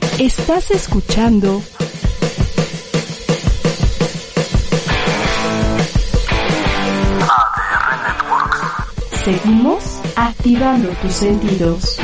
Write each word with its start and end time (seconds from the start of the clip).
Estás 0.00 0.70
escuchando 0.70 1.62
ADR 7.20 8.02
Networks. 8.02 9.24
Seguimos 9.24 10.00
activando 10.16 10.88
tus 11.02 11.12
sentidos. 11.12 11.98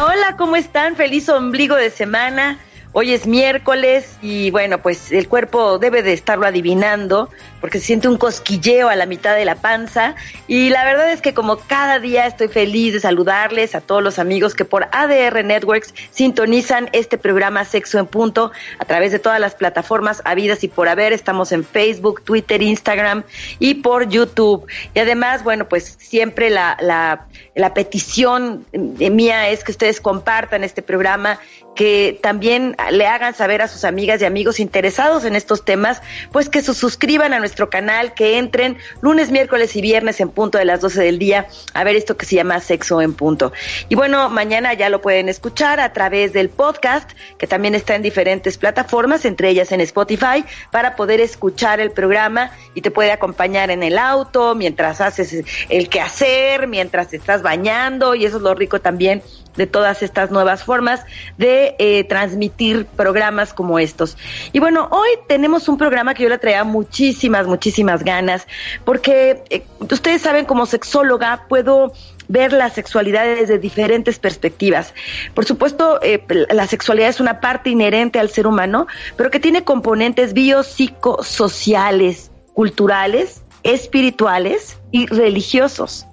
Hola, 0.00 0.36
¿cómo 0.36 0.56
están? 0.56 0.96
Feliz 0.96 1.28
ombligo 1.28 1.76
de 1.76 1.90
semana. 1.90 2.58
Hoy 2.96 3.12
es 3.12 3.26
miércoles 3.26 4.18
y 4.22 4.52
bueno, 4.52 4.78
pues 4.80 5.10
el 5.10 5.28
cuerpo 5.28 5.80
debe 5.80 6.04
de 6.04 6.12
estarlo 6.12 6.46
adivinando 6.46 7.28
porque 7.60 7.80
se 7.80 7.86
siente 7.86 8.06
un 8.06 8.18
cosquilleo 8.18 8.88
a 8.88 8.94
la 8.94 9.04
mitad 9.04 9.34
de 9.34 9.44
la 9.44 9.56
panza 9.56 10.14
y 10.46 10.70
la 10.70 10.84
verdad 10.84 11.10
es 11.10 11.20
que 11.20 11.34
como 11.34 11.56
cada 11.56 11.98
día 11.98 12.24
estoy 12.24 12.46
feliz 12.46 12.92
de 12.92 13.00
saludarles 13.00 13.74
a 13.74 13.80
todos 13.80 14.00
los 14.00 14.20
amigos 14.20 14.54
que 14.54 14.64
por 14.64 14.86
ADR 14.92 15.44
Networks 15.44 15.92
sintonizan 16.12 16.88
este 16.92 17.18
programa 17.18 17.64
Sexo 17.64 17.98
en 17.98 18.06
Punto 18.06 18.52
a 18.78 18.84
través 18.84 19.10
de 19.10 19.18
todas 19.18 19.40
las 19.40 19.56
plataformas 19.56 20.22
habidas 20.24 20.62
y 20.62 20.68
por 20.68 20.88
haber. 20.88 21.12
Estamos 21.12 21.50
en 21.50 21.64
Facebook, 21.64 22.22
Twitter, 22.22 22.62
Instagram 22.62 23.24
y 23.58 23.74
por 23.74 24.08
YouTube. 24.08 24.68
Y 24.94 25.00
además, 25.00 25.42
bueno, 25.42 25.68
pues 25.68 25.96
siempre 25.98 26.48
la, 26.48 26.76
la, 26.80 27.26
la 27.56 27.74
petición 27.74 28.64
mía 28.72 29.48
es 29.48 29.64
que 29.64 29.72
ustedes 29.72 30.00
compartan 30.00 30.62
este 30.62 30.80
programa 30.80 31.40
que 31.74 32.18
también 32.22 32.76
le 32.90 33.06
hagan 33.06 33.34
saber 33.34 33.62
a 33.62 33.68
sus 33.68 33.84
amigas 33.84 34.20
y 34.22 34.24
amigos 34.24 34.60
interesados 34.60 35.24
en 35.24 35.36
estos 35.36 35.64
temas, 35.64 36.02
pues 36.32 36.48
que 36.48 36.62
se 36.62 36.74
suscriban 36.74 37.34
a 37.34 37.38
nuestro 37.38 37.70
canal, 37.70 38.14
que 38.14 38.38
entren 38.38 38.78
lunes, 39.00 39.30
miércoles 39.30 39.74
y 39.76 39.80
viernes 39.80 40.20
en 40.20 40.30
punto 40.30 40.58
de 40.58 40.64
las 40.64 40.80
12 40.80 41.02
del 41.02 41.18
día 41.18 41.46
a 41.72 41.84
ver 41.84 41.96
esto 41.96 42.16
que 42.16 42.26
se 42.26 42.36
llama 42.36 42.60
Sexo 42.60 43.00
en 43.00 43.14
Punto. 43.14 43.52
Y 43.88 43.94
bueno, 43.94 44.28
mañana 44.30 44.74
ya 44.74 44.88
lo 44.88 45.00
pueden 45.00 45.28
escuchar 45.28 45.80
a 45.80 45.92
través 45.92 46.32
del 46.32 46.48
podcast, 46.48 47.10
que 47.38 47.46
también 47.46 47.74
está 47.74 47.94
en 47.94 48.02
diferentes 48.02 48.58
plataformas, 48.58 49.24
entre 49.24 49.48
ellas 49.48 49.72
en 49.72 49.80
Spotify, 49.80 50.44
para 50.70 50.96
poder 50.96 51.20
escuchar 51.20 51.80
el 51.80 51.90
programa 51.90 52.50
y 52.74 52.80
te 52.80 52.90
puede 52.90 53.12
acompañar 53.12 53.70
en 53.70 53.82
el 53.82 53.98
auto, 53.98 54.54
mientras 54.54 55.00
haces 55.00 55.44
el 55.68 55.88
quehacer, 55.88 56.66
mientras 56.66 57.12
estás 57.12 57.42
bañando, 57.42 58.14
y 58.14 58.24
eso 58.24 58.36
es 58.36 58.42
lo 58.42 58.54
rico 58.54 58.80
también 58.80 59.22
de 59.56 59.66
todas 59.66 60.02
estas 60.02 60.30
nuevas 60.30 60.64
formas 60.64 61.04
de 61.38 61.76
eh, 61.78 62.04
transmitir 62.04 62.86
programas 62.86 63.54
como 63.54 63.78
estos. 63.78 64.16
Y 64.52 64.58
bueno, 64.58 64.88
hoy 64.90 65.08
tenemos 65.28 65.68
un 65.68 65.78
programa 65.78 66.14
que 66.14 66.24
yo 66.24 66.28
le 66.28 66.38
traía 66.38 66.64
muchísimas, 66.64 67.46
muchísimas 67.46 68.04
ganas, 68.04 68.46
porque 68.84 69.42
eh, 69.50 69.64
ustedes 69.80 70.22
saben, 70.22 70.44
como 70.44 70.66
sexóloga 70.66 71.46
puedo 71.48 71.92
ver 72.28 72.52
la 72.52 72.70
sexualidad 72.70 73.24
desde 73.24 73.58
diferentes 73.58 74.18
perspectivas. 74.18 74.94
Por 75.34 75.44
supuesto, 75.44 76.00
eh, 76.02 76.24
la 76.50 76.66
sexualidad 76.66 77.10
es 77.10 77.20
una 77.20 77.40
parte 77.40 77.70
inherente 77.70 78.18
al 78.18 78.30
ser 78.30 78.46
humano, 78.46 78.86
pero 79.16 79.30
que 79.30 79.40
tiene 79.40 79.64
componentes 79.64 80.32
biopsicosociales, 80.32 82.30
culturales, 82.54 83.43
espirituales 83.64 84.78
y 84.92 85.06
religiosos. 85.06 86.06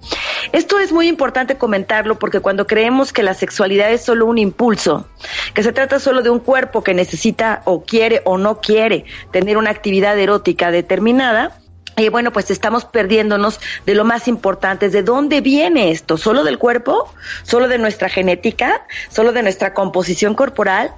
Esto 0.53 0.79
es 0.79 0.91
muy 0.91 1.07
importante 1.07 1.57
comentarlo 1.57 2.17
porque 2.17 2.39
cuando 2.39 2.65
creemos 2.65 3.13
que 3.13 3.21
la 3.21 3.35
sexualidad 3.35 3.91
es 3.91 4.01
solo 4.01 4.25
un 4.25 4.39
impulso, 4.39 5.05
que 5.53 5.61
se 5.61 5.71
trata 5.71 5.99
solo 5.99 6.23
de 6.23 6.31
un 6.31 6.39
cuerpo 6.39 6.83
que 6.83 6.93
necesita 6.93 7.61
o 7.65 7.83
quiere 7.83 8.21
o 8.25 8.37
no 8.37 8.59
quiere 8.59 9.05
tener 9.31 9.57
una 9.57 9.69
actividad 9.69 10.17
erótica 10.17 10.71
determinada, 10.71 11.60
y 11.97 12.09
bueno, 12.09 12.31
pues 12.31 12.49
estamos 12.51 12.85
perdiéndonos 12.85 13.59
de 13.85 13.95
lo 13.95 14.05
más 14.05 14.27
importante, 14.27 14.89
de 14.89 15.03
dónde 15.03 15.41
viene 15.41 15.91
esto, 15.91 16.17
solo 16.17 16.43
del 16.43 16.57
cuerpo, 16.57 17.13
solo 17.43 17.67
de 17.67 17.77
nuestra 17.77 18.07
genética, 18.07 18.85
solo 19.09 19.33
de 19.33 19.43
nuestra 19.43 19.73
composición 19.73 20.33
corporal. 20.33 20.93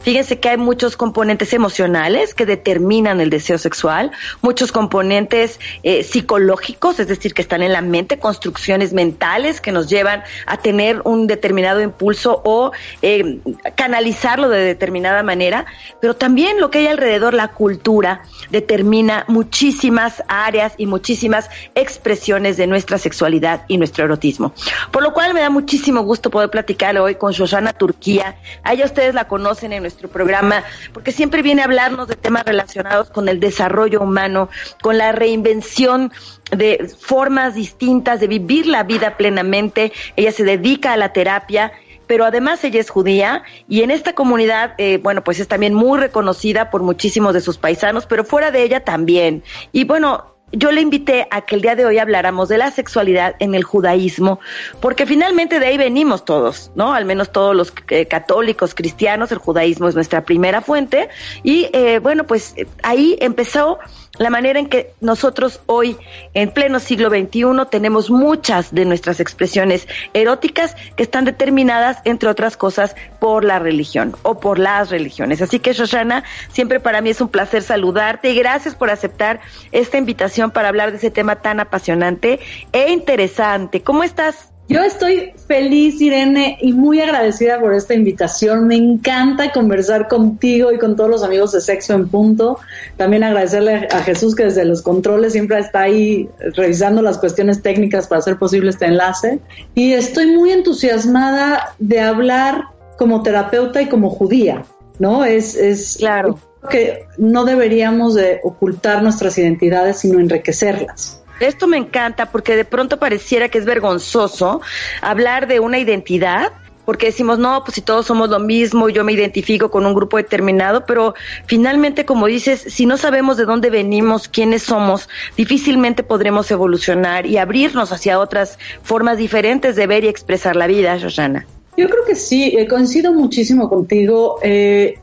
Fíjense 0.00 0.40
que 0.40 0.48
hay 0.48 0.56
muchos 0.56 0.96
componentes 0.96 1.52
emocionales 1.52 2.32
que 2.32 2.46
determinan 2.46 3.20
el 3.20 3.28
deseo 3.30 3.58
sexual, 3.58 4.10
muchos 4.40 4.72
componentes 4.72 5.60
eh, 5.82 6.02
psicológicos, 6.02 6.98
es 6.98 7.08
decir, 7.08 7.34
que 7.34 7.42
están 7.42 7.62
en 7.62 7.72
la 7.72 7.82
mente, 7.82 8.18
construcciones 8.18 8.94
mentales 8.94 9.60
que 9.60 9.70
nos 9.70 9.88
llevan 9.88 10.22
a 10.46 10.56
tener 10.56 11.02
un 11.04 11.26
determinado 11.26 11.82
impulso 11.82 12.40
o 12.44 12.72
eh, 13.02 13.38
canalizarlo 13.74 14.48
de 14.48 14.60
determinada 14.60 15.22
manera, 15.22 15.66
pero 16.00 16.16
también 16.16 16.58
lo 16.60 16.70
que 16.70 16.78
hay 16.78 16.86
alrededor, 16.86 17.34
la 17.34 17.48
cultura, 17.48 18.22
determina 18.50 19.24
muchísimas 19.28 20.15
áreas 20.28 20.74
y 20.76 20.86
muchísimas 20.86 21.48
expresiones 21.74 22.56
de 22.56 22.66
nuestra 22.66 22.98
sexualidad 22.98 23.64
y 23.68 23.78
nuestro 23.78 24.04
erotismo. 24.04 24.52
Por 24.90 25.02
lo 25.02 25.12
cual 25.12 25.34
me 25.34 25.40
da 25.40 25.50
muchísimo 25.50 26.02
gusto 26.02 26.30
poder 26.30 26.50
platicar 26.50 26.96
hoy 26.98 27.16
con 27.16 27.32
Shoshana 27.32 27.72
Turquía. 27.72 28.36
A 28.62 28.72
ella 28.72 28.84
ustedes 28.84 29.14
la 29.14 29.28
conocen 29.28 29.72
en 29.72 29.82
nuestro 29.82 30.08
programa 30.08 30.62
porque 30.92 31.12
siempre 31.12 31.42
viene 31.42 31.62
a 31.62 31.66
hablarnos 31.66 32.08
de 32.08 32.16
temas 32.16 32.44
relacionados 32.44 33.10
con 33.10 33.28
el 33.28 33.40
desarrollo 33.40 34.00
humano, 34.00 34.48
con 34.82 34.98
la 34.98 35.12
reinvención 35.12 36.12
de 36.50 36.90
formas 36.98 37.54
distintas 37.54 38.20
de 38.20 38.28
vivir 38.28 38.66
la 38.66 38.84
vida 38.84 39.16
plenamente. 39.16 39.92
Ella 40.16 40.32
se 40.32 40.44
dedica 40.44 40.92
a 40.92 40.96
la 40.96 41.12
terapia 41.12 41.72
pero 42.06 42.24
además 42.24 42.62
ella 42.64 42.80
es 42.80 42.90
judía 42.90 43.42
y 43.68 43.82
en 43.82 43.90
esta 43.90 44.14
comunidad, 44.14 44.74
eh, 44.78 44.98
bueno, 45.02 45.22
pues 45.22 45.40
es 45.40 45.48
también 45.48 45.74
muy 45.74 45.98
reconocida 45.98 46.70
por 46.70 46.82
muchísimos 46.82 47.34
de 47.34 47.40
sus 47.40 47.58
paisanos, 47.58 48.06
pero 48.06 48.24
fuera 48.24 48.50
de 48.50 48.62
ella 48.62 48.80
también. 48.80 49.42
Y 49.72 49.84
bueno, 49.84 50.36
yo 50.52 50.70
le 50.70 50.80
invité 50.80 51.26
a 51.30 51.40
que 51.40 51.56
el 51.56 51.62
día 51.62 51.74
de 51.74 51.84
hoy 51.84 51.98
habláramos 51.98 52.48
de 52.48 52.58
la 52.58 52.70
sexualidad 52.70 53.34
en 53.40 53.54
el 53.54 53.64
judaísmo, 53.64 54.38
porque 54.80 55.04
finalmente 55.04 55.58
de 55.58 55.66
ahí 55.66 55.76
venimos 55.76 56.24
todos, 56.24 56.70
¿no? 56.76 56.94
Al 56.94 57.04
menos 57.04 57.32
todos 57.32 57.54
los 57.54 57.72
eh, 57.88 58.06
católicos, 58.06 58.74
cristianos, 58.74 59.32
el 59.32 59.38
judaísmo 59.38 59.88
es 59.88 59.96
nuestra 59.96 60.24
primera 60.24 60.60
fuente. 60.60 61.08
Y 61.42 61.68
eh, 61.72 61.98
bueno, 61.98 62.24
pues 62.24 62.54
ahí 62.84 63.18
empezó 63.20 63.78
la 64.18 64.30
manera 64.30 64.58
en 64.58 64.68
que 64.68 64.94
nosotros 65.00 65.60
hoy, 65.66 65.96
en 66.34 66.50
pleno 66.50 66.80
siglo 66.80 67.10
XXI, 67.10 67.68
tenemos 67.70 68.10
muchas 68.10 68.74
de 68.74 68.84
nuestras 68.84 69.20
expresiones 69.20 69.86
eróticas 70.14 70.74
que 70.96 71.02
están 71.02 71.24
determinadas, 71.24 71.98
entre 72.04 72.28
otras 72.28 72.56
cosas, 72.56 72.96
por 73.20 73.44
la 73.44 73.58
religión 73.58 74.16
o 74.22 74.40
por 74.40 74.58
las 74.58 74.90
religiones. 74.90 75.42
Así 75.42 75.58
que, 75.58 75.72
Shoshana, 75.72 76.24
siempre 76.50 76.80
para 76.80 77.00
mí 77.00 77.10
es 77.10 77.20
un 77.20 77.28
placer 77.28 77.62
saludarte 77.62 78.30
y 78.30 78.36
gracias 78.36 78.74
por 78.74 78.90
aceptar 78.90 79.40
esta 79.72 79.98
invitación 79.98 80.50
para 80.50 80.68
hablar 80.68 80.90
de 80.90 80.98
ese 80.98 81.10
tema 81.10 81.36
tan 81.36 81.60
apasionante 81.60 82.40
e 82.72 82.90
interesante. 82.90 83.82
¿Cómo 83.82 84.02
estás? 84.02 84.50
Yo 84.68 84.82
estoy 84.82 85.32
feliz, 85.46 86.00
Irene, 86.00 86.58
y 86.60 86.72
muy 86.72 87.00
agradecida 87.00 87.60
por 87.60 87.72
esta 87.72 87.94
invitación. 87.94 88.66
Me 88.66 88.74
encanta 88.74 89.52
conversar 89.52 90.08
contigo 90.08 90.72
y 90.72 90.78
con 90.78 90.96
todos 90.96 91.08
los 91.08 91.22
amigos 91.22 91.52
de 91.52 91.60
Sexo 91.60 91.94
en 91.94 92.08
Punto. 92.08 92.58
También 92.96 93.22
agradecerle 93.22 93.86
a 93.92 94.02
Jesús 94.02 94.34
que 94.34 94.44
desde 94.44 94.64
los 94.64 94.82
controles 94.82 95.34
siempre 95.34 95.60
está 95.60 95.82
ahí 95.82 96.28
revisando 96.56 97.00
las 97.00 97.18
cuestiones 97.18 97.62
técnicas 97.62 98.08
para 98.08 98.18
hacer 98.18 98.38
posible 98.38 98.70
este 98.70 98.86
enlace. 98.86 99.38
Y 99.76 99.92
estoy 99.92 100.34
muy 100.34 100.50
entusiasmada 100.50 101.74
de 101.78 102.00
hablar 102.00 102.64
como 102.98 103.22
terapeuta 103.22 103.80
y 103.82 103.86
como 103.86 104.10
judía, 104.10 104.64
¿no? 104.98 105.24
Es, 105.24 105.54
es 105.54 105.96
claro 105.98 106.40
que 106.70 107.06
no 107.18 107.44
deberíamos 107.44 108.14
de 108.14 108.40
ocultar 108.42 109.00
nuestras 109.00 109.38
identidades, 109.38 109.98
sino 109.98 110.18
enriquecerlas. 110.18 111.22
Esto 111.40 111.66
me 111.66 111.76
encanta 111.76 112.26
porque 112.26 112.56
de 112.56 112.64
pronto 112.64 112.98
pareciera 112.98 113.48
que 113.48 113.58
es 113.58 113.64
vergonzoso 113.64 114.60
hablar 115.02 115.46
de 115.46 115.60
una 115.60 115.78
identidad 115.78 116.52
porque 116.86 117.06
decimos, 117.06 117.38
no, 117.38 117.62
pues 117.64 117.74
si 117.74 117.80
todos 117.82 118.06
somos 118.06 118.30
lo 118.30 118.38
mismo, 118.38 118.88
yo 118.88 119.04
me 119.04 119.12
identifico 119.12 119.70
con 119.70 119.84
un 119.84 119.92
grupo 119.92 120.16
determinado, 120.16 120.86
pero 120.86 121.14
finalmente, 121.46 122.06
como 122.06 122.26
dices, 122.26 122.64
si 122.68 122.86
no 122.86 122.96
sabemos 122.96 123.36
de 123.36 123.44
dónde 123.44 123.70
venimos, 123.70 124.28
quiénes 124.28 124.62
somos, 124.62 125.08
difícilmente 125.36 126.04
podremos 126.04 126.48
evolucionar 126.50 127.26
y 127.26 127.38
abrirnos 127.38 127.90
hacia 127.90 128.20
otras 128.20 128.58
formas 128.82 129.18
diferentes 129.18 129.74
de 129.74 129.86
ver 129.88 130.04
y 130.04 130.08
expresar 130.08 130.54
la 130.54 130.68
vida, 130.68 130.96
Shoshana. 130.96 131.44
Yo 131.76 131.88
creo 131.90 132.04
que 132.06 132.14
sí, 132.14 132.56
eh, 132.56 132.68
coincido 132.68 133.12
muchísimo 133.12 133.68
contigo. 133.68 134.38
Eh, 134.42 134.98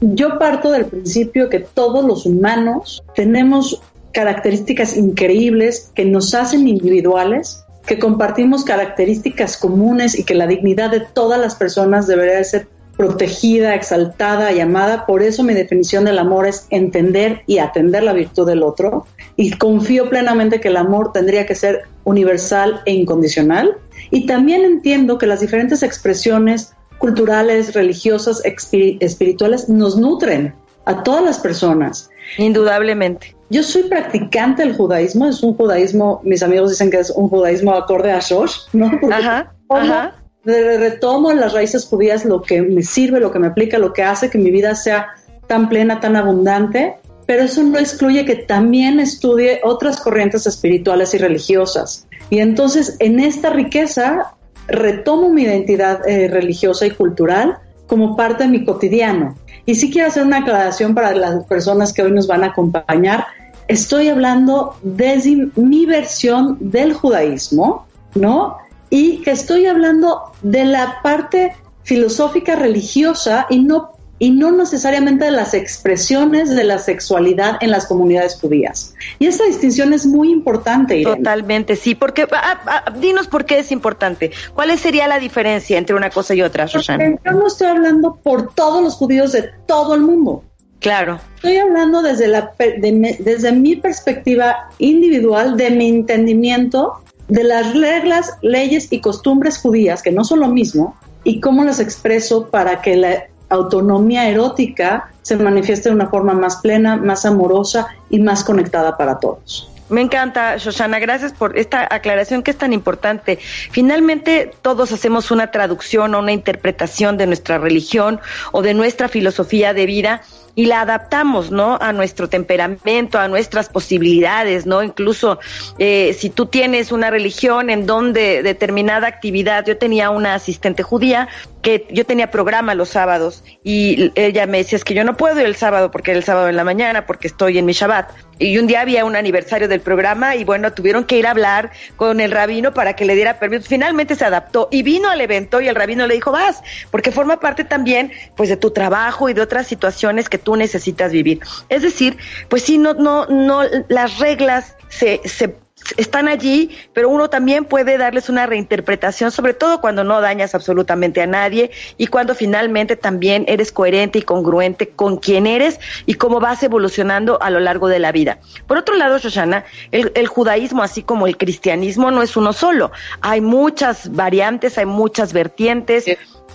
yo 0.00 0.38
parto 0.38 0.70
del 0.70 0.86
principio 0.86 1.48
que 1.48 1.60
todos 1.60 2.04
los 2.04 2.26
humanos 2.26 3.04
tenemos 3.14 3.80
características 4.14 4.96
increíbles 4.96 5.90
que 5.94 6.06
nos 6.06 6.34
hacen 6.34 6.66
individuales, 6.66 7.64
que 7.84 7.98
compartimos 7.98 8.64
características 8.64 9.58
comunes 9.58 10.18
y 10.18 10.24
que 10.24 10.34
la 10.34 10.46
dignidad 10.46 10.90
de 10.90 11.00
todas 11.00 11.38
las 11.38 11.56
personas 11.56 12.06
debería 12.06 12.42
ser 12.44 12.68
protegida, 12.96 13.74
exaltada, 13.74 14.52
llamada. 14.52 15.04
Por 15.04 15.22
eso 15.22 15.42
mi 15.42 15.52
definición 15.52 16.04
del 16.04 16.18
amor 16.18 16.46
es 16.46 16.66
entender 16.70 17.42
y 17.46 17.58
atender 17.58 18.04
la 18.04 18.12
virtud 18.12 18.46
del 18.46 18.62
otro. 18.62 19.06
Y 19.36 19.50
confío 19.50 20.08
plenamente 20.08 20.60
que 20.60 20.68
el 20.68 20.76
amor 20.76 21.12
tendría 21.12 21.44
que 21.44 21.56
ser 21.56 21.82
universal 22.04 22.80
e 22.86 22.92
incondicional. 22.92 23.76
Y 24.10 24.26
también 24.26 24.64
entiendo 24.64 25.18
que 25.18 25.26
las 25.26 25.40
diferentes 25.40 25.82
expresiones 25.82 26.72
culturales, 26.98 27.74
religiosas, 27.74 28.40
espirituales 28.44 29.68
nos 29.68 29.96
nutren 29.98 30.54
a 30.84 31.02
todas 31.02 31.24
las 31.24 31.38
personas. 31.38 32.10
Indudablemente. 32.38 33.36
Yo 33.50 33.62
soy 33.62 33.84
practicante 33.84 34.62
del 34.62 34.74
judaísmo, 34.74 35.26
es 35.26 35.42
un 35.42 35.54
judaísmo, 35.54 36.20
mis 36.24 36.42
amigos 36.42 36.70
dicen 36.70 36.90
que 36.90 36.98
es 36.98 37.10
un 37.10 37.28
judaísmo 37.28 37.72
acorde 37.72 38.10
a 38.10 38.20
Shosh, 38.20 38.60
¿no? 38.72 38.90
ajá, 39.10 39.54
ajá 39.68 40.14
retomo 40.44 41.30
en 41.30 41.40
las 41.40 41.52
raíces 41.52 41.86
judías 41.86 42.24
lo 42.24 42.42
que 42.42 42.62
me 42.62 42.82
sirve, 42.82 43.20
lo 43.20 43.32
que 43.32 43.38
me 43.38 43.48
aplica, 43.48 43.78
lo 43.78 43.92
que 43.92 44.02
hace 44.02 44.30
que 44.30 44.38
mi 44.38 44.50
vida 44.50 44.74
sea 44.74 45.08
tan 45.46 45.68
plena, 45.68 46.00
tan 46.00 46.16
abundante, 46.16 46.96
pero 47.26 47.44
eso 47.44 47.62
no 47.62 47.78
excluye 47.78 48.24
que 48.24 48.36
también 48.36 49.00
estudie 49.00 49.60
otras 49.62 50.00
corrientes 50.00 50.46
espirituales 50.46 51.14
y 51.14 51.18
religiosas. 51.18 52.06
Y 52.30 52.40
entonces 52.40 52.96
en 52.98 53.20
esta 53.20 53.50
riqueza 53.50 54.34
retomo 54.66 55.30
mi 55.30 55.42
identidad 55.42 56.06
eh, 56.06 56.28
religiosa 56.28 56.86
y 56.86 56.90
cultural 56.90 57.58
como 57.86 58.16
parte 58.16 58.44
de 58.44 58.50
mi 58.50 58.64
cotidiano. 58.64 59.36
Y 59.66 59.74
sí 59.74 59.90
quiero 59.90 60.08
hacer 60.08 60.24
una 60.24 60.38
aclaración 60.38 60.94
para 60.94 61.14
las 61.14 61.44
personas 61.44 61.92
que 61.92 62.02
hoy 62.02 62.12
nos 62.12 62.26
van 62.26 62.44
a 62.44 62.48
acompañar. 62.48 63.26
Estoy 63.68 64.08
hablando 64.08 64.76
desde 64.82 65.48
mi 65.56 65.86
versión 65.86 66.58
del 66.60 66.92
judaísmo, 66.92 67.86
¿no? 68.14 68.58
y 68.94 69.22
que 69.22 69.32
estoy 69.32 69.66
hablando 69.66 70.22
de 70.42 70.64
la 70.64 71.00
parte 71.02 71.56
filosófica 71.82 72.54
religiosa 72.54 73.46
y 73.50 73.58
no 73.58 73.90
y 74.18 74.30
no 74.30 74.52
necesariamente 74.52 75.24
de 75.24 75.30
las 75.32 75.54
expresiones 75.54 76.54
de 76.54 76.64
la 76.64 76.78
sexualidad 76.78 77.56
en 77.60 77.70
las 77.70 77.86
comunidades 77.86 78.38
judías. 78.40 78.94
Y 79.18 79.26
esa 79.26 79.44
distinción 79.44 79.92
es 79.92 80.06
muy 80.06 80.30
importante. 80.30 81.02
Totalmente, 81.02 81.76
sí, 81.76 81.94
porque 81.94 82.26
ah, 82.32 82.60
ah, 82.66 82.92
dinos 82.98 83.26
por 83.26 83.44
qué 83.44 83.58
es 83.58 83.72
importante. 83.72 84.30
¿Cuál 84.54 84.76
sería 84.78 85.08
la 85.08 85.18
diferencia 85.18 85.78
entre 85.78 85.96
una 85.96 86.10
cosa 86.10 86.34
y 86.34 86.42
otra, 86.42 86.66
Shoshana? 86.66 87.18
Yo 87.24 87.32
no 87.32 87.46
estoy 87.46 87.66
hablando 87.68 88.18
por 88.22 88.54
todos 88.54 88.82
los 88.82 88.94
judíos 88.94 89.32
de 89.32 89.50
todo 89.66 89.94
el 89.94 90.02
mundo. 90.02 90.44
Claro. 90.78 91.18
Estoy 91.36 91.56
hablando 91.56 92.02
desde, 92.02 92.28
la, 92.28 92.52
desde 92.58 93.52
mi 93.52 93.76
perspectiva 93.76 94.68
individual, 94.78 95.56
de 95.56 95.70
mi 95.70 95.88
entendimiento 95.88 97.00
de 97.28 97.42
las 97.42 97.74
reglas, 97.74 98.34
leyes 98.42 98.88
y 98.90 99.00
costumbres 99.00 99.58
judías, 99.58 100.02
que 100.02 100.12
no 100.12 100.24
son 100.24 100.40
lo 100.40 100.48
mismo, 100.48 100.94
y 101.24 101.40
cómo 101.40 101.64
las 101.64 101.80
expreso 101.80 102.48
para 102.50 102.82
que 102.82 102.96
la 102.96 103.24
autonomía 103.48 104.28
erótica 104.28 105.10
se 105.22 105.36
manifieste 105.36 105.88
de 105.88 105.94
una 105.94 106.08
forma 106.08 106.34
más 106.34 106.56
plena, 106.56 106.96
más 106.96 107.24
amorosa 107.24 107.88
y 108.10 108.18
más 108.18 108.44
conectada 108.44 108.96
para 108.96 109.18
todos. 109.18 109.70
Me 109.90 110.00
encanta, 110.00 110.56
Shoshana, 110.56 110.98
gracias 110.98 111.32
por 111.34 111.58
esta 111.58 111.86
aclaración 111.90 112.42
que 112.42 112.50
es 112.50 112.58
tan 112.58 112.72
importante. 112.72 113.38
Finalmente, 113.70 114.50
todos 114.62 114.92
hacemos 114.92 115.30
una 115.30 115.50
traducción 115.50 116.14
o 116.14 116.20
una 116.20 116.32
interpretación 116.32 117.18
de 117.18 117.26
nuestra 117.26 117.58
religión 117.58 118.18
o 118.52 118.62
de 118.62 118.72
nuestra 118.72 119.08
filosofía 119.08 119.74
de 119.74 119.84
vida 119.84 120.22
y 120.54 120.66
la 120.66 120.82
adaptamos, 120.82 121.50
¿no? 121.50 121.78
A 121.80 121.92
nuestro 121.92 122.28
temperamento, 122.28 123.18
a 123.18 123.28
nuestras 123.28 123.68
posibilidades, 123.68 124.66
¿no? 124.66 124.82
Incluso 124.82 125.38
eh, 125.78 126.14
si 126.18 126.30
tú 126.30 126.46
tienes 126.46 126.92
una 126.92 127.10
religión 127.10 127.70
en 127.70 127.86
donde 127.86 128.42
determinada 128.42 129.08
actividad, 129.08 129.64
yo 129.66 129.76
tenía 129.78 130.10
una 130.10 130.34
asistente 130.34 130.82
judía 130.82 131.28
que 131.64 131.86
yo 131.90 132.04
tenía 132.04 132.30
programa 132.30 132.74
los 132.74 132.90
sábados 132.90 133.42
y 133.64 134.12
ella 134.16 134.46
me 134.46 134.58
decía, 134.58 134.76
es 134.76 134.84
que 134.84 134.92
yo 134.92 135.02
no 135.02 135.16
puedo 135.16 135.40
ir 135.40 135.46
el 135.46 135.56
sábado 135.56 135.90
porque 135.90 136.10
era 136.10 136.18
el 136.18 136.24
sábado 136.24 136.48
en 136.50 136.56
la 136.56 136.62
mañana, 136.62 137.06
porque 137.06 137.26
estoy 137.26 137.56
en 137.56 137.64
mi 137.64 137.72
Shabbat. 137.72 138.12
Y 138.38 138.58
un 138.58 138.66
día 138.66 138.82
había 138.82 139.04
un 139.04 139.16
aniversario 139.16 139.66
del 139.66 139.80
programa 139.80 140.36
y 140.36 140.44
bueno, 140.44 140.72
tuvieron 140.72 141.04
que 141.04 141.16
ir 141.16 141.26
a 141.26 141.30
hablar 141.30 141.70
con 141.96 142.20
el 142.20 142.32
rabino 142.32 142.74
para 142.74 142.94
que 142.94 143.06
le 143.06 143.14
diera 143.14 143.38
permiso. 143.38 143.64
Finalmente 143.66 144.14
se 144.14 144.26
adaptó 144.26 144.68
y 144.70 144.82
vino 144.82 145.08
al 145.08 145.20
evento 145.22 145.62
y 145.62 145.68
el 145.68 145.74
rabino 145.74 146.06
le 146.06 146.14
dijo, 146.14 146.32
vas, 146.32 146.62
porque 146.90 147.10
forma 147.12 147.40
parte 147.40 147.64
también 147.64 148.12
pues 148.36 148.50
de 148.50 148.58
tu 148.58 148.70
trabajo 148.70 149.30
y 149.30 149.34
de 149.34 149.40
otras 149.40 149.66
situaciones 149.66 150.28
que 150.28 150.36
tú 150.44 150.56
necesitas 150.56 151.10
vivir. 151.12 151.40
Es 151.68 151.82
decir, 151.82 152.16
pues 152.48 152.62
sí, 152.62 152.78
no, 152.78 152.94
no, 152.94 153.26
no, 153.26 153.62
las 153.88 154.18
reglas 154.18 154.76
se, 154.88 155.20
se 155.24 155.56
están 155.96 156.28
allí, 156.28 156.70
pero 156.92 157.08
uno 157.08 157.28
también 157.28 157.64
puede 157.64 157.98
darles 157.98 158.28
una 158.28 158.46
reinterpretación, 158.46 159.30
sobre 159.30 159.54
todo 159.54 159.80
cuando 159.80 160.04
no 160.04 160.20
dañas 160.20 160.54
absolutamente 160.54 161.20
a 161.20 161.26
nadie 161.26 161.70
y 161.98 162.06
cuando 162.06 162.34
finalmente 162.34 162.96
también 162.96 163.44
eres 163.48 163.72
coherente 163.72 164.20
y 164.20 164.22
congruente 164.22 164.88
con 164.90 165.16
quién 165.18 165.46
eres 165.46 165.80
y 166.06 166.14
cómo 166.14 166.40
vas 166.40 166.62
evolucionando 166.62 167.40
a 167.42 167.50
lo 167.50 167.60
largo 167.60 167.88
de 167.88 167.98
la 167.98 168.12
vida. 168.12 168.38
Por 168.66 168.78
otro 168.78 168.94
lado, 168.96 169.18
Shoshana, 169.18 169.64
el, 169.90 170.12
el 170.14 170.26
judaísmo, 170.26 170.82
así 170.82 171.02
como 171.02 171.26
el 171.26 171.36
cristianismo, 171.36 172.10
no 172.10 172.22
es 172.22 172.36
uno 172.36 172.52
solo. 172.52 172.90
Hay 173.20 173.40
muchas 173.40 174.12
variantes, 174.12 174.78
hay 174.78 174.86
muchas 174.86 175.32
vertientes. 175.32 176.06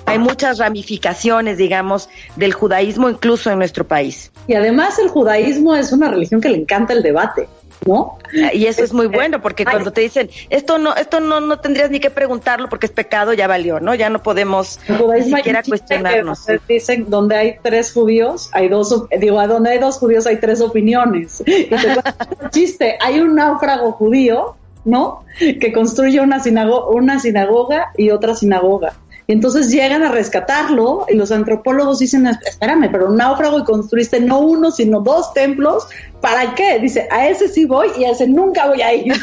Hay 0.09 0.19
muchas 0.19 0.57
ramificaciones, 0.57 1.57
digamos, 1.57 2.09
del 2.35 2.53
judaísmo 2.53 3.09
incluso 3.09 3.51
en 3.51 3.59
nuestro 3.59 3.87
país. 3.87 4.31
Y 4.47 4.55
además 4.55 4.99
el 4.99 5.09
judaísmo 5.09 5.75
es 5.75 5.91
una 5.91 6.09
religión 6.09 6.41
que 6.41 6.49
le 6.49 6.57
encanta 6.57 6.93
el 6.93 7.03
debate. 7.03 7.47
¿no? 7.85 8.17
Y 8.53 8.65
eso 8.65 8.83
es 8.83 8.93
muy 8.93 9.07
bueno 9.07 9.41
porque 9.41 9.63
cuando 9.63 9.91
te 9.91 10.01
dicen 10.01 10.29
esto 10.49 10.77
no 10.77 10.95
esto 10.95 11.19
no 11.19 11.39
no 11.39 11.59
tendrías 11.59 11.89
ni 11.89 11.99
que 11.99 12.09
preguntarlo 12.09 12.67
porque 12.69 12.85
es 12.87 12.91
pecado 12.91 13.33
ya 13.33 13.47
valió, 13.47 13.79
¿no? 13.79 13.95
Ya 13.95 14.09
no 14.09 14.21
podemos 14.21 14.79
ni 14.87 15.23
siquiera 15.23 15.63
cuestionarnos. 15.63 16.45
Dicen 16.67 17.09
donde 17.09 17.35
hay 17.35 17.55
tres 17.61 17.93
judíos 17.93 18.49
hay 18.51 18.67
dos 18.67 19.07
digo 19.17 19.47
donde 19.47 19.71
hay 19.71 19.79
dos 19.79 19.97
judíos 19.97 20.27
hay 20.27 20.39
tres 20.39 20.61
opiniones. 20.61 21.43
Y 21.49 21.65
te 21.65 21.77
chiste 22.51 22.97
hay 23.01 23.19
un 23.19 23.35
náufrago 23.35 23.91
judío, 23.93 24.55
¿no? 24.85 25.23
Que 25.37 25.71
construye 25.73 26.19
una 26.19 26.39
sinagoga 26.39 26.89
una 26.89 27.19
sinagoga 27.19 27.91
y 27.97 28.09
otra 28.11 28.35
sinagoga. 28.35 28.93
Y 29.29 29.33
entonces 29.33 29.69
llegan 29.69 30.01
a 30.01 30.11
rescatarlo 30.11 31.05
y 31.07 31.13
los 31.13 31.31
antropólogos 31.31 31.99
dicen, 31.99 32.25
espérame, 32.25 32.89
pero 32.91 33.09
un 33.09 33.17
náufrago 33.17 33.59
y 33.59 33.63
construiste 33.63 34.19
no 34.19 34.39
uno, 34.39 34.71
sino 34.71 35.01
dos 35.01 35.35
templos, 35.35 35.85
¿para 36.19 36.55
qué? 36.55 36.79
Dice, 36.79 37.07
a 37.11 37.27
ese 37.27 37.47
sí 37.47 37.65
voy 37.65 37.89
y 37.99 38.05
a 38.05 38.09
ese 38.09 38.25
nunca 38.25 38.65
voy 38.65 38.81
a 38.81 38.91
ir. 38.91 39.13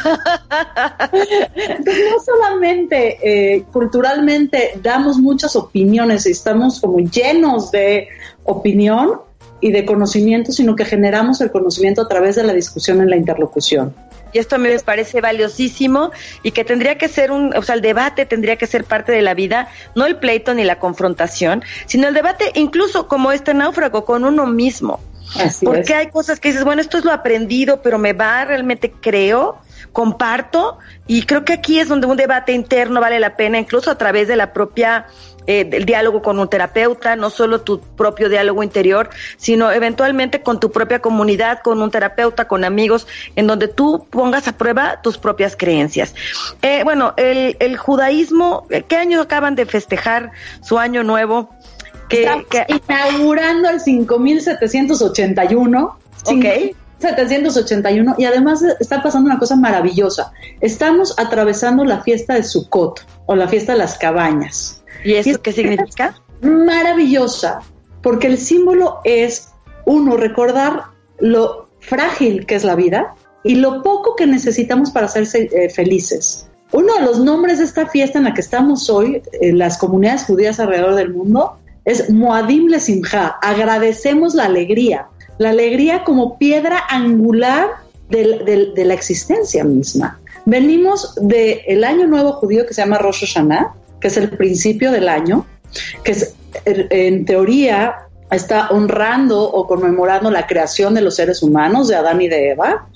entonces 1.56 2.04
no 2.08 2.20
solamente 2.24 3.18
eh, 3.20 3.64
culturalmente 3.72 4.78
damos 4.80 5.18
muchas 5.18 5.56
opiniones 5.56 6.24
y 6.26 6.30
estamos 6.30 6.80
como 6.80 7.00
llenos 7.00 7.72
de 7.72 8.06
opinión 8.44 9.22
y 9.60 9.72
de 9.72 9.84
conocimiento, 9.84 10.52
sino 10.52 10.76
que 10.76 10.84
generamos 10.84 11.40
el 11.40 11.50
conocimiento 11.50 12.02
a 12.02 12.06
través 12.06 12.36
de 12.36 12.44
la 12.44 12.52
discusión 12.52 13.00
en 13.00 13.10
la 13.10 13.16
interlocución 13.16 13.92
y 14.36 14.38
esto 14.38 14.56
a 14.56 14.58
mí 14.58 14.68
me 14.68 14.78
parece 14.80 15.22
valiosísimo 15.22 16.10
y 16.42 16.50
que 16.50 16.62
tendría 16.62 16.98
que 16.98 17.08
ser 17.08 17.30
un, 17.30 17.56
o 17.56 17.62
sea, 17.62 17.74
el 17.74 17.80
debate 17.80 18.26
tendría 18.26 18.56
que 18.56 18.66
ser 18.66 18.84
parte 18.84 19.10
de 19.10 19.22
la 19.22 19.32
vida, 19.32 19.68
no 19.94 20.04
el 20.04 20.16
pleito 20.16 20.52
ni 20.52 20.62
la 20.62 20.78
confrontación, 20.78 21.64
sino 21.86 22.06
el 22.06 22.12
debate 22.12 22.52
incluso 22.54 23.08
como 23.08 23.32
este 23.32 23.54
náufrago 23.54 24.04
con 24.04 24.26
uno 24.26 24.46
mismo. 24.46 25.00
Porque 25.64 25.94
hay 25.94 26.10
cosas 26.10 26.38
que 26.38 26.48
dices, 26.48 26.64
bueno, 26.64 26.82
esto 26.82 26.98
es 26.98 27.04
lo 27.04 27.12
aprendido, 27.12 27.80
pero 27.80 27.98
me 27.98 28.12
va, 28.12 28.44
realmente 28.44 28.92
creo, 28.92 29.58
comparto, 29.92 30.78
y 31.06 31.22
creo 31.22 31.44
que 31.44 31.54
aquí 31.54 31.80
es 31.80 31.88
donde 31.88 32.06
un 32.06 32.18
debate 32.18 32.52
interno 32.52 33.00
vale 33.00 33.18
la 33.18 33.36
pena, 33.36 33.58
incluso 33.58 33.90
a 33.90 33.96
través 33.96 34.28
de 34.28 34.36
la 34.36 34.52
propia 34.52 35.06
eh, 35.46 35.68
el 35.72 35.84
diálogo 35.84 36.22
con 36.22 36.38
un 36.38 36.48
terapeuta, 36.48 37.16
no 37.16 37.28
solo 37.30 37.60
tu 37.60 37.80
propio 37.80 38.28
diálogo 38.28 38.62
interior, 38.62 39.10
sino 39.36 39.72
eventualmente 39.72 40.42
con 40.42 40.60
tu 40.60 40.70
propia 40.70 41.00
comunidad, 41.00 41.60
con 41.60 41.82
un 41.82 41.90
terapeuta, 41.90 42.48
con 42.48 42.64
amigos, 42.64 43.06
en 43.36 43.46
donde 43.46 43.68
tú 43.68 44.06
pongas 44.10 44.48
a 44.48 44.56
prueba 44.56 45.00
tus 45.02 45.18
propias 45.18 45.56
creencias. 45.56 46.14
Eh, 46.62 46.82
bueno, 46.84 47.14
el, 47.16 47.56
el 47.60 47.76
judaísmo, 47.76 48.66
¿qué 48.88 48.96
año 48.96 49.20
acaban 49.20 49.54
de 49.54 49.66
festejar 49.66 50.32
su 50.62 50.78
año 50.78 51.02
nuevo? 51.02 51.50
Que, 52.08 52.26
inaugurando 52.88 53.68
el 53.68 53.80
5781. 53.80 55.98
Ok. 56.24 56.44
781 56.98 58.14
y 58.18 58.24
además 58.24 58.62
está 58.80 59.02
pasando 59.02 59.30
una 59.30 59.38
cosa 59.38 59.56
maravillosa. 59.56 60.32
Estamos 60.60 61.14
atravesando 61.18 61.84
la 61.84 62.02
fiesta 62.02 62.34
de 62.34 62.42
Sukkot 62.42 63.06
o 63.26 63.36
la 63.36 63.48
fiesta 63.48 63.72
de 63.72 63.78
las 63.78 63.98
cabañas. 63.98 64.82
¿Y 65.06 65.14
eso 65.14 65.40
qué 65.40 65.52
significa? 65.52 66.14
Maravillosa, 66.42 67.60
porque 68.02 68.26
el 68.26 68.38
símbolo 68.38 68.98
es, 69.04 69.50
uno, 69.84 70.16
recordar 70.16 70.82
lo 71.20 71.68
frágil 71.78 72.44
que 72.44 72.56
es 72.56 72.64
la 72.64 72.74
vida 72.74 73.14
y 73.44 73.54
lo 73.54 73.84
poco 73.84 74.16
que 74.16 74.26
necesitamos 74.26 74.90
para 74.90 75.06
ser 75.06 75.28
eh, 75.32 75.70
felices. 75.70 76.48
Uno 76.72 76.94
de 76.94 77.02
los 77.02 77.20
nombres 77.20 77.58
de 77.60 77.64
esta 77.64 77.86
fiesta 77.86 78.18
en 78.18 78.24
la 78.24 78.34
que 78.34 78.40
estamos 78.40 78.90
hoy, 78.90 79.22
en 79.40 79.58
las 79.58 79.78
comunidades 79.78 80.24
judías 80.24 80.58
alrededor 80.58 80.96
del 80.96 81.14
mundo, 81.14 81.56
es 81.84 82.10
Moadim 82.10 82.66
Le 82.66 82.80
Simcha. 82.80 83.36
Agradecemos 83.40 84.34
la 84.34 84.46
alegría. 84.46 85.06
La 85.38 85.50
alegría 85.50 86.02
como 86.02 86.36
piedra 86.36 86.82
angular 86.88 87.68
de, 88.10 88.72
de 88.74 88.84
la 88.84 88.94
existencia 88.94 89.62
misma. 89.62 90.18
Venimos 90.44 91.14
del 91.20 91.84
año 91.84 92.08
nuevo 92.08 92.32
judío 92.32 92.66
que 92.66 92.74
se 92.74 92.82
llama 92.82 92.98
Rosh 92.98 93.20
Hashanah, 93.20 93.72
que 94.00 94.08
es 94.08 94.16
el 94.16 94.30
principio 94.30 94.90
del 94.90 95.08
año, 95.08 95.46
que 96.04 96.12
es, 96.12 96.34
en 96.64 97.24
teoría 97.24 98.06
está 98.30 98.68
honrando 98.70 99.42
o 99.42 99.66
conmemorando 99.66 100.30
la 100.30 100.46
creación 100.46 100.94
de 100.94 101.00
los 101.00 101.16
seres 101.16 101.42
humanos, 101.42 101.88
de 101.88 101.96
Adán 101.96 102.20
y 102.20 102.28
de 102.28 102.50
Eva. 102.50 102.88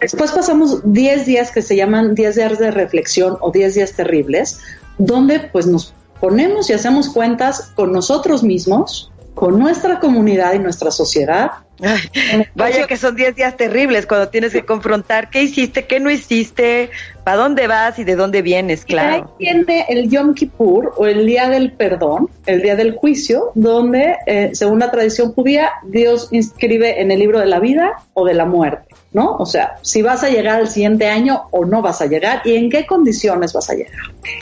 Después 0.00 0.30
pasamos 0.30 0.80
10 0.84 1.26
días 1.26 1.50
que 1.50 1.62
se 1.62 1.74
llaman 1.74 2.14
10 2.14 2.36
días 2.36 2.58
de 2.58 2.70
reflexión 2.70 3.36
o 3.40 3.50
10 3.50 3.74
días 3.74 3.92
terribles, 3.92 4.60
donde 4.98 5.40
pues 5.40 5.66
nos 5.66 5.94
ponemos 6.20 6.68
y 6.70 6.74
hacemos 6.74 7.08
cuentas 7.08 7.72
con 7.74 7.92
nosotros 7.92 8.42
mismos, 8.42 9.10
con 9.34 9.58
nuestra 9.58 9.98
comunidad 9.98 10.52
y 10.54 10.58
nuestra 10.58 10.90
sociedad. 10.90 11.50
vaya 12.54 12.86
que 12.86 12.96
son 12.96 13.16
10 13.16 13.36
días 13.36 13.56
terribles 13.56 14.06
cuando 14.06 14.28
tienes 14.28 14.52
que 14.52 14.64
confrontar 14.64 15.30
qué 15.30 15.42
hiciste, 15.42 15.86
qué 15.86 16.00
no 16.00 16.10
hiciste, 16.10 16.90
para 17.24 17.36
dónde 17.36 17.66
vas 17.66 17.98
y 17.98 18.04
de 18.04 18.16
dónde 18.16 18.42
vienes, 18.42 18.84
claro. 18.84 19.34
Y 19.38 19.46
ahí 19.46 19.54
viene 19.54 19.86
el 19.88 20.10
Yom 20.10 20.34
Kippur 20.34 20.92
o 20.96 21.06
el 21.06 21.26
Día 21.26 21.48
del 21.48 21.72
Perdón, 21.72 22.28
el 22.46 22.62
Día 22.62 22.76
del 22.76 22.94
Juicio, 22.94 23.52
donde, 23.54 24.16
eh, 24.26 24.50
según 24.52 24.78
la 24.78 24.90
tradición 24.90 25.32
judía, 25.32 25.70
Dios 25.84 26.28
inscribe 26.30 27.00
en 27.00 27.10
el 27.10 27.18
libro 27.18 27.38
de 27.38 27.46
la 27.46 27.60
vida 27.60 27.92
o 28.14 28.24
de 28.24 28.34
la 28.34 28.46
muerte. 28.46 28.90
¿no? 29.12 29.36
O 29.36 29.46
sea, 29.46 29.78
si 29.82 30.02
vas 30.02 30.22
a 30.22 30.28
llegar 30.28 30.60
al 30.60 30.68
siguiente 30.68 31.08
año 31.08 31.48
o 31.50 31.64
no 31.64 31.82
vas 31.82 32.00
a 32.00 32.06
llegar 32.06 32.42
y 32.44 32.54
en 32.54 32.70
qué 32.70 32.86
condiciones 32.86 33.52
vas 33.52 33.68
a 33.70 33.74
llegar. 33.74 33.92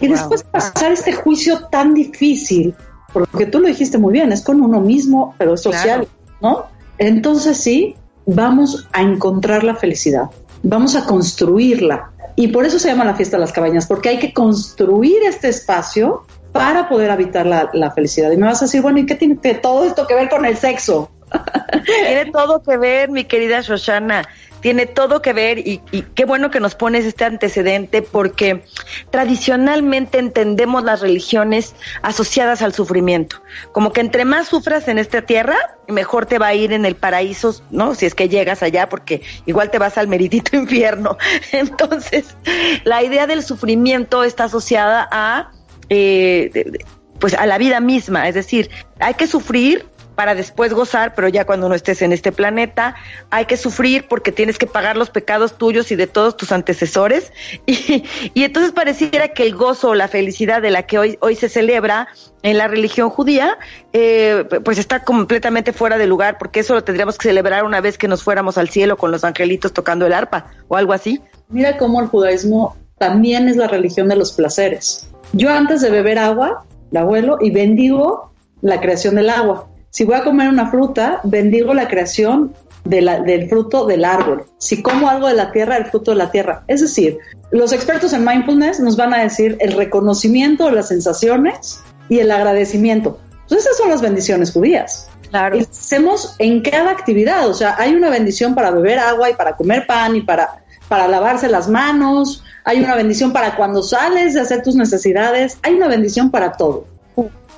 Y 0.00 0.09
después 0.09 0.42
pasar 0.42 0.92
este 0.92 1.12
juicio 1.12 1.66
tan 1.71 1.95
difícil, 1.95 2.75
porque 3.12 3.47
tú 3.47 3.61
lo 3.61 3.68
dijiste 3.68 3.97
muy 3.99 4.12
bien, 4.12 4.30
es 4.33 4.42
con 4.42 4.61
uno 4.61 4.80
mismo, 4.80 5.35
pero 5.38 5.54
es 5.54 5.62
social, 5.62 6.07
¿no? 6.40 6.66
Entonces 6.99 7.59
sí, 7.59 7.97
vamos 8.26 8.88
a 8.93 9.02
encontrar 9.02 9.64
la 9.64 9.75
felicidad, 9.75 10.31
vamos 10.62 10.97
a 10.97 11.05
construirla. 11.05 12.11
Y 12.37 12.49
por 12.49 12.64
eso 12.64 12.78
se 12.78 12.88
llama 12.88 13.05
la 13.05 13.14
fiesta 13.14 13.37
de 13.37 13.40
las 13.40 13.52
cabañas, 13.52 13.87
porque 13.87 14.11
hay 14.11 14.19
que 14.19 14.33
construir 14.33 15.23
este 15.25 15.49
espacio 15.49 16.25
para 16.52 16.88
poder 16.88 17.11
habitar 17.11 17.47
la, 17.47 17.90
felicidad. 17.93 18.31
Y 18.31 18.37
me 18.37 18.47
vas 18.47 18.62
a 18.62 18.67
decir, 18.67 18.81
bueno, 18.81 18.99
¿y 18.99 19.07
qué 19.07 19.14
tiene 19.14 19.37
todo 19.37 19.85
esto 19.85 20.07
que 20.07 20.14
ver 20.14 20.28
con 20.28 20.45
el 20.45 20.57
sexo? 20.57 21.11
Tiene 21.85 22.31
todo 22.31 22.62
que 22.62 22.76
ver, 22.78 23.11
mi 23.11 23.25
querida 23.25 23.61
Shoshana 23.61 24.26
tiene 24.61 24.87
todo 24.87 25.23
que 25.23 25.33
ver 25.33 25.59
y, 25.59 25.81
qué 26.15 26.25
bueno 26.25 26.50
que 26.50 26.61
nos 26.61 26.75
pones 26.75 27.05
este 27.05 27.25
antecedente 27.25 28.03
porque 28.03 28.65
tradicionalmente 29.11 30.19
entendemos 30.19 30.85
las 30.85 31.00
religiones 31.00 31.75
asociadas 32.03 32.62
al 32.62 32.73
sufrimiento, 32.73 33.43
como 33.73 33.93
que 33.93 34.00
entre 34.00 34.25
más 34.25 34.49
sufras 34.49 34.88
en 34.88 34.99
esta 34.99 35.23
tierra, 35.23 35.57
mejor 35.88 36.27
te 36.27 36.38
va 36.38 36.49
a 36.49 36.55
ir 36.55 36.73
en 36.73 36.85
el 36.85 36.97
paraíso, 36.97 37.61
¿no? 37.71 37.95
Si 37.95 38.07
es 38.07 38.15
que 38.15 38.29
llegas 38.29 38.62
allá, 38.62 38.88
porque 38.88 39.23
igual 39.47 39.71
te 39.71 39.79
vas 39.79 39.99
al 39.99 40.09
meridito 40.09 40.57
infierno. 40.57 41.17
Entonces, 41.53 42.37
la 42.85 43.03
idea 43.03 43.27
del 43.27 43.43
sufrimiento 43.43 44.25
está 44.25 44.45
asociada 44.45 45.09
a, 45.11 45.53
eh, 45.88 46.79
pues, 47.19 47.35
a 47.35 47.47
la 47.47 47.59
vida 47.59 47.81
misma, 47.81 48.29
es 48.29 48.35
decir, 48.35 48.71
hay 49.00 49.15
que 49.15 49.27
sufrir 49.27 49.87
para 50.18 50.34
después 50.34 50.75
gozar, 50.75 51.14
pero 51.14 51.28
ya 51.28 51.44
cuando 51.44 51.68
no 51.68 51.76
estés 51.76 52.02
en 52.02 52.12
este 52.12 52.32
planeta, 52.32 52.96
hay 53.30 53.44
que 53.44 53.56
sufrir 53.56 54.08
porque 54.08 54.32
tienes 54.32 54.58
que 54.58 54.66
pagar 54.66 54.96
los 54.96 55.10
pecados 55.10 55.56
tuyos 55.56 55.92
y 55.92 55.94
de 55.94 56.08
todos 56.08 56.37
tus 56.37 56.50
antecesores. 56.50 57.32
Y, 57.66 58.02
y 58.34 58.42
entonces 58.42 58.72
pareciera 58.72 59.28
que 59.28 59.44
el 59.44 59.54
gozo 59.54 59.90
o 59.90 59.94
la 59.94 60.08
felicidad 60.08 60.60
de 60.60 60.70
la 60.70 60.82
que 60.82 60.98
hoy, 60.98 61.18
hoy 61.20 61.37
se 61.37 61.48
celebra 61.48 62.08
en 62.42 62.58
la 62.58 62.66
religión 62.66 63.10
judía, 63.10 63.58
eh, 63.92 64.44
pues 64.64 64.78
está 64.78 65.04
completamente 65.04 65.72
fuera 65.72 65.98
de 65.98 66.08
lugar, 66.08 66.37
porque 66.37 66.60
eso 66.60 66.75
lo 66.75 66.82
tendríamos 66.82 67.16
que 67.16 67.28
celebrar 67.28 67.62
una 67.62 67.80
vez 67.80 67.96
que 67.96 68.08
nos 68.08 68.25
fuéramos 68.25 68.58
al 68.58 68.68
cielo 68.70 68.96
con 68.96 69.12
los 69.12 69.22
angelitos 69.22 69.72
tocando 69.72 70.04
el 70.06 70.12
arpa 70.12 70.46
o 70.66 70.76
algo 70.76 70.92
así. 70.92 71.20
Mira 71.48 71.76
cómo 71.76 72.00
el 72.00 72.08
judaísmo 72.08 72.76
también 72.98 73.48
es 73.48 73.56
la 73.56 73.68
religión 73.68 74.08
de 74.08 74.16
los 74.16 74.32
placeres. 74.32 75.08
Yo 75.32 75.50
antes 75.50 75.80
de 75.80 75.90
beber 75.90 76.18
agua, 76.18 76.64
la 76.90 77.02
abuelo, 77.02 77.38
y 77.40 77.52
bendigo 77.52 78.32
la 78.62 78.80
creación 78.80 79.14
del 79.14 79.30
agua. 79.30 79.68
Si 79.90 80.04
voy 80.04 80.16
a 80.16 80.25
comer 80.25 80.49
una 80.49 80.71
fruta, 80.71 81.21
bendigo 81.25 81.75
la 81.75 81.88
creación 81.88 82.54
del 82.85 83.49
fruto 83.49 83.87
del 83.87 84.04
árbol. 84.04 84.45
Si 84.59 84.83
como 84.83 85.09
algo 85.09 85.28
de 85.28 85.35
la 85.35 85.52
tierra, 85.52 85.76
el 85.76 85.87
fruto 85.87 86.12
de 86.12 86.16
la 86.16 86.30
tierra. 86.30 86.64
Es 86.68 86.80
decir, 86.80 87.18
los 87.50 87.73
expertos 87.73 88.12
en 88.12 88.25
mindfulness 88.25 88.80
nos 88.80 88.97
van 88.97 89.14
a 89.14 89.18
decir 89.18 89.57
el 89.61 89.73
reconocimiento 89.73 90.66
de 90.66 90.73
las 90.73 90.88
sensaciones 90.88 91.80
y 92.09 92.18
el 92.21 92.30
agradecimiento. 92.30 93.18
Entonces, 93.42 93.66
esas 93.66 93.78
son 93.78 93.90
las 93.90 94.02
bendiciones 94.02 94.52
judías. 94.52 95.09
Claro. 95.30 95.59
hacemos 95.59 96.37
en 96.38 96.62
cada 96.62 96.90
actividad. 96.90 97.49
O 97.49 97.54
sea, 97.54 97.75
hay 97.78 97.95
una 97.95 98.09
bendición 98.09 98.54
para 98.54 98.71
beber 98.71 98.99
agua 98.99 99.28
y 99.28 99.35
para 99.35 99.57
comer 99.57 99.87
pan 99.87 100.16
y 100.16 100.23
para, 100.23 100.64
para 100.88 101.07
lavarse 101.07 101.49
las 101.49 101.68
manos. 101.68 102.42
Hay 102.64 102.80
una 102.80 102.95
bendición 102.95 103.33
para 103.33 103.54
cuando 103.57 103.83
sales 103.83 104.35
de 104.35 104.40
hacer 104.40 104.62
tus 104.62 104.75
necesidades. 104.75 105.59
Hay 105.62 105.75
una 105.75 105.88
bendición 105.88 106.30
para 106.30 106.52
todo. 106.52 106.87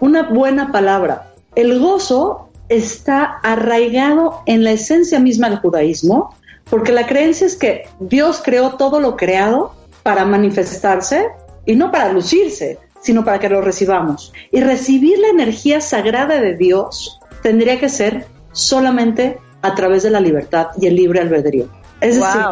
Una 0.00 0.22
buena 0.22 0.72
palabra, 0.72 1.29
el 1.54 1.78
gozo 1.78 2.49
está 2.69 3.40
arraigado 3.42 4.42
en 4.47 4.64
la 4.64 4.73
esencia 4.73 5.19
misma 5.19 5.50
del 5.50 5.59
judaísmo, 5.59 6.35
porque 6.69 6.92
la 6.92 7.07
creencia 7.07 7.47
es 7.47 7.57
que 7.57 7.88
Dios 7.99 8.40
creó 8.45 8.76
todo 8.76 9.00
lo 9.00 9.16
creado 9.16 9.75
para 10.02 10.25
manifestarse 10.25 11.28
y 11.66 11.75
no 11.75 11.90
para 11.90 12.12
lucirse, 12.12 12.78
sino 13.00 13.25
para 13.25 13.40
que 13.40 13.49
lo 13.49 13.61
recibamos. 13.61 14.33
Y 14.52 14.61
recibir 14.61 15.19
la 15.19 15.28
energía 15.28 15.80
sagrada 15.80 16.40
de 16.40 16.57
Dios 16.57 17.19
tendría 17.42 17.80
que 17.80 17.88
ser 17.88 18.26
solamente 18.52 19.38
a 19.62 19.75
través 19.75 20.04
de 20.04 20.11
la 20.11 20.21
libertad 20.21 20.69
y 20.80 20.87
el 20.87 20.97
libre 20.97 21.21
albedrío. 21.21 21.69
Es 22.00 22.16
decir, 22.16 22.42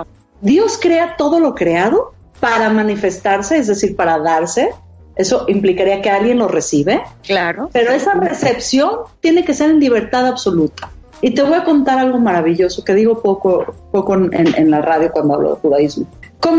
Dios 0.41 0.79
crea 0.81 1.17
todo 1.17 1.41
lo 1.41 1.55
creado 1.55 2.13
para 2.41 2.71
manifestarse, 2.71 3.57
es 3.57 3.67
decir, 3.67 3.97
para 3.97 4.19
darse, 4.19 4.71
eso 5.19 5.45
implicaría 5.49 6.01
que 6.01 6.11
alguien 6.11 6.39
lo 6.39 6.49
recibe. 6.49 7.03
Claro. 7.25 7.69
Pero 7.73 7.91
esa 7.91 8.15
recepción 8.15 9.01
tiene 9.21 9.45
que 9.45 9.53
ser 9.53 9.71
en 9.71 9.81
libertad 9.81 10.27
absoluta. 10.27 10.91
Y 11.21 11.35
te 11.35 11.43
voy 11.43 11.55
a 11.55 11.65
contar 11.65 11.99
algo 11.99 12.21
maravilloso 12.21 12.85
que 12.85 12.95
digo 12.95 13.21
poco, 13.21 13.75
poco 13.91 14.15
en, 14.15 14.71
la 14.71 14.81
radio 14.81 15.11
cuando 15.11 15.35
hablo 15.35 15.55
de 15.57 15.61
judaísmo. 15.61 16.07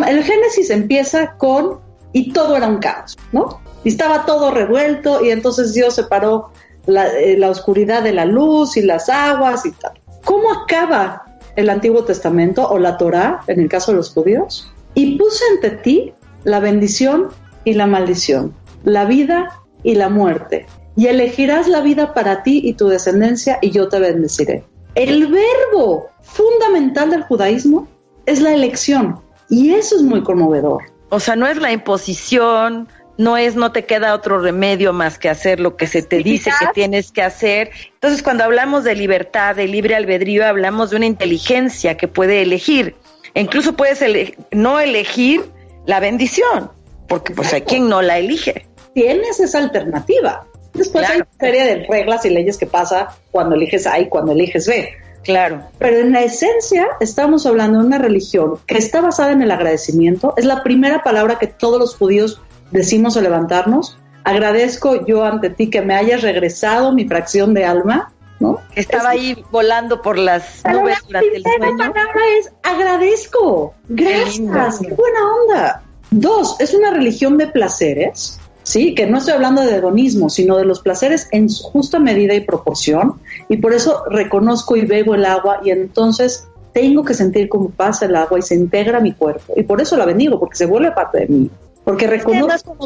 el 0.05 0.23
Génesis 0.23 0.69
empieza 0.69 1.35
con 1.37 1.79
y 2.11 2.33
todo 2.33 2.57
era 2.57 2.67
un 2.67 2.79
caos, 2.79 3.17
¿no? 3.31 3.61
Y 3.85 3.89
estaba 3.89 4.25
todo 4.25 4.51
revuelto 4.51 5.23
y 5.23 5.29
entonces 5.29 5.73
Dios 5.73 5.95
separó 5.95 6.51
la, 6.85 7.07
eh, 7.07 7.37
la 7.37 7.49
oscuridad 7.49 8.03
de 8.03 8.11
la 8.11 8.25
luz 8.25 8.75
y 8.75 8.81
las 8.81 9.07
aguas 9.07 9.65
y 9.65 9.71
tal. 9.71 9.93
¿Cómo 10.25 10.51
acaba 10.51 11.23
el 11.55 11.69
Antiguo 11.69 12.03
Testamento 12.03 12.67
o 12.67 12.77
la 12.77 12.97
Torá, 12.97 13.39
en 13.47 13.61
el 13.61 13.69
caso 13.69 13.91
de 13.91 13.97
los 13.97 14.11
judíos? 14.11 14.69
Y 14.95 15.17
puse 15.17 15.43
ante 15.53 15.69
ti 15.77 16.13
la 16.43 16.59
bendición 16.59 17.29
y 17.63 17.73
la 17.73 17.87
maldición, 17.87 18.53
la 18.83 19.05
vida 19.05 19.61
y 19.83 19.95
la 19.95 20.09
muerte. 20.09 20.65
Y 20.95 21.07
elegirás 21.07 21.67
la 21.67 21.81
vida 21.81 22.13
para 22.13 22.43
ti 22.43 22.61
y 22.63 22.73
tu 22.73 22.87
descendencia 22.87 23.57
y 23.61 23.71
yo 23.71 23.87
te 23.87 23.99
bendeciré. 23.99 24.63
El 24.95 25.27
verbo 25.27 26.09
fundamental 26.21 27.11
del 27.11 27.23
judaísmo 27.23 27.87
es 28.25 28.41
la 28.41 28.53
elección 28.53 29.21
y 29.49 29.73
eso 29.73 29.95
es 29.95 30.01
muy 30.01 30.23
conmovedor. 30.23 30.83
O 31.09 31.19
sea, 31.19 31.35
no 31.35 31.47
es 31.47 31.57
la 31.57 31.71
imposición, 31.71 32.87
no 33.17 33.35
es 33.37 33.55
no 33.55 33.71
te 33.71 33.85
queda 33.85 34.13
otro 34.13 34.39
remedio 34.39 34.93
más 34.93 35.19
que 35.19 35.29
hacer 35.29 35.59
lo 35.59 35.75
que 35.75 35.87
se 35.87 36.01
te 36.01 36.19
dice 36.19 36.51
que 36.59 36.67
tienes 36.73 37.11
que 37.11 37.21
hacer. 37.21 37.71
Entonces, 37.93 38.23
cuando 38.23 38.43
hablamos 38.43 38.83
de 38.83 38.95
libertad, 38.95 39.55
de 39.55 39.67
libre 39.67 39.95
albedrío, 39.95 40.45
hablamos 40.45 40.91
de 40.91 40.97
una 40.97 41.05
inteligencia 41.05 41.97
que 41.97 42.07
puede 42.07 42.41
elegir. 42.41 42.95
E 43.33 43.41
incluso 43.41 43.73
puedes 43.73 44.03
no 44.51 44.79
elegir 44.79 45.43
la 45.85 45.99
bendición 45.99 46.71
porque 47.09 47.33
pues 47.33 47.51
hay 47.51 47.63
quien 47.63 47.89
no 47.89 48.01
la 48.01 48.17
elige. 48.19 48.65
Tienes 48.93 49.39
esa 49.39 49.57
alternativa. 49.57 50.45
Después 50.73 51.09
hay 51.09 51.17
una 51.17 51.27
serie 51.39 51.63
de 51.63 51.87
reglas 51.87 52.23
y 52.25 52.29
leyes 52.29 52.57
que 52.57 52.67
pasa 52.67 53.09
cuando 53.31 53.55
eliges 53.55 53.85
A 53.87 53.99
y 53.99 54.07
cuando 54.07 54.31
eliges 54.31 54.67
B. 54.67 54.89
Claro. 55.23 55.63
Pero 55.79 55.97
en 55.97 56.13
la 56.13 56.21
esencia 56.21 56.87
estamos 56.99 57.45
hablando 57.45 57.79
de 57.79 57.85
una 57.85 57.97
religión 57.97 58.59
que 58.65 58.77
está 58.77 59.01
basada 59.01 59.31
en 59.31 59.41
el 59.41 59.51
agradecimiento. 59.51 60.33
Es 60.37 60.45
la 60.45 60.63
primera 60.63 61.03
palabra 61.03 61.37
que 61.39 61.47
todos 61.47 61.79
los 61.79 61.95
judíos 61.95 62.41
decimos 62.71 63.17
al 63.17 63.23
levantarnos. 63.23 63.97
Agradezco 64.23 65.05
yo 65.05 65.23
ante 65.23 65.49
ti 65.49 65.69
que 65.69 65.81
me 65.81 65.95
hayas 65.95 66.21
regresado 66.21 66.93
mi 66.93 67.07
fracción 67.07 67.53
de 67.53 67.65
alma, 67.65 68.13
¿no? 68.39 68.59
Estaba 68.75 69.09
ahí 69.09 69.43
volando 69.51 70.01
por 70.01 70.17
las 70.17 70.63
nubes 70.71 70.99
durante 71.05 71.35
el 71.35 71.43
sueño. 71.43 71.77
La 71.77 71.93
palabra 71.93 72.21
es 72.37 72.51
agradezco. 72.63 73.73
Gracias. 73.89 74.79
qué 74.79 74.93
buena 74.93 75.19
onda. 75.41 75.83
Dos, 76.11 76.55
es 76.59 76.73
una 76.73 76.91
religión 76.91 77.37
de 77.37 77.47
placeres, 77.47 78.39
¿sí? 78.63 78.95
Que 78.95 79.05
no 79.05 79.17
estoy 79.17 79.33
hablando 79.33 79.61
de 79.61 79.75
hedonismo, 79.75 80.29
sino 80.29 80.57
de 80.57 80.65
los 80.65 80.79
placeres 80.79 81.27
en 81.31 81.49
justa 81.49 81.99
medida 81.99 82.33
y 82.33 82.41
proporción. 82.41 83.19
Y 83.47 83.57
por 83.57 83.73
eso 83.73 84.03
reconozco 84.09 84.75
y 84.75 84.85
bebo 84.85 85.15
el 85.15 85.25
agua 85.25 85.59
y 85.63 85.71
entonces 85.71 86.47
tengo 86.73 87.03
que 87.03 87.13
sentir 87.13 87.49
cómo 87.49 87.69
pasa 87.69 88.05
el 88.05 88.15
agua 88.15 88.39
y 88.39 88.41
se 88.41 88.55
integra 88.55 88.99
mi 88.99 89.13
cuerpo. 89.13 89.53
Y 89.55 89.63
por 89.63 89.81
eso 89.81 89.97
la 89.97 90.05
bendigo, 90.05 90.39
porque 90.39 90.55
se 90.55 90.65
vuelve 90.65 90.91
parte 90.91 91.19
de 91.19 91.27
mí. 91.27 91.49
Porque 91.89 92.05
reconozco 92.05 92.77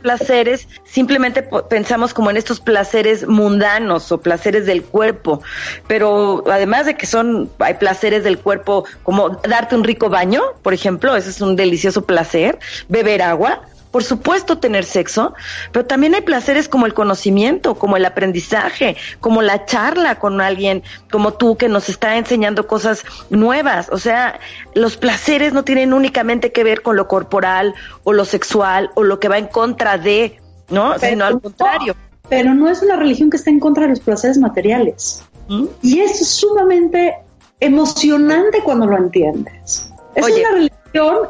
placeres, 0.00 0.68
simplemente 0.84 1.42
pensamos 1.68 2.14
como 2.14 2.30
en 2.30 2.36
estos 2.36 2.60
placeres 2.60 3.26
mundanos 3.26 4.12
o 4.12 4.20
placeres 4.20 4.66
del 4.66 4.84
cuerpo, 4.84 5.42
pero 5.88 6.44
además 6.46 6.86
de 6.86 6.94
que 6.94 7.06
son 7.06 7.50
hay 7.58 7.74
placeres 7.74 8.22
del 8.22 8.38
cuerpo 8.38 8.84
como 9.02 9.30
darte 9.30 9.74
un 9.74 9.82
rico 9.82 10.08
baño, 10.10 10.42
por 10.62 10.74
ejemplo, 10.74 11.16
ese 11.16 11.30
es 11.30 11.40
un 11.40 11.56
delicioso 11.56 12.04
placer, 12.04 12.60
beber 12.88 13.22
agua, 13.22 13.62
por 13.92 14.02
supuesto, 14.02 14.58
tener 14.58 14.84
sexo, 14.84 15.34
pero 15.70 15.84
también 15.84 16.14
hay 16.14 16.22
placeres 16.22 16.66
como 16.66 16.86
el 16.86 16.94
conocimiento, 16.94 17.74
como 17.76 17.98
el 17.98 18.04
aprendizaje, 18.06 18.96
como 19.20 19.42
la 19.42 19.66
charla 19.66 20.18
con 20.18 20.40
alguien 20.40 20.82
como 21.10 21.34
tú 21.34 21.56
que 21.56 21.68
nos 21.68 21.90
está 21.90 22.16
enseñando 22.16 22.66
cosas 22.66 23.04
nuevas. 23.28 23.90
O 23.92 23.98
sea, 23.98 24.40
los 24.74 24.96
placeres 24.96 25.52
no 25.52 25.62
tienen 25.62 25.92
únicamente 25.92 26.52
que 26.52 26.64
ver 26.64 26.82
con 26.82 26.96
lo 26.96 27.06
corporal 27.06 27.74
o 28.02 28.14
lo 28.14 28.24
sexual 28.24 28.90
o 28.94 29.04
lo 29.04 29.20
que 29.20 29.28
va 29.28 29.36
en 29.36 29.46
contra 29.46 29.98
de, 29.98 30.40
¿no? 30.70 30.98
Sino 30.98 31.26
al 31.26 31.40
contrario. 31.40 31.94
Pero 32.30 32.54
no 32.54 32.70
es 32.70 32.82
una 32.82 32.96
religión 32.96 33.28
que 33.28 33.36
esté 33.36 33.50
en 33.50 33.60
contra 33.60 33.82
de 33.82 33.90
los 33.90 34.00
placeres 34.00 34.38
materiales. 34.38 35.22
¿Mm? 35.48 35.66
Y 35.82 36.00
es 36.00 36.26
sumamente 36.26 37.14
emocionante 37.60 38.62
cuando 38.64 38.86
lo 38.86 38.96
entiendes. 38.96 39.92
Es 40.14 40.24
Oye. 40.24 40.40
una 40.40 40.50
religión 40.52 40.81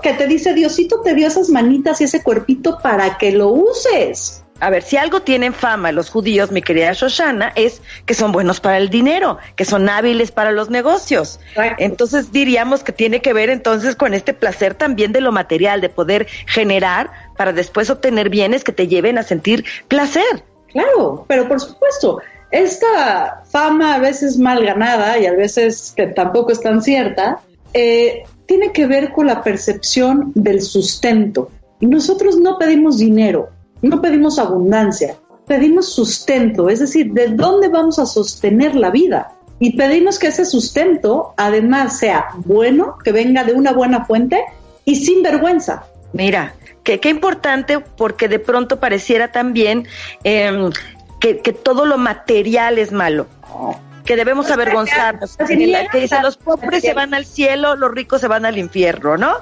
que 0.03 0.13
te 0.15 0.27
dice, 0.27 0.55
Diosito 0.55 1.01
te 1.03 1.15
dio 1.15 1.27
esas 1.27 1.49
manitas 1.49 2.01
y 2.01 2.05
ese 2.05 2.23
cuerpito 2.23 2.79
para 2.83 3.19
que 3.19 3.33
lo 3.33 3.49
uses. 3.49 4.43
A 4.61 4.71
ver, 4.71 4.85
si 4.85 4.97
algo 4.97 5.23
tienen 5.23 5.53
fama 5.53 5.91
los 5.91 6.09
judíos, 6.09 6.53
mi 6.53 6.63
querida 6.63 6.93
Shoshana, 6.93 7.53
es 7.57 7.83
que 8.07 8.15
son 8.15 8.31
buenos 8.31 8.61
para 8.61 8.77
el 8.77 8.91
dinero, 8.91 9.39
que 9.57 9.65
son 9.65 9.89
hábiles 9.89 10.31
para 10.31 10.53
los 10.53 10.71
negocios. 10.71 11.41
Entonces 11.79 12.31
diríamos 12.31 12.85
que 12.85 12.93
tiene 12.93 13.21
que 13.21 13.33
ver 13.33 13.51
entonces 13.51 13.97
con 13.97 14.15
este 14.15 14.35
placer 14.35 14.75
también 14.75 15.11
de 15.11 15.21
lo 15.21 15.33
material, 15.33 15.81
de 15.81 15.89
poder 15.89 16.29
generar 16.47 17.11
para 17.37 17.53
después 17.53 17.91
obtener 17.91 18.31
bienes 18.31 18.63
que 18.63 18.71
te 18.71 18.87
lleven 18.87 19.19
a 19.19 19.25
sentir 19.25 19.65
placer. 19.89 20.45
Claro, 20.69 21.25
pero 21.27 21.49
por 21.49 21.61
supuesto, 21.61 22.21
esta 22.53 23.43
fama 23.51 23.95
a 23.95 23.99
veces 23.99 24.39
mal 24.39 24.65
ganada 24.65 25.19
y 25.19 25.27
a 25.27 25.33
veces 25.33 25.93
que 25.97 26.07
tampoco 26.07 26.53
es 26.53 26.61
tan 26.61 26.83
cierta, 26.83 27.41
eh, 27.75 28.23
tiene 28.53 28.71
que 28.71 28.87
ver 28.87 29.13
con 29.13 29.29
la 29.29 29.43
percepción 29.43 30.31
del 30.35 30.61
sustento. 30.61 31.51
Nosotros 31.81 32.39
no 32.39 32.59
pedimos 32.59 32.99
dinero, 32.99 33.49
no 33.81 34.03
pedimos 34.03 34.39
abundancia, 34.39 35.17
pedimos 35.47 35.95
sustento, 35.95 36.69
es 36.69 36.81
decir, 36.81 37.15
de 37.15 37.29
dónde 37.29 37.69
vamos 37.69 37.99
a 37.99 38.05
sostener 38.05 38.75
la 38.75 38.91
vida. 38.91 39.33
Y 39.59 39.75
pedimos 39.75 40.19
que 40.19 40.27
ese 40.27 40.45
sustento 40.45 41.33
además 41.39 41.99
sea 41.99 42.27
bueno, 42.45 42.99
que 43.03 43.11
venga 43.11 43.43
de 43.43 43.55
una 43.55 43.73
buena 43.73 44.05
fuente 44.05 44.45
y 44.85 44.97
sin 44.97 45.23
vergüenza. 45.23 45.85
Mira, 46.13 46.55
qué 46.83 47.01
importante 47.09 47.81
porque 47.81 48.29
de 48.29 48.39
pronto 48.39 48.81
pareciera 48.81 49.33
también 49.33 49.89
eh, 50.25 50.69
que, 51.21 51.39
que 51.39 51.55
todo 51.55 51.87
lo 51.87 51.97
material 51.97 52.77
es 52.77 52.93
malo. 52.93 53.27
Que 54.13 54.17
debemos 54.17 54.51
avergonzarnos. 54.51 55.39
Que 55.39 55.57
dice, 55.57 56.21
los 56.21 56.37
pobres 56.37 56.83
se 56.83 56.93
van 56.93 57.15
al 57.15 57.25
cielo, 57.25 57.77
los 57.77 57.91
ricos 57.93 58.21
se 58.21 58.29
van 58.29 58.45
al 58.45 58.59
infierno, 58.59 59.17
¿no? 59.17 59.37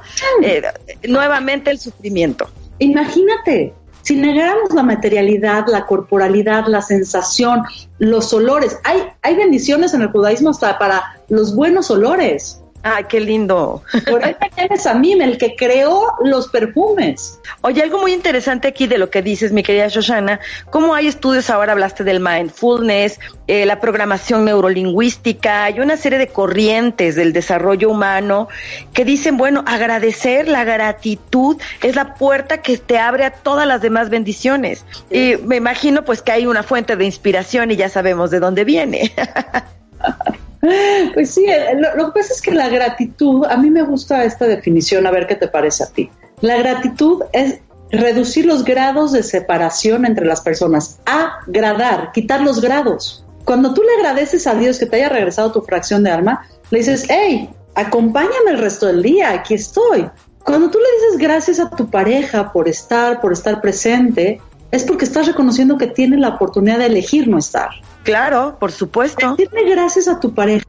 Eh, 0.45 0.63
nuevamente 1.09 1.73
el 1.73 1.81
sufrimiento. 1.81 2.49
Imagínate, 2.79 3.75
si 4.03 4.15
negáramos 4.15 4.73
la 4.73 4.85
materialidad, 4.85 5.67
la 5.67 5.87
corporalidad, 5.87 6.67
la 6.69 6.83
sensación, 6.83 7.65
los 7.99 8.33
olores, 8.33 8.79
hay, 8.85 9.03
hay 9.23 9.35
bendiciones 9.35 9.93
en 9.93 10.03
el 10.03 10.13
judaísmo 10.13 10.51
hasta 10.51 10.79
para 10.79 11.17
los 11.29 11.57
buenos 11.57 11.91
olores. 11.91 12.63
Ay, 12.83 13.05
qué 13.09 13.21
lindo. 13.21 13.83
Por 14.09 14.25
ahí 14.25 14.35
tienes 14.55 14.87
a 14.87 14.95
mí, 14.95 15.13
el 15.13 15.37
que 15.37 15.55
creó 15.55 16.15
los 16.25 16.49
perfumes. 16.49 17.39
Oye, 17.61 17.83
algo 17.83 17.99
muy 17.99 18.15
interesante 18.15 18.69
aquí 18.69 18.87
de 18.87 18.97
lo 18.97 19.11
que 19.11 19.21
dices, 19.21 19.53
mi 19.53 19.63
querida 19.63 19.89
Shoshana, 19.89 20.41
cómo 20.71 20.95
hay 20.95 21.07
estudios, 21.07 21.51
ahora 21.51 21.73
hablaste 21.73 22.05
del 22.05 22.21
mindfulness, 22.21 23.21
eh, 23.49 23.67
la 23.67 23.81
programación 23.81 24.47
neurolingüística, 24.47 25.65
hay 25.65 25.81
una 25.81 25.99
serie 25.99 26.19
de 26.19 26.29
corrientes 26.29 27.17
del 27.17 27.35
desarrollo 27.35 27.91
humano 27.91 28.49
que 28.95 29.05
dicen, 29.05 29.37
bueno, 29.37 29.63
agradecer, 29.67 30.49
la 30.49 30.65
gratitud 30.65 31.61
es 31.83 31.97
la 31.97 32.15
puerta 32.15 32.63
que 32.63 32.79
te 32.79 32.99
abre 32.99 33.25
a 33.25 33.31
todas 33.31 33.67
las 33.67 33.83
demás 33.83 34.09
bendiciones. 34.09 34.87
Y 35.11 35.35
me 35.45 35.57
imagino 35.57 36.05
pues 36.05 36.23
que 36.23 36.33
hay 36.33 36.47
una 36.47 36.63
fuente 36.63 36.97
de 36.97 37.05
inspiración 37.05 37.71
y 37.71 37.77
ya 37.77 37.91
sabemos 37.91 38.31
de 38.31 38.41
dónde 38.41 38.65
viene. 38.65 39.13
Pues 41.15 41.31
sí, 41.31 41.47
eh, 41.47 41.75
lo, 41.79 41.97
lo 41.97 42.07
que 42.13 42.21
pasa 42.21 42.33
es 42.35 42.43
que 42.43 42.53
la 42.53 42.69
gratitud, 42.69 43.45
a 43.47 43.57
mí 43.57 43.71
me 43.71 43.83
gusta 43.83 44.25
esta 44.25 44.47
definición, 44.47 45.07
a 45.07 45.11
ver 45.11 45.27
qué 45.27 45.35
te 45.35 45.49
parece 45.49 45.85
a 45.85 45.87
ti. 45.87 46.11
La 46.41 46.57
gratitud 46.59 47.23
es 47.33 47.61
reducir 47.91 48.47
los 48.47 48.65
grados 48.65 49.13
de 49.13 49.23
separación 49.23 50.07
entre 50.07 50.27
las 50.27 50.41
personas, 50.41 51.01
agradar, 51.07 52.13
quitar 52.13 52.41
los 52.43 52.61
grados. 52.61 53.25
Cuando 53.45 53.75
tú 53.75 53.83
le 53.83 53.95
agradeces 54.01 54.47
a 54.47 54.55
Dios 54.55 54.79
que 54.79 54.87
te 54.87 54.97
haya 54.97 55.09
regresado 55.09 55.53
tu 55.53 55.63
fracción 55.63 56.05
de 56.05 56.11
alma, 56.11 56.47
le 56.71 56.79
dices, 56.79 57.07
hey, 57.09 57.51
acompáñame 57.75 58.51
el 58.51 58.59
resto 58.59 58.87
del 58.87 59.03
día, 59.03 59.33
aquí 59.33 59.55
estoy. 59.55 60.09
Cuando 60.45 60.71
tú 60.71 60.79
le 60.79 61.07
dices 61.07 61.19
gracias 61.19 61.61
a 61.61 61.71
tu 61.71 61.91
pareja 61.91 62.53
por 62.53 62.69
estar, 62.69 63.21
por 63.21 63.33
estar 63.33 63.61
presente, 63.61 64.41
es 64.71 64.85
porque 64.85 65.05
estás 65.05 65.27
reconociendo 65.27 65.77
que 65.77 65.87
tiene 65.87 66.17
la 66.17 66.29
oportunidad 66.29 66.79
de 66.79 66.87
elegir 66.87 67.29
no 67.29 67.39
estar. 67.39 67.71
claro, 68.03 68.57
por 68.59 68.73
supuesto. 68.73 69.35
Decirle 69.37 69.71
gracias 69.71 70.09
a 70.09 70.21
tu 70.21 70.33
pareja 70.33 70.65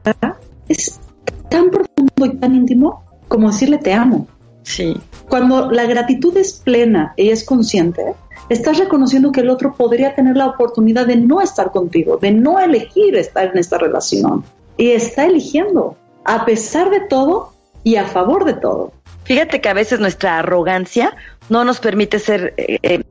es 0.68 1.00
tan 1.48 1.70
profundo 1.70 2.26
y 2.26 2.36
tan 2.36 2.54
íntimo 2.54 3.04
como 3.28 3.50
decirle 3.50 3.78
te 3.78 3.92
amo. 3.92 4.26
Sí. 4.64 4.96
Cuando 5.28 5.70
la 5.70 5.86
gratitud 5.86 6.36
es 6.36 6.54
plena 6.54 7.14
y 7.16 7.30
es 7.30 7.44
consciente, 7.44 8.14
estás 8.48 8.78
reconociendo 8.78 9.32
que 9.32 9.40
el 9.40 9.50
otro 9.50 9.74
podría 9.74 10.14
tener 10.14 10.36
la 10.36 10.46
oportunidad 10.46 11.06
de 11.06 11.16
no 11.16 11.40
estar 11.40 11.72
contigo, 11.72 12.18
de 12.18 12.30
no 12.30 12.58
elegir 12.58 13.16
estar 13.16 13.50
en 13.50 13.58
esta 13.58 13.78
relación. 13.78 14.44
Y 14.76 14.90
está 14.90 15.24
eligiendo, 15.24 15.96
a 16.24 16.44
pesar 16.44 16.90
de 16.90 17.00
todo 17.00 17.52
y 17.84 17.96
a 17.96 18.04
favor 18.04 18.44
de 18.44 18.54
todo. 18.54 18.92
Fíjate 19.24 19.60
que 19.60 19.68
a 19.68 19.74
veces 19.74 20.00
nuestra 20.00 20.38
arrogancia 20.38 21.16
no 21.48 21.64
nos 21.64 21.80
permite 21.80 22.18
ser 22.18 22.54
eh, 22.56 22.78
eh, 22.82 23.02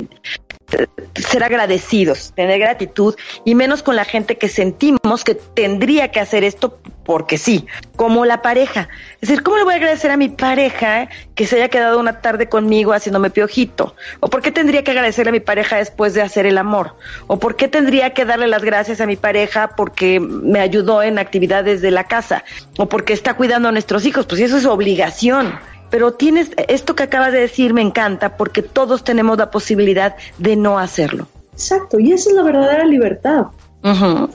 ser 1.16 1.44
agradecidos, 1.44 2.34
tener 2.36 2.60
gratitud 2.60 3.16
y 3.46 3.56
menos 3.56 3.84
con 3.84 3.96
la 3.96 4.06
gente 4.06 4.38
que 4.38 4.50
sentimos 4.50 5.24
que 5.24 5.36
tendría 5.36 6.10
que 6.12 6.20
hacer 6.20 6.44
esto 6.44 6.80
porque 7.04 7.38
sí, 7.38 7.66
como 7.96 8.26
la 8.26 8.42
pareja. 8.42 8.88
Es 9.16 9.30
decir, 9.30 9.44
¿cómo 9.44 9.58
le 9.58 9.64
voy 9.64 9.74
a 9.74 9.78
agradecer 9.78 10.12
a 10.12 10.18
mi 10.18 10.30
pareja 10.30 11.10
que 11.36 11.46
se 11.46 11.58
haya 11.58 11.70
quedado 11.70 12.00
una 12.00 12.22
tarde 12.22 12.48
conmigo 12.48 12.94
haciéndome 12.94 13.30
piojito? 13.30 13.96
¿O 14.20 14.30
por 14.30 14.42
qué 14.42 14.52
tendría 14.52 14.84
que 14.84 14.92
agradecerle 14.92 15.30
a 15.30 15.34
mi 15.34 15.40
pareja 15.40 15.78
después 15.78 16.14
de 16.14 16.22
hacer 16.22 16.46
el 16.46 16.58
amor? 16.58 16.96
¿O 17.28 17.40
por 17.40 17.56
qué 17.56 17.68
tendría 17.68 18.14
que 18.14 18.26
darle 18.26 18.48
las 18.48 18.64
gracias 18.64 19.02
a 19.02 19.08
mi 19.08 19.16
pareja 19.16 19.72
porque 19.76 20.20
me 20.20 20.60
ayudó 20.60 21.04
en 21.04 21.20
actividades 21.20 21.82
de 21.82 21.92
la 21.92 22.06
casa? 22.06 22.44
¿O 22.78 22.88
porque 22.88 23.14
está 23.14 23.34
cuidando 23.34 23.70
a 23.70 23.72
nuestros 23.72 24.06
hijos? 24.06 24.26
Pues 24.26 24.42
eso 24.42 24.58
es 24.58 24.66
obligación 24.66 25.60
pero 25.92 26.14
tienes 26.14 26.50
esto 26.68 26.96
que 26.96 27.04
acabas 27.04 27.32
de 27.32 27.42
decir 27.42 27.74
me 27.74 27.82
encanta 27.82 28.38
porque 28.38 28.64
todos 28.64 29.04
tenemos 29.04 29.38
la 29.38 29.52
posibilidad 29.52 30.16
de 30.40 30.56
no 30.56 30.80
hacerlo. 30.80 31.28
Exacto, 31.54 32.00
y 32.00 32.14
esa 32.14 32.32
es 32.32 32.36
la 32.36 32.42
verdadera 32.42 32.86
libertad. 32.86 33.48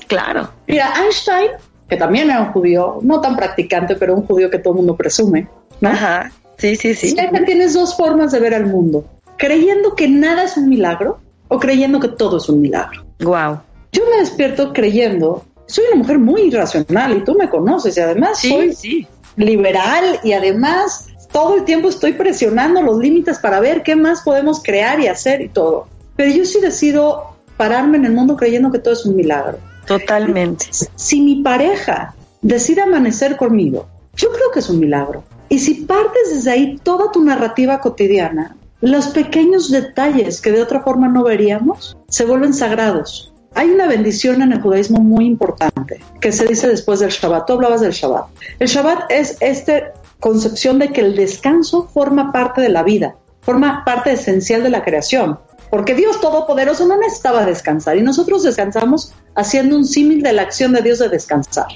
Claro. 0.06 0.50
Mira, 0.68 0.92
Einstein, 1.02 1.50
que 1.88 1.96
también 1.96 2.30
era 2.30 2.40
un 2.40 2.52
judío, 2.52 2.98
no 3.02 3.20
tan 3.20 3.34
practicante, 3.34 3.96
pero 3.96 4.14
un 4.14 4.26
judío 4.26 4.50
que 4.50 4.58
todo 4.58 4.74
el 4.74 4.78
mundo 4.78 4.96
presume, 4.96 5.48
¿no? 5.80 5.88
Ajá. 5.88 6.30
Sí, 6.58 6.76
sí, 6.76 6.94
sí. 6.94 7.10
Siempre 7.10 7.44
tienes 7.44 7.74
dos 7.74 7.96
formas 7.96 8.32
de 8.32 8.40
ver 8.40 8.54
al 8.54 8.66
mundo, 8.66 9.04
creyendo 9.36 9.94
que 9.94 10.08
nada 10.08 10.44
es 10.44 10.56
un 10.56 10.68
milagro 10.68 11.18
o 11.48 11.58
creyendo 11.58 12.00
que 12.00 12.08
todo 12.08 12.38
es 12.38 12.48
un 12.48 12.60
milagro. 12.60 13.04
Wow. 13.20 13.60
Yo 13.92 14.02
me 14.10 14.18
despierto 14.18 14.72
creyendo, 14.72 15.44
soy 15.66 15.84
una 15.92 16.02
mujer 16.02 16.18
muy 16.18 16.42
irracional 16.42 17.16
y 17.16 17.24
tú 17.24 17.34
me 17.34 17.48
conoces 17.48 17.96
y 17.96 18.00
además 18.00 18.40
soy 18.40 18.74
sí. 18.74 19.06
liberal 19.36 20.20
y 20.22 20.32
además 20.32 21.05
todo 21.32 21.56
el 21.56 21.64
tiempo 21.64 21.88
estoy 21.88 22.12
presionando 22.12 22.82
los 22.82 22.98
límites 22.98 23.38
para 23.38 23.60
ver 23.60 23.82
qué 23.82 23.96
más 23.96 24.22
podemos 24.22 24.62
crear 24.62 25.00
y 25.00 25.06
hacer 25.06 25.40
y 25.40 25.48
todo. 25.48 25.86
Pero 26.16 26.32
yo 26.32 26.44
sí 26.44 26.60
decido 26.60 27.36
pararme 27.56 27.98
en 27.98 28.06
el 28.06 28.12
mundo 28.12 28.36
creyendo 28.36 28.70
que 28.70 28.78
todo 28.78 28.94
es 28.94 29.04
un 29.04 29.16
milagro. 29.16 29.58
Totalmente. 29.86 30.66
Si 30.94 31.20
mi 31.20 31.42
pareja 31.42 32.14
decide 32.42 32.82
amanecer 32.82 33.36
conmigo, 33.36 33.86
yo 34.14 34.30
creo 34.32 34.50
que 34.50 34.60
es 34.60 34.70
un 34.70 34.80
milagro. 34.80 35.22
Y 35.48 35.58
si 35.58 35.74
partes 35.74 36.34
desde 36.34 36.50
ahí 36.50 36.80
toda 36.82 37.12
tu 37.12 37.22
narrativa 37.22 37.80
cotidiana, 37.80 38.56
los 38.80 39.08
pequeños 39.08 39.70
detalles 39.70 40.40
que 40.40 40.52
de 40.52 40.62
otra 40.62 40.82
forma 40.82 41.08
no 41.08 41.22
veríamos 41.22 41.96
se 42.08 42.24
vuelven 42.24 42.52
sagrados. 42.52 43.32
Hay 43.56 43.70
una 43.70 43.86
bendición 43.86 44.42
en 44.42 44.52
el 44.52 44.60
judaísmo 44.60 45.00
muy 45.00 45.24
importante 45.24 45.98
que 46.20 46.30
se 46.30 46.44
dice 46.44 46.68
después 46.68 47.00
del 47.00 47.08
Shabbat. 47.08 47.46
Tú 47.46 47.54
hablabas 47.54 47.80
del 47.80 47.92
Shabbat. 47.92 48.26
El 48.58 48.68
Shabbat 48.68 49.10
es 49.10 49.38
esta 49.40 49.94
concepción 50.20 50.78
de 50.78 50.90
que 50.92 51.00
el 51.00 51.16
descanso 51.16 51.88
forma 51.88 52.32
parte 52.32 52.60
de 52.60 52.68
la 52.68 52.82
vida, 52.82 53.16
forma 53.40 53.82
parte 53.86 54.12
esencial 54.12 54.62
de 54.62 54.68
la 54.68 54.84
creación. 54.84 55.38
Porque 55.70 55.94
Dios 55.94 56.20
Todopoderoso 56.20 56.86
no 56.86 56.98
necesitaba 56.98 57.46
descansar 57.46 57.96
y 57.96 58.02
nosotros 58.02 58.42
descansamos 58.42 59.14
haciendo 59.34 59.74
un 59.74 59.86
símil 59.86 60.22
de 60.22 60.34
la 60.34 60.42
acción 60.42 60.74
de 60.74 60.82
Dios 60.82 60.98
de 60.98 61.08
descansar. 61.08 61.68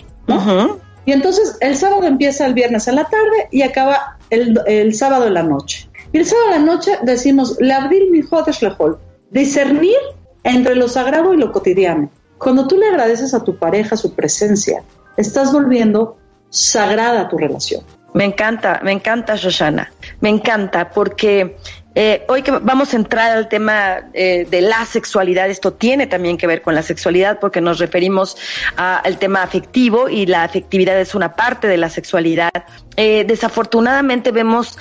Y 1.07 1.13
entonces 1.13 1.57
el 1.61 1.77
sábado 1.77 2.05
empieza 2.05 2.45
el 2.45 2.53
viernes 2.53 2.89
en 2.89 2.97
la 2.97 3.05
tarde 3.05 3.49
y 3.51 3.63
acaba 3.63 4.19
el, 4.29 4.61
el 4.67 4.95
sábado 4.95 5.27
en 5.27 5.33
la 5.33 5.43
noche. 5.43 5.89
Y 6.13 6.19
el 6.19 6.27
sábado 6.27 6.49
en 6.49 6.67
la 6.67 6.73
noche 6.73 6.99
decimos, 7.05 7.57
Labdil 7.59 8.11
mi 8.11 8.21
Jodesh 8.21 8.61
lehol", 8.61 8.99
discernir 9.31 9.97
entre 10.45 10.75
lo 10.75 10.89
sagrado 10.89 11.35
y 11.35 11.37
lo 11.37 11.53
cotidiano. 11.53 12.11
Cuando 12.39 12.67
tú 12.67 12.77
le 12.79 12.89
agradeces 12.89 13.35
a 13.35 13.45
tu 13.45 13.57
pareja 13.57 13.97
su 13.97 14.15
presencia, 14.15 14.83
estás 15.17 15.53
volviendo 15.53 16.17
sagrada 16.49 17.29
tu 17.29 17.37
relación. 17.39 17.83
Me 18.15 18.25
encanta, 18.25 18.81
me 18.83 18.93
encanta, 18.93 19.37
Shoshana. 19.37 19.93
Me 20.21 20.31
encanta 20.31 20.91
porque 20.91 21.57
Eh, 21.97 22.25
hoy 22.29 22.43
que 22.43 22.53
vamos 22.53 22.95
a 22.95 22.97
entrar 22.97 23.37
al 23.37 23.49
tema 23.49 24.11
eh, 24.15 24.47
de 24.49 24.61
la 24.61 24.87
sexualidad, 24.87 25.51
esto 25.51 25.73
tiene 25.73 26.07
también 26.07 26.37
que 26.37 26.47
ver 26.47 26.63
con 26.63 26.77
la 26.77 26.83
sexualidad 26.83 27.41
porque 27.41 27.61
nos 27.61 27.81
referimos 27.81 28.37
al 28.77 29.19
tema 29.19 29.43
afectivo 29.43 30.09
y 30.09 30.27
la 30.27 30.45
afectividad 30.45 31.01
es 31.01 31.17
una 31.17 31.35
parte 31.35 31.67
de 31.67 31.77
la 31.77 31.91
sexualidad. 31.91 32.53
Eh, 32.97 33.25
desafortunadamente 33.27 34.31
vemos, 34.31 34.77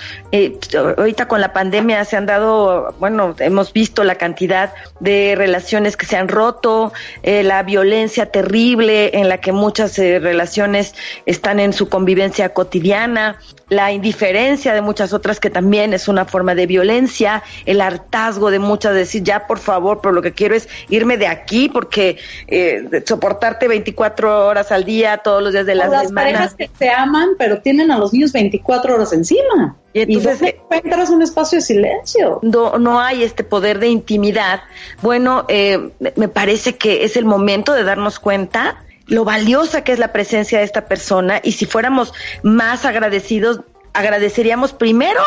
ahorita 0.98 1.28
con 1.28 1.42
la 1.42 1.54
pandemia 1.54 2.04
se 2.06 2.18
han 2.18 2.26
dado, 2.26 2.94
bueno, 3.00 3.36
hemos 3.40 3.72
visto 3.72 4.04
la 4.04 4.16
cantidad 4.16 4.74
de 5.00 5.36
relaciones 5.38 5.96
que 5.96 6.06
se 6.06 6.18
han 6.18 6.28
roto, 6.28 6.92
la 7.24 7.64
violencia 7.64 8.26
terrible 8.26 9.12
en 9.18 9.30
la 9.30 9.38
que 9.38 9.52
muchas 9.52 9.98
relaciones 9.98 10.96
están 11.26 11.60
en 11.60 11.72
su 11.72 11.88
convivencia 11.88 12.50
cotidiana, 12.50 13.38
la 13.70 13.92
indiferencia 13.92 14.74
de 14.74 14.82
muchas 14.82 15.14
otras 15.14 15.40
que 15.40 15.50
también 15.50 15.94
es 15.94 16.08
una 16.08 16.26
forma 16.26 16.56
de 16.56 16.66
violencia, 16.66 17.44
el 17.66 17.82
hartazgo 17.82 18.52
de 18.52 18.60
muchas, 18.60 18.94
de 18.94 19.00
decir 19.00 19.24
ya 19.24 19.48
por 19.48 19.60
favor, 19.60 20.00
pero 20.02 20.12
lo 20.12 20.22
que 20.22 20.34
quiero 20.34 20.56
es 20.56 20.68
irme 20.90 21.18
de 21.18 21.28
aquí 21.28 21.70
porque 21.70 22.18
eh, 22.48 23.04
soportarte 23.06 23.68
24 23.68 24.48
horas 24.48 24.72
al 24.72 24.84
día, 24.84 25.18
todos 25.18 25.44
los 25.44 25.54
días 25.54 25.66
de 25.66 25.76
la 25.76 25.86
semana. 25.86 26.04
Las 26.04 26.12
parejas 26.12 26.54
que 26.56 26.70
se 26.78 26.90
aman, 26.90 27.30
pero 27.38 27.62
tienen 27.62 27.92
a 27.92 27.98
los 28.00 28.14
niños 28.14 28.32
24 28.32 28.96
horas 28.96 29.14
encima. 29.14 29.76
Y 29.94 30.02
entonces 30.02 30.42
¿Y 30.42 30.46
encuentras 30.48 31.10
un 31.10 31.22
espacio 31.22 31.58
de 31.58 31.62
silencio. 31.62 32.40
No, 32.42 32.78
no 32.78 33.00
hay 33.00 33.24
este 33.24 33.44
poder 33.44 33.80
de 33.80 33.88
intimidad. 33.90 34.62
Bueno, 35.02 35.46
eh, 35.48 35.92
me 36.16 36.28
parece 36.28 36.78
que 36.78 37.04
es 37.04 37.18
el 37.18 37.26
momento 37.26 37.74
de 37.74 37.84
darnos 37.84 38.20
cuenta 38.20 38.84
lo 39.10 39.26
valiosa 39.26 39.84
que 39.84 39.92
es 39.92 40.00
la 40.00 40.14
presencia 40.14 40.60
de 40.60 40.66
esta 40.66 40.86
persona 40.86 41.42
y 41.44 41.54
si 41.54 41.66
fuéramos 41.66 42.14
más 42.44 42.86
agradecidos 42.86 43.62
agradeceríamos 43.94 44.74
primero 44.74 45.22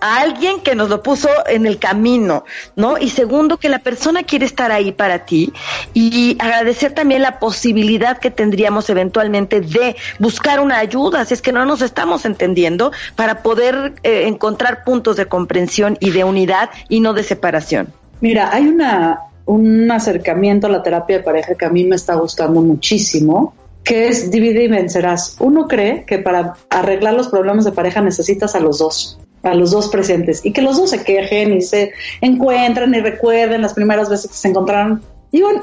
a 0.00 0.20
alguien 0.20 0.60
que 0.60 0.74
nos 0.74 0.88
lo 0.88 1.02
puso 1.02 1.28
en 1.46 1.66
el 1.66 1.78
camino, 1.78 2.44
¿no? 2.76 2.98
Y 2.98 3.10
segundo, 3.10 3.58
que 3.58 3.68
la 3.68 3.78
persona 3.78 4.22
quiere 4.22 4.46
estar 4.46 4.72
ahí 4.72 4.92
para 4.92 5.24
ti 5.24 5.52
y 5.94 6.36
agradecer 6.38 6.92
también 6.92 7.22
la 7.22 7.38
posibilidad 7.38 8.18
que 8.18 8.30
tendríamos 8.30 8.88
eventualmente 8.90 9.60
de 9.60 9.96
buscar 10.18 10.60
una 10.60 10.78
ayuda, 10.78 11.24
si 11.24 11.34
es 11.34 11.42
que 11.42 11.52
no 11.52 11.64
nos 11.64 11.82
estamos 11.82 12.24
entendiendo, 12.24 12.92
para 13.16 13.42
poder 13.42 13.94
eh, 14.02 14.26
encontrar 14.26 14.84
puntos 14.84 15.16
de 15.16 15.26
comprensión 15.26 15.96
y 16.00 16.10
de 16.10 16.24
unidad 16.24 16.70
y 16.88 17.00
no 17.00 17.12
de 17.12 17.22
separación. 17.22 17.92
Mira, 18.20 18.50
hay 18.52 18.66
una, 18.66 19.18
un 19.46 19.90
acercamiento 19.90 20.66
a 20.66 20.70
la 20.70 20.82
terapia 20.82 21.18
de 21.18 21.24
pareja 21.24 21.54
que 21.54 21.64
a 21.64 21.70
mí 21.70 21.84
me 21.84 21.96
está 21.96 22.14
gustando 22.14 22.60
muchísimo, 22.62 23.54
que 23.84 24.08
es 24.08 24.30
divide 24.30 24.64
y 24.64 24.68
vencerás. 24.68 25.36
Uno 25.40 25.66
cree 25.66 26.04
que 26.04 26.18
para 26.18 26.54
arreglar 26.70 27.14
los 27.14 27.28
problemas 27.28 27.64
de 27.64 27.72
pareja 27.72 28.00
necesitas 28.00 28.54
a 28.54 28.60
los 28.60 28.78
dos, 28.78 29.18
a 29.42 29.54
los 29.54 29.70
dos 29.70 29.88
presentes, 29.88 30.44
y 30.44 30.52
que 30.52 30.62
los 30.62 30.76
dos 30.76 30.90
se 30.90 31.02
quejen 31.02 31.54
y 31.54 31.62
se 31.62 31.92
encuentren 32.20 32.94
y 32.94 33.00
recuerden 33.00 33.62
las 33.62 33.74
primeras 33.74 34.08
veces 34.08 34.30
que 34.30 34.36
se 34.36 34.48
encontraron. 34.48 35.02
Y 35.30 35.42
bueno, 35.42 35.62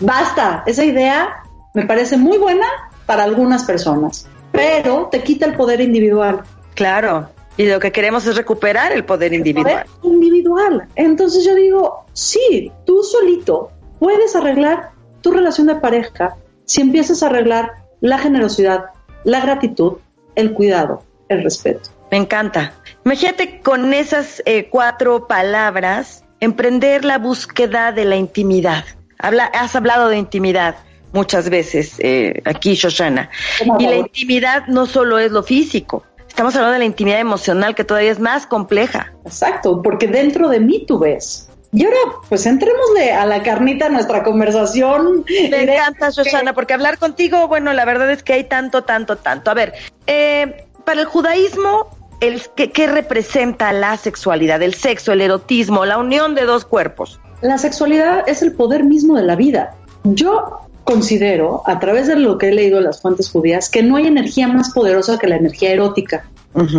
basta, 0.00 0.62
esa 0.66 0.84
idea 0.84 1.42
me 1.74 1.86
parece 1.86 2.16
muy 2.16 2.38
buena 2.38 2.66
para 3.06 3.24
algunas 3.24 3.64
personas, 3.64 4.26
pero 4.52 5.08
te 5.10 5.22
quita 5.22 5.46
el 5.46 5.54
poder 5.54 5.80
individual. 5.80 6.42
Claro, 6.74 7.28
y 7.56 7.66
lo 7.66 7.80
que 7.80 7.90
queremos 7.90 8.26
es 8.26 8.36
recuperar 8.36 8.92
el 8.92 9.04
poder 9.04 9.32
individual. 9.32 9.86
poder 10.02 10.14
individual. 10.14 10.88
Entonces 10.94 11.44
yo 11.44 11.54
digo, 11.54 12.04
sí, 12.12 12.70
tú 12.84 13.02
solito 13.02 13.70
puedes 13.98 14.36
arreglar 14.36 14.90
tu 15.22 15.30
relación 15.30 15.66
de 15.68 15.76
pareja 15.76 16.36
si 16.66 16.82
empiezas 16.82 17.22
a 17.22 17.26
arreglar 17.26 17.72
la 18.00 18.18
generosidad, 18.18 18.86
la 19.24 19.40
gratitud, 19.40 19.94
el 20.34 20.52
cuidado, 20.52 21.02
el 21.28 21.42
respeto. 21.42 21.90
Me 22.10 22.18
encanta. 22.18 22.74
Imagínate 23.04 23.60
con 23.60 23.92
esas 23.94 24.42
eh, 24.44 24.68
cuatro 24.68 25.26
palabras, 25.26 26.24
emprender 26.40 27.04
la 27.04 27.18
búsqueda 27.18 27.90
de 27.92 28.04
la 28.04 28.16
intimidad. 28.16 28.84
Habla, 29.18 29.46
has 29.46 29.74
hablado 29.74 30.08
de 30.08 30.18
intimidad 30.18 30.76
muchas 31.12 31.48
veces 31.48 31.94
eh, 31.98 32.42
aquí, 32.44 32.74
Shoshana. 32.74 33.30
Y 33.78 33.86
la 33.86 33.96
intimidad 33.96 34.66
no 34.66 34.86
solo 34.86 35.18
es 35.18 35.32
lo 35.32 35.42
físico, 35.42 36.04
Estamos 36.36 36.54
hablando 36.54 36.74
de 36.74 36.80
la 36.80 36.84
intimidad 36.84 37.18
emocional 37.18 37.74
que 37.74 37.82
todavía 37.82 38.12
es 38.12 38.20
más 38.20 38.46
compleja. 38.46 39.10
Exacto, 39.24 39.80
porque 39.80 40.06
dentro 40.06 40.50
de 40.50 40.60
mí 40.60 40.84
tú 40.86 40.98
ves. 40.98 41.45
Y 41.76 41.84
ahora, 41.84 41.98
pues 42.30 42.46
entrémosle 42.46 43.12
a 43.12 43.26
la 43.26 43.42
carnita 43.42 43.84
a 43.84 43.88
nuestra 43.90 44.22
conversación. 44.22 45.26
Me 45.50 45.74
encanta, 45.74 46.10
Susana, 46.10 46.54
porque 46.54 46.72
hablar 46.72 46.96
contigo, 46.96 47.48
bueno, 47.48 47.74
la 47.74 47.84
verdad 47.84 48.10
es 48.10 48.22
que 48.22 48.32
hay 48.32 48.44
tanto, 48.44 48.84
tanto, 48.84 49.16
tanto. 49.16 49.50
A 49.50 49.54
ver, 49.54 49.74
eh, 50.06 50.64
para 50.86 51.02
el 51.02 51.06
judaísmo, 51.06 51.90
el, 52.20 52.40
¿qué, 52.56 52.72
¿qué 52.72 52.86
representa 52.86 53.74
la 53.74 53.98
sexualidad, 53.98 54.62
el 54.62 54.72
sexo, 54.72 55.12
el 55.12 55.20
erotismo, 55.20 55.84
la 55.84 55.98
unión 55.98 56.34
de 56.34 56.46
dos 56.46 56.64
cuerpos? 56.64 57.20
La 57.42 57.58
sexualidad 57.58 58.26
es 58.26 58.40
el 58.40 58.52
poder 58.52 58.82
mismo 58.82 59.14
de 59.14 59.24
la 59.24 59.36
vida. 59.36 59.74
Yo 60.04 60.60
considero, 60.84 61.62
a 61.66 61.78
través 61.78 62.06
de 62.06 62.16
lo 62.16 62.38
que 62.38 62.48
he 62.48 62.52
leído 62.52 62.78
en 62.78 62.84
las 62.84 63.02
fuentes 63.02 63.30
judías, 63.30 63.68
que 63.68 63.82
no 63.82 63.96
hay 63.96 64.06
energía 64.06 64.48
más 64.48 64.70
poderosa 64.72 65.18
que 65.18 65.26
la 65.26 65.36
energía 65.36 65.72
erótica. 65.72 66.24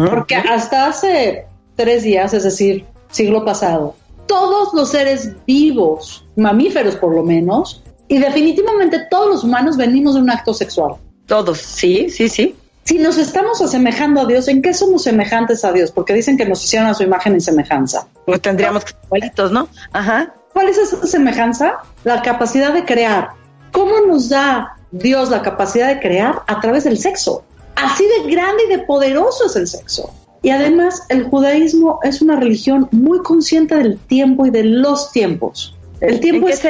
Porque 0.09 0.35
hasta 0.35 0.87
hace 0.87 1.45
tres 1.75 2.01
días, 2.01 2.33
es 2.33 2.43
decir, 2.43 2.85
siglo 3.11 3.45
pasado, 3.45 3.95
todos 4.27 4.73
los 4.73 4.91
seres 4.91 5.31
vivos, 5.45 6.25
mamíferos 6.35 6.95
por 6.95 7.15
lo 7.15 7.23
menos, 7.23 7.83
y 8.07 8.19
definitivamente 8.19 9.07
todos 9.09 9.29
los 9.29 9.43
humanos 9.43 9.77
venimos 9.77 10.15
de 10.15 10.21
un 10.21 10.29
acto 10.29 10.53
sexual. 10.53 10.95
Todos, 11.25 11.57
sí, 11.57 12.09
sí, 12.09 12.29
sí. 12.29 12.55
Si 12.83 12.99
nos 12.99 13.17
estamos 13.17 13.61
asemejando 13.61 14.21
a 14.21 14.25
Dios, 14.25 14.47
¿en 14.47 14.61
qué 14.61 14.73
somos 14.73 15.03
semejantes 15.03 15.65
a 15.65 15.73
Dios? 15.73 15.91
Porque 15.91 16.13
dicen 16.13 16.37
que 16.37 16.45
nos 16.45 16.63
hicieron 16.63 16.87
a 16.87 16.93
su 16.93 17.03
imagen 17.03 17.35
y 17.35 17.41
semejanza. 17.41 18.07
Pues 18.25 18.41
tendríamos 18.41 18.85
que 18.85 18.91
ser 18.91 18.99
igualitos, 19.03 19.51
¿no? 19.51 19.67
Ajá. 19.91 20.33
¿Cuál 20.53 20.69
es 20.69 20.77
esa 20.77 21.05
semejanza? 21.05 21.79
La 22.05 22.21
capacidad 22.21 22.73
de 22.73 22.85
crear, 22.85 23.31
¿Cómo 23.71 23.99
nos 24.07 24.29
da 24.29 24.77
Dios 24.91 25.29
la 25.29 25.41
capacidad 25.41 25.87
de 25.87 25.99
crear? 25.99 26.41
A 26.47 26.59
través 26.59 26.85
del 26.85 26.97
sexo. 26.97 27.43
Así 27.75 28.03
de 28.07 28.31
grande 28.31 28.63
y 28.65 28.69
de 28.69 28.79
poderoso 28.79 29.45
es 29.45 29.55
el 29.55 29.67
sexo. 29.67 30.11
Y 30.47 30.49
además 30.49 31.03
el 31.09 31.25
judaísmo 31.25 31.99
es 32.03 32.21
una 32.21 32.37
religión 32.37 32.87
muy 32.93 33.19
consciente 33.19 33.75
del 33.75 33.99
tiempo 33.99 34.45
y 34.45 34.49
de 34.49 34.63
los 34.63 35.11
tiempos. 35.11 35.75
El 35.99 36.21
tiempo 36.21 36.47
es 36.47 36.61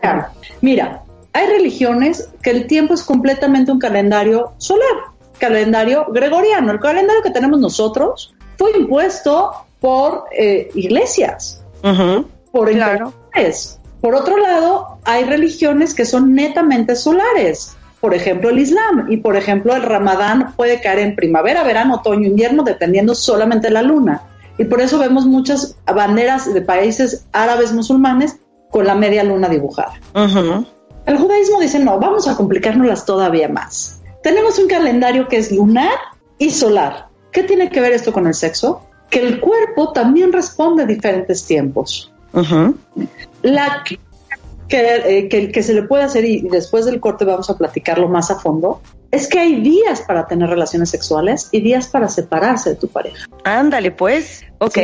claro. 0.00 0.26
Mira, 0.60 1.02
hay 1.32 1.48
religiones 1.48 2.28
que 2.40 2.50
el 2.50 2.68
tiempo 2.68 2.94
es 2.94 3.02
completamente 3.02 3.72
un 3.72 3.80
calendario 3.80 4.52
solar, 4.58 4.96
calendario 5.40 6.06
gregoriano. 6.12 6.70
El 6.70 6.78
calendario 6.78 7.20
que 7.20 7.32
tenemos 7.32 7.58
nosotros 7.58 8.32
fue 8.56 8.78
impuesto 8.78 9.50
por 9.80 10.26
eh, 10.30 10.70
iglesias, 10.76 11.64
por 12.52 12.70
claro. 12.70 13.12
Por 14.02 14.14
otro 14.14 14.36
lado, 14.36 15.00
hay 15.02 15.24
religiones 15.24 15.94
que 15.94 16.06
son 16.06 16.32
netamente 16.32 16.94
solares. 16.94 17.76
Por 18.06 18.14
ejemplo, 18.14 18.50
el 18.50 18.60
Islam. 18.60 19.06
Y 19.08 19.16
por 19.16 19.36
ejemplo, 19.36 19.74
el 19.74 19.82
Ramadán 19.82 20.52
puede 20.54 20.80
caer 20.80 21.00
en 21.00 21.16
primavera, 21.16 21.64
verano, 21.64 21.96
otoño, 21.96 22.28
invierno, 22.28 22.62
dependiendo 22.62 23.16
solamente 23.16 23.66
de 23.66 23.72
la 23.72 23.82
luna. 23.82 24.22
Y 24.58 24.64
por 24.66 24.80
eso 24.80 25.00
vemos 25.00 25.26
muchas 25.26 25.76
banderas 25.92 26.54
de 26.54 26.60
países 26.60 27.26
árabes 27.32 27.72
musulmanes 27.72 28.36
con 28.70 28.86
la 28.86 28.94
media 28.94 29.24
luna 29.24 29.48
dibujada. 29.48 29.94
El 31.04 31.18
judaísmo 31.18 31.58
dice, 31.58 31.80
no, 31.80 31.98
vamos 31.98 32.28
a 32.28 32.36
complicárnoslas 32.36 33.04
todavía 33.04 33.48
más. 33.48 34.00
Tenemos 34.22 34.56
un 34.60 34.68
calendario 34.68 35.26
que 35.26 35.38
es 35.38 35.50
lunar 35.50 35.98
y 36.38 36.50
solar. 36.50 37.08
¿Qué 37.32 37.42
tiene 37.42 37.70
que 37.70 37.80
ver 37.80 37.92
esto 37.92 38.12
con 38.12 38.28
el 38.28 38.34
sexo? 38.34 38.82
Que 39.10 39.18
el 39.18 39.40
cuerpo 39.40 39.90
también 39.90 40.32
responde 40.32 40.84
a 40.84 40.86
diferentes 40.86 41.44
tiempos. 41.44 42.12
La 43.42 43.82
eh, 44.68 45.28
que, 45.28 45.50
que, 45.50 45.62
se 45.62 45.74
le 45.74 45.82
puede 45.82 46.02
hacer, 46.02 46.24
y 46.24 46.42
después 46.42 46.84
del 46.86 47.00
corte 47.00 47.24
vamos 47.24 47.48
a 47.50 47.56
platicarlo 47.56 48.08
más 48.08 48.30
a 48.30 48.38
fondo, 48.38 48.80
es 49.10 49.28
que 49.28 49.38
hay 49.38 49.60
días 49.60 50.02
para 50.02 50.26
tener 50.26 50.48
relaciones 50.48 50.90
sexuales 50.90 51.48
y 51.52 51.60
días 51.60 51.86
para 51.88 52.08
separarse 52.08 52.70
de 52.70 52.76
tu 52.76 52.88
pareja. 52.88 53.26
Ándale, 53.44 53.90
pues, 53.90 54.44
ok. 54.58 54.78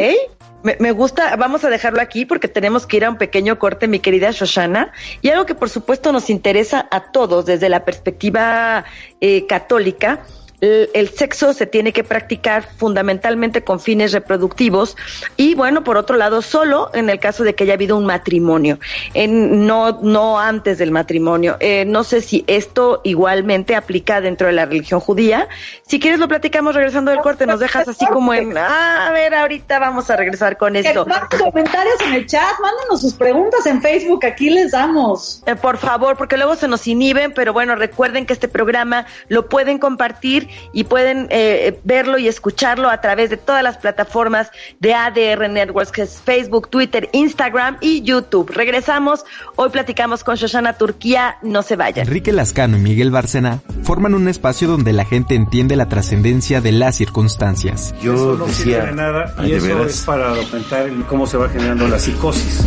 Me, 0.63 0.93
gusta, 0.93 1.35
vamos 1.35 1.65
a 1.65 1.71
dejarlo 1.71 2.01
aquí 2.01 2.25
porque 2.25 2.47
tenemos 2.47 2.87
que 2.87 2.99
ir 2.99 3.05
a 3.05 3.11
un 3.11 3.17
pequeño 3.17 3.59
corte, 3.59 3.89
mi 3.89 3.99
querida 3.99 4.31
Shoshana, 4.31 4.93
y 5.21 5.31
algo 5.31 5.45
que 5.45 5.57
por 5.57 5.69
supuesto 5.69 6.13
nos 6.13 6.31
interesa 6.31 6.87
a 6.93 7.11
todos 7.11 7.47
desde 7.47 7.69
la 7.69 7.85
perspectiva 7.85 8.85
eh, 9.21 9.45
católica 9.49 10.21
el, 10.63 11.09
sexo 11.09 11.53
se 11.53 11.67
tiene 11.67 11.93
que 11.93 12.05
practicar 12.05 12.69
fundamentalmente 12.77 13.65
con 13.65 13.81
fines 13.81 14.13
reproductivos 14.13 14.97
y 15.37 15.57
bueno, 15.57 15.83
por 15.83 15.97
otro 15.97 16.17
lado, 16.17 16.41
solo 16.41 16.91
en 16.95 17.11
el 17.11 17.19
caso 17.19 17.43
de 17.43 17.55
que 17.55 17.65
haya 17.65 17.75
habido 17.75 17.97
un 17.97 18.07
matrimonio, 18.07 18.79
en, 19.13 19.67
no, 19.67 19.99
no 20.03 20.39
antes 20.39 20.79
del 20.79 20.93
matrimonio. 20.93 21.57
Eh, 21.59 21.85
no 21.85 22.05
sé 22.05 22.21
si 22.21 22.45
esto 22.47 23.01
igualmente 23.03 23.75
aplica 23.75 24.21
dentro 24.21 24.47
de 24.47 24.53
la 24.53 24.65
religión 24.65 25.01
judía. 25.01 25.49
Si 25.85 25.99
quieres 25.99 26.21
lo 26.21 26.29
platicamos 26.29 26.77
regresando 26.77 27.11
del 27.11 27.21
corte, 27.21 27.45
nos 27.45 27.59
dejas 27.59 27.89
así 27.89 28.07
como 28.07 28.33
en, 28.33 28.57
ah, 28.57 29.09
a 29.09 29.13
ver, 29.13 29.35
ahorita 29.35 29.81
vamos 29.81 30.11
a 30.11 30.17
regresar 30.17 30.59
con 30.59 30.77
esto. 30.77 31.05
comentarios 31.39 32.01
en 32.07 32.15
el 32.15 32.27
chat, 32.27 32.61
mándenos 32.61 33.01
sus 33.01 33.15
preguntas 33.15 33.67
en 33.67 33.83
Facebook, 33.83 34.25
aquí 34.25 34.49
les 34.49 34.71
damos. 34.71 35.43
Eh, 35.47 35.57
por 35.57 35.79
favor, 35.79 36.17
porque 36.17 36.37
luego 36.37 36.55
se 36.55 36.69
nos 36.69 36.87
inhiben, 36.87 37.33
pero 37.35 37.53
bueno, 37.53 37.75
recuerden 37.75 38.27
que 38.27 38.33
este 38.33 38.47
programa 38.47 39.07
lo 39.27 39.49
pueden 39.49 39.79
compartir 39.79 40.52
y 40.73 40.85
pueden 40.85 41.29
eh, 41.31 41.81
verlo 41.85 42.19
y 42.19 42.29
escucharlo 42.29 42.89
a 42.91 43.01
través 43.01 43.31
de 43.31 43.37
todas 43.37 43.63
las 43.63 43.79
plataformas 43.79 44.51
de 44.81 44.95
ADR 44.95 45.49
Networks, 45.49 45.93
que 45.93 46.03
es 46.03 46.21
Facebook, 46.25 46.69
Twitter, 46.69 47.09
Instagram 47.13 47.79
y 47.81 48.03
YouTube. 48.03 48.51
Regresamos, 48.51 49.25
hoy 49.57 49.71
platicamos 49.71 50.25
con 50.25 50.37
Shoshana 50.37 50.75
Turquía, 50.75 51.37
no 51.43 51.63
se 51.63 51.77
vayan. 51.77 52.07
Enrique 52.07 52.33
Lascano 52.33 52.77
y 52.77 52.81
Miguel 52.81 53.11
Barcena 53.11 53.61
forman 53.83 54.15
un 54.15 54.29
espacio 54.29 54.69
donde 54.69 54.93
la 54.93 55.05
gente 55.05 55.35
entiende 55.35 55.77
la 55.77 55.87
trascendencia 55.89 56.61
de 56.61 56.73
las 56.73 56.97
circunstancias. 56.97 57.95
Yo 58.03 58.15
eso 58.15 58.37
no 58.39 58.47
decía, 58.47 58.65
sirve 58.65 58.87
de 58.87 58.93
nada 58.93 59.35
y 59.45 59.53
eso 59.53 59.67
veras. 59.67 59.87
es 59.87 60.01
para 60.03 60.35
documentar 60.35 60.91
cómo 61.09 61.27
se 61.27 61.37
va 61.37 61.49
generando 61.49 61.89
la 61.89 61.99
psicosis. 61.99 62.65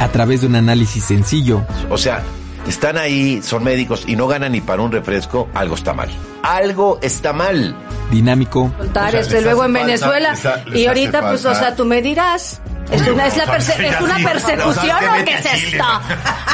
A 0.00 0.08
través 0.08 0.42
de 0.42 0.46
un 0.46 0.56
análisis 0.56 1.04
sencillo, 1.04 1.64
O 1.90 1.96
sea, 1.98 2.22
están 2.68 2.98
ahí, 2.98 3.40
son 3.42 3.64
médicos 3.64 4.04
y 4.06 4.14
no 4.16 4.26
ganan 4.28 4.52
ni 4.52 4.60
para 4.60 4.82
un 4.82 4.92
refresco, 4.92 5.48
algo 5.54 5.74
está 5.74 5.92
mal. 5.94 6.08
Algo 6.42 6.98
está 7.02 7.32
mal. 7.32 7.74
dinámico, 8.10 8.72
contar 8.78 9.08
O 9.08 9.10
sea, 9.10 9.20
este 9.20 9.34
les 9.34 9.44
luego 9.44 9.64
en 9.66 9.72
falta- 9.74 9.86
Venezuela 9.86 10.30
les 10.30 10.46
ha- 10.46 10.56
les 10.64 10.80
y 10.80 10.86
ahorita 10.86 11.20
pues 11.28 11.44
o 11.44 11.54
sea 11.54 11.74
tú 11.76 11.84
me 11.84 12.00
dirás 12.00 12.58
es 12.90 13.06
una 13.06 13.26
es, 13.26 13.36
la 13.36 13.44
perse- 13.44 13.78
es 13.84 14.00
una 14.00 14.16
persecución 14.16 14.96
o 14.96 15.24
qué 15.26 15.34
es 15.34 15.44
esto 15.44 15.84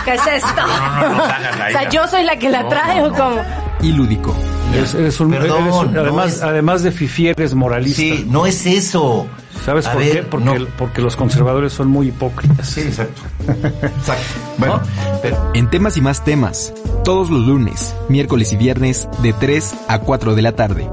qué 0.05 0.15
es 0.15 0.27
esto 0.27 0.67
No, 0.67 1.09
no, 1.11 1.15
no, 1.15 1.25
háganla, 1.25 1.67
o 1.69 1.71
sea 1.71 1.89
yo 1.91 2.09
soy 2.09 2.25
la 2.25 2.37
que 2.37 2.51
la 2.51 2.63
No, 2.65 2.69
trae 2.71 3.05
o 3.05 3.13
como 3.13 3.41
y 3.83 3.93
lúdico. 3.93 4.35
Eres, 4.75 4.95
eres 4.95 5.21
un, 5.21 5.31
Perdón, 5.31 5.63
eres 5.63 5.75
un- 5.75 5.93
no 5.95 6.01
además, 6.01 6.33
es- 6.35 6.43
además 6.43 6.83
de 6.83 6.91
fifi 6.93 7.29
eres 7.29 7.55
moralista. 7.55 8.01
Sí, 8.01 8.27
no 8.29 8.47
es 8.47 8.67
eso. 8.67 9.27
¿Sabes 9.65 9.87
A 9.87 9.93
por 9.93 10.01
ver, 10.03 10.13
qué? 10.13 10.23
Porque, 10.25 10.59
no. 10.59 10.67
porque 10.77 11.01
los 11.01 11.17
conservadores 11.17 11.73
son 11.73 11.89
muy 11.89 12.09
hipócritas. 12.09 12.67
Sí, 12.69 12.81
exacto. 12.81 13.23
Exacto. 13.47 14.25
Bueno, 14.59 14.81
pero 15.23 15.51
En 15.55 15.71
temas 15.71 15.97
y 15.97 16.01
más 16.03 16.23
temas, 16.25 16.75
todos 17.05 17.31
los 17.31 17.47
lunes, 17.47 17.95
miércoles 18.09 18.53
y 18.53 18.57
viernes 18.57 19.09
de 19.23 19.33
3 19.33 19.75
a 19.89 20.01
4 20.01 20.35
de 20.35 20.43
la 20.43 20.53
tarde. 20.53 20.91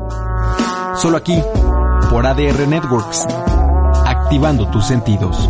Solo 0.95 1.17
aquí, 1.17 1.41
por 2.09 2.25
ADR 2.25 2.67
Networks, 2.67 3.25
activando 4.05 4.67
tus 4.67 4.85
sentidos. 4.85 5.49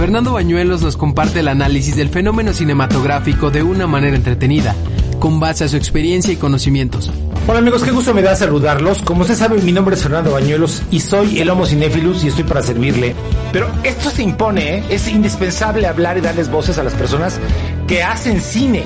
Fernando 0.00 0.32
Bañuelos 0.32 0.80
nos 0.80 0.96
comparte 0.96 1.40
el 1.40 1.48
análisis 1.48 1.94
del 1.94 2.08
fenómeno 2.08 2.54
cinematográfico 2.54 3.50
de 3.50 3.62
una 3.62 3.86
manera 3.86 4.16
entretenida, 4.16 4.74
con 5.18 5.40
base 5.40 5.64
a 5.64 5.68
su 5.68 5.76
experiencia 5.76 6.32
y 6.32 6.36
conocimientos. 6.36 7.10
Hola 7.46 7.58
amigos, 7.58 7.82
qué 7.82 7.90
gusto 7.90 8.14
me 8.14 8.22
da 8.22 8.34
saludarlos. 8.34 9.02
Como 9.02 9.20
usted 9.20 9.34
sabe, 9.34 9.60
mi 9.60 9.72
nombre 9.72 9.96
es 9.96 10.02
Fernando 10.02 10.32
Bañuelos 10.32 10.82
y 10.90 11.00
soy 11.00 11.40
el 11.40 11.50
Homo 11.50 11.66
Cinéfilus 11.66 12.24
y 12.24 12.28
estoy 12.28 12.44
para 12.44 12.62
servirle. 12.62 13.14
Pero 13.52 13.70
esto 13.82 14.08
se 14.08 14.22
impone, 14.22 14.78
¿eh? 14.78 14.84
es 14.88 15.06
indispensable 15.06 15.86
hablar 15.86 16.16
y 16.16 16.22
darles 16.22 16.50
voces 16.50 16.78
a 16.78 16.82
las 16.82 16.94
personas 16.94 17.38
que 17.86 18.02
hacen 18.02 18.40
cine. 18.40 18.84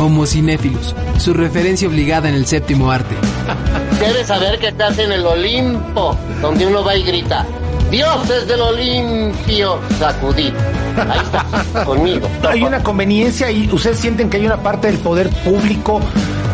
Homo 0.00 0.24
Cinéfilos, 0.24 0.96
su 1.18 1.34
referencia 1.34 1.86
obligada 1.86 2.30
en 2.30 2.36
el 2.36 2.46
séptimo 2.46 2.90
arte. 2.90 3.14
Debes 4.00 4.28
saber 4.28 4.58
que 4.58 4.68
estás 4.68 4.98
en 4.98 5.12
el 5.12 5.26
Olimpo, 5.26 6.16
donde 6.40 6.66
uno 6.66 6.82
va 6.82 6.96
y 6.96 7.02
grita, 7.02 7.46
dioses 7.92 8.48
del 8.48 8.60
Olimpio, 8.60 9.78
sacudid. 9.98 10.52
Ahí 10.96 11.20
estás, 11.22 11.84
conmigo. 11.84 12.28
Hay 12.48 12.64
una 12.64 12.82
conveniencia 12.82 13.50
y 13.50 13.70
ustedes 13.70 13.98
sienten 13.98 14.30
que 14.30 14.38
hay 14.38 14.46
una 14.46 14.62
parte 14.62 14.88
del 14.88 14.98
poder 14.98 15.28
público 15.44 16.00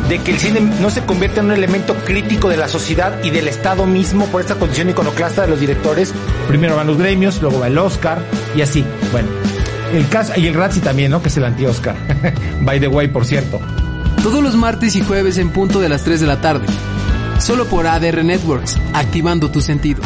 de 0.09 0.19
que 0.19 0.33
el 0.33 0.39
cine 0.39 0.61
no 0.61 0.91
se 0.91 1.05
convierte 1.05 1.41
en 1.41 1.47
un 1.47 1.53
elemento 1.53 1.95
crítico 2.05 2.49
de 2.49 2.57
la 2.57 2.67
sociedad 2.67 3.23
y 3.23 3.31
del 3.31 3.47
Estado 3.47 3.87
mismo 3.87 4.27
por 4.27 4.41
esta 4.41 4.57
condición 4.57 4.91
iconoclasta 4.91 5.43
de 5.43 5.49
los 5.49 5.61
directores. 5.61 6.13
Primero 6.49 6.77
van 6.77 6.89
los 6.89 6.99
gremios, 6.99 7.41
luego 7.41 7.61
va 7.61 7.69
el 7.69 7.79
Oscar 7.79 8.19
y 8.57 8.63
así. 8.63 8.85
Bueno, 9.13 9.29
el 9.93 10.09
caso, 10.09 10.33
y 10.37 10.47
el 10.47 10.55
Razzie 10.55 10.83
también, 10.83 11.13
¿no? 11.13 11.23
Que 11.23 11.29
es 11.29 11.37
el 11.37 11.45
anti-Oscar. 11.45 11.95
By 12.63 12.81
the 12.81 12.89
way, 12.89 13.09
por 13.09 13.25
cierto. 13.25 13.61
Todos 14.23 14.43
los 14.43 14.57
martes 14.57 14.97
y 14.97 15.03
jueves 15.03 15.39
en 15.39 15.51
punto 15.51 15.79
de 15.79 15.89
las 15.89 16.03
3 16.03 16.21
de 16.21 16.27
la 16.27 16.41
tarde. 16.41 16.67
Solo 17.39 17.67
por 17.67 17.87
ADR 17.87 18.25
Networks, 18.25 18.77
activando 18.95 19.51
tus 19.51 19.65
sentidos. 19.65 20.05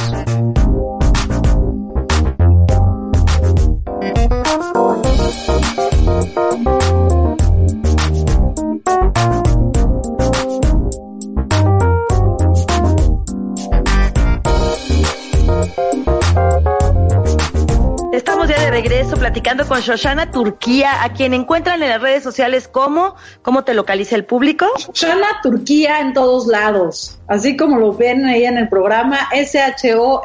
Platicando 19.17 19.67
con 19.67 19.81
Shoshana 19.81 20.31
Turquía, 20.31 21.03
a 21.03 21.13
quien 21.13 21.35
encuentran 21.35 21.83
en 21.83 21.89
las 21.89 22.01
redes 22.01 22.23
sociales 22.23 22.69
como, 22.69 23.15
¿cómo 23.43 23.65
te 23.65 23.75
localiza 23.75 24.17
el 24.17 24.25
público? 24.25 24.67
Shana 24.93 25.27
Turquía 25.43 26.01
en 26.01 26.13
todos 26.13 26.47
lados, 26.47 27.19
así 27.29 27.57
como 27.57 27.79
lo 27.79 27.93
ven 27.93 28.25
ahí 28.27 28.45
en 28.45 28.59
el 28.59 28.69
programa 28.69 29.29
S-H-O-S-H-A-N-A, 29.33 30.25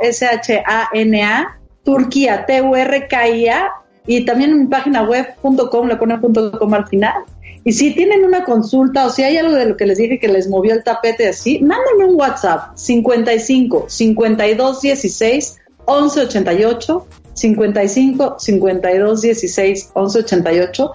Turquía, 1.84 2.46
T-U-R-K-I-A, 2.46 3.72
y 4.06 4.26
también 4.26 4.52
en 4.52 4.60
mi 4.60 4.68
página 4.68 5.04
web 5.04 5.28
.com, 5.42 5.88
le 5.88 5.96
ponen 5.98 6.20
.com 6.20 6.74
al 6.74 6.88
final. 6.88 7.24
Y 7.64 7.74
si 7.74 7.94
tienen 7.94 8.24
una 8.24 8.46
consulta 8.46 9.06
o 9.06 9.10
si 9.10 9.24
hay 9.24 9.38
algo 9.38 9.54
de 9.54 9.66
lo 9.66 9.76
que 9.76 9.86
les 9.86 9.98
dije 9.98 10.20
que 10.20 10.30
les 10.30 10.48
movió 10.48 10.74
el 10.74 10.84
tapete 10.84 11.28
así, 11.28 11.60
mándenme 11.60 12.06
un 12.06 12.16
WhatsApp 12.16 12.78
55 12.78 13.88
52 13.90 14.82
16 14.82 15.58
11 15.90 16.22
88 16.22 17.08
55 17.38 18.38
52 18.40 19.22
16 19.22 19.92
11 19.94 20.20
88 20.20 20.92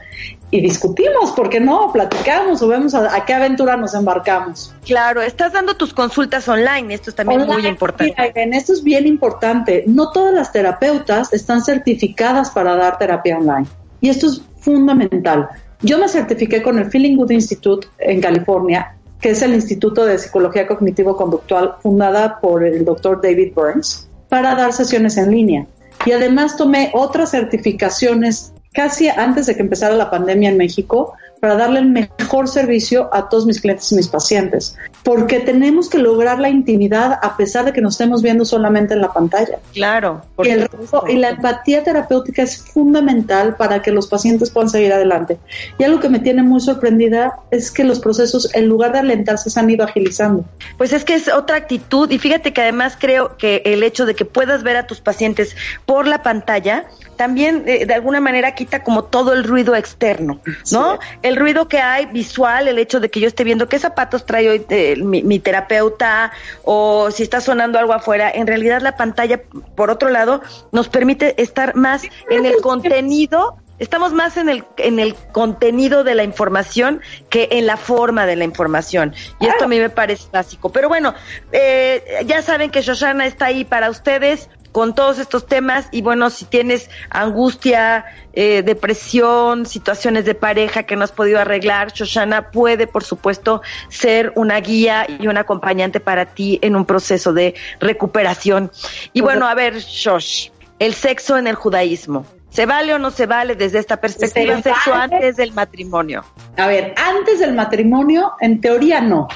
y 0.51 0.61
discutimos, 0.61 1.33
¿por 1.33 1.49
qué 1.49 1.61
no? 1.61 1.91
Platicamos 1.93 2.61
o 2.61 2.69
vemos 2.69 2.95
a, 2.95 3.15
a 3.15 3.25
qué 3.25 3.33
aventura 3.33 3.77
nos 3.77 3.95
embarcamos. 3.95 4.75
Claro, 4.85 5.23
estás 5.23 5.53
dando 5.53 5.75
tus 5.77 5.95
consultas 5.95 6.47
online, 6.47 6.93
esto 6.93 7.09
es 7.11 7.17
también 7.17 7.47
muy 7.47 7.67
importante. 7.67 8.15
mira, 8.35 8.57
esto 8.59 8.75
es 8.75 8.83
bien 8.85 9.07
importante. 9.07 9.85
No 9.87 10.11
todas 10.11 10.35
las 10.35 10.53
terapeutas 10.53 11.33
están 11.33 11.65
certificadas 11.65 12.51
para 12.51 12.77
dar 12.77 12.99
terapia 12.99 13.39
online. 13.39 13.67
Y 14.01 14.11
esto 14.11 14.27
es 14.27 14.43
fundamental. 14.59 15.49
Yo 15.81 15.99
me 15.99 16.09
certifiqué 16.09 16.63
con 16.63 16.79
el 16.79 16.91
Feeling 16.91 17.17
Good 17.17 17.31
Institute 17.31 17.89
en 17.99 18.21
California, 18.21 18.97
que 19.21 19.31
es 19.31 19.41
el 19.43 19.55
Instituto 19.55 20.05
de 20.05 20.19
Psicología 20.19 20.67
Cognitivo-Conductual 20.67 21.77
fundada 21.81 22.41
por 22.41 22.65
el 22.65 22.85
doctor 22.85 23.23
David 23.23 23.55
Burns, 23.55 24.09
para 24.29 24.55
dar 24.55 24.73
sesiones 24.73 25.17
en 25.17 25.31
línea. 25.31 25.67
Y 26.05 26.13
además 26.13 26.57
tomé 26.57 26.91
otras 26.95 27.31
certificaciones 27.31 28.53
casi 28.73 29.09
antes 29.09 29.47
de 29.47 29.55
que 29.55 29.63
empezara 29.63 29.95
la 29.95 30.11
pandemia 30.11 30.51
en 30.51 30.57
México 30.57 31.15
para 31.43 31.57
darle 31.57 31.81
el 31.81 31.87
mejor 31.87 32.47
servicio 32.47 33.13
a 33.13 33.29
todos 33.29 33.47
mis 33.47 33.61
clientes 33.61 33.91
y 33.91 33.97
mis 33.97 34.07
pacientes. 34.07 34.77
Porque 35.03 35.41
tenemos 35.41 35.91
que 35.91 35.99
lograr 35.99 36.39
la 36.39 36.49
intimidad 36.49 37.19
a 37.21 37.37
pesar 37.37 37.65
de 37.65 37.73
que 37.73 37.81
nos 37.81 37.95
estemos 37.95 38.23
viendo 38.23 38.45
solamente 38.45 38.95
en 38.95 39.01
la 39.01 39.13
pantalla. 39.13 39.59
Claro. 39.73 40.23
Y, 40.41 40.51
el 40.51 40.71
y 41.09 41.17
la 41.17 41.31
empatía 41.31 41.83
terapéutica 41.83 42.43
es 42.45 42.59
fundamental 42.59 43.57
para 43.57 43.83
que 43.83 43.91
los 43.91 44.07
pacientes 44.07 44.51
puedan 44.51 44.71
seguir 44.71 44.93
adelante. 44.93 45.37
Y 45.81 45.83
algo 45.83 45.99
que 45.99 46.09
me 46.09 46.21
tiene 46.21 46.45
muy 46.45 46.61
sorprendida 46.61 47.33
es 47.51 47.73
que 47.73 47.83
los 47.83 47.99
procesos, 47.99 48.49
en 48.55 48.69
lugar 48.69 48.93
de 48.93 49.01
alentarse, 49.01 49.51
se 49.51 49.59
han 49.59 49.69
ido 49.69 49.85
agilizando. 49.85 50.45
Pues 50.79 50.93
es 50.93 51.05
que 51.05 51.15
es 51.15 51.27
otra 51.27 51.57
actitud 51.57 52.09
y 52.09 52.21
fíjate 52.21 52.53
que 52.53 52.61
además 52.61 52.97
creo 52.97 53.37
que 53.37 53.63
el 53.65 53.83
hecho 53.83 54.07
de 54.07 54.15
que 54.15 54.25
puedas 54.25 54.63
ver 54.63 54.77
a 54.77 54.87
tus 54.87 55.01
pacientes 55.01 55.57
por 55.87 56.07
la 56.07 56.23
pantalla 56.23 56.87
también 57.17 57.65
eh, 57.67 57.87
de 57.87 57.95
alguna 57.95 58.21
manera 58.21 58.55
quita 58.55 58.83
como 58.83 59.05
todo 59.05 59.33
el 59.33 59.45
ruido 59.45 59.77
externo, 59.77 60.41
¿no? 60.73 60.99
El 61.23 61.32
ruido 61.37 61.69
que 61.69 61.79
hay 61.79 62.07
visual, 62.07 62.69
el 62.69 62.79
hecho 62.79 63.01
de 63.01 63.11
que 63.11 63.21
yo 63.21 63.29
esté 63.29 63.45
viendo 63.45 63.69
qué 63.69 63.79
zapatos 63.79 64.27
trae 64.27 64.49
hoy 64.49 64.67
eh, 64.69 64.97
mi, 64.97 65.23
mi 65.23 65.39
terapeuta 65.39 66.33
o 66.65 67.11
si 67.11 67.23
está 67.23 67.41
sonando 67.41 67.79
algo 67.79 67.93
afuera, 67.93 68.31
en 68.31 68.47
realidad 68.47 68.81
la 68.81 68.97
pantalla, 68.97 69.43
por 69.75 69.91
otro 69.91 70.09
lado, 70.09 70.43
nos 70.71 70.89
permite 70.89 71.41
estar 71.43 71.75
más 71.75 72.03
en 72.31 72.47
el 72.47 72.57
contenido 72.61 73.57
Estamos 73.83 74.13
más 74.13 74.37
en 74.37 74.49
el, 74.49 74.65
en 74.77 75.01
el 75.01 75.17
contenido 75.33 76.05
de 76.05 76.15
la 76.15 76.23
información 76.23 77.01
que 77.31 77.49
en 77.51 77.67
la 77.67 77.77
forma 77.77 78.27
de 78.27 78.37
la 78.37 78.45
información. 78.45 79.13
Y 79.41 79.47
esto 79.47 79.65
a 79.65 79.67
mí 79.67 79.81
me 79.81 79.91
parece 79.91 80.29
básico. 80.31 80.71
Pero 80.71 80.89
bueno, 80.89 81.15
eh, 81.51 82.23
ya 82.25 82.43
saben 82.43 82.71
que 82.71 82.83
Shoshana 82.83 83.27
está 83.27 83.47
ahí 83.47 83.65
para 83.65 83.91
ustedes 83.91 84.49
con 84.73 84.95
todos 84.95 85.19
estos 85.19 85.47
temas. 85.47 85.89
Y 85.93 86.03
bueno, 86.03 86.31
si 86.31 86.45
tienes 86.47 86.91
angustia, 87.11 88.05
eh, 88.33 88.63
depresión, 88.63 89.67
situaciones 89.67 90.25
de 90.25 90.35
pareja 90.35 90.83
que 90.83 90.97
no 90.97 91.05
has 91.05 91.13
podido 91.13 91.39
arreglar, 91.39 91.93
Shoshana 91.93 92.51
puede, 92.51 92.87
por 92.87 93.05
supuesto, 93.05 93.63
ser 93.89 94.33
una 94.35 94.59
guía 94.61 95.07
y 95.07 95.29
un 95.29 95.37
acompañante 95.37 96.01
para 96.01 96.27
ti 96.27 96.59
en 96.63 96.75
un 96.75 96.85
proceso 96.85 97.33
de 97.33 97.55
recuperación. 97.79 98.71
Y 99.13 99.21
bueno, 99.21 99.47
a 99.47 99.55
ver, 99.55 99.79
Shosh, 99.79 100.49
el 100.79 100.95
sexo 100.95 101.37
en 101.37 101.47
el 101.47 101.55
judaísmo. 101.55 102.27
¿Se 102.49 102.67
vale 102.67 102.93
o 102.93 102.99
no 102.99 103.11
se 103.11 103.25
vale 103.25 103.57
desde 103.57 103.79
esta 103.79 103.99
perspectiva 103.99 104.57
Se 104.57 104.63
sexo 104.65 104.93
antes 104.93 105.37
del 105.37 105.53
matrimonio? 105.53 106.23
A 106.59 106.67
ver, 106.67 106.95
antes 106.97 107.41
del 107.41 107.55
matrimonio, 107.55 108.33
en 108.41 108.61
teoría 108.61 109.01
no, 109.01 109.27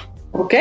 ¿ok? 0.41 0.55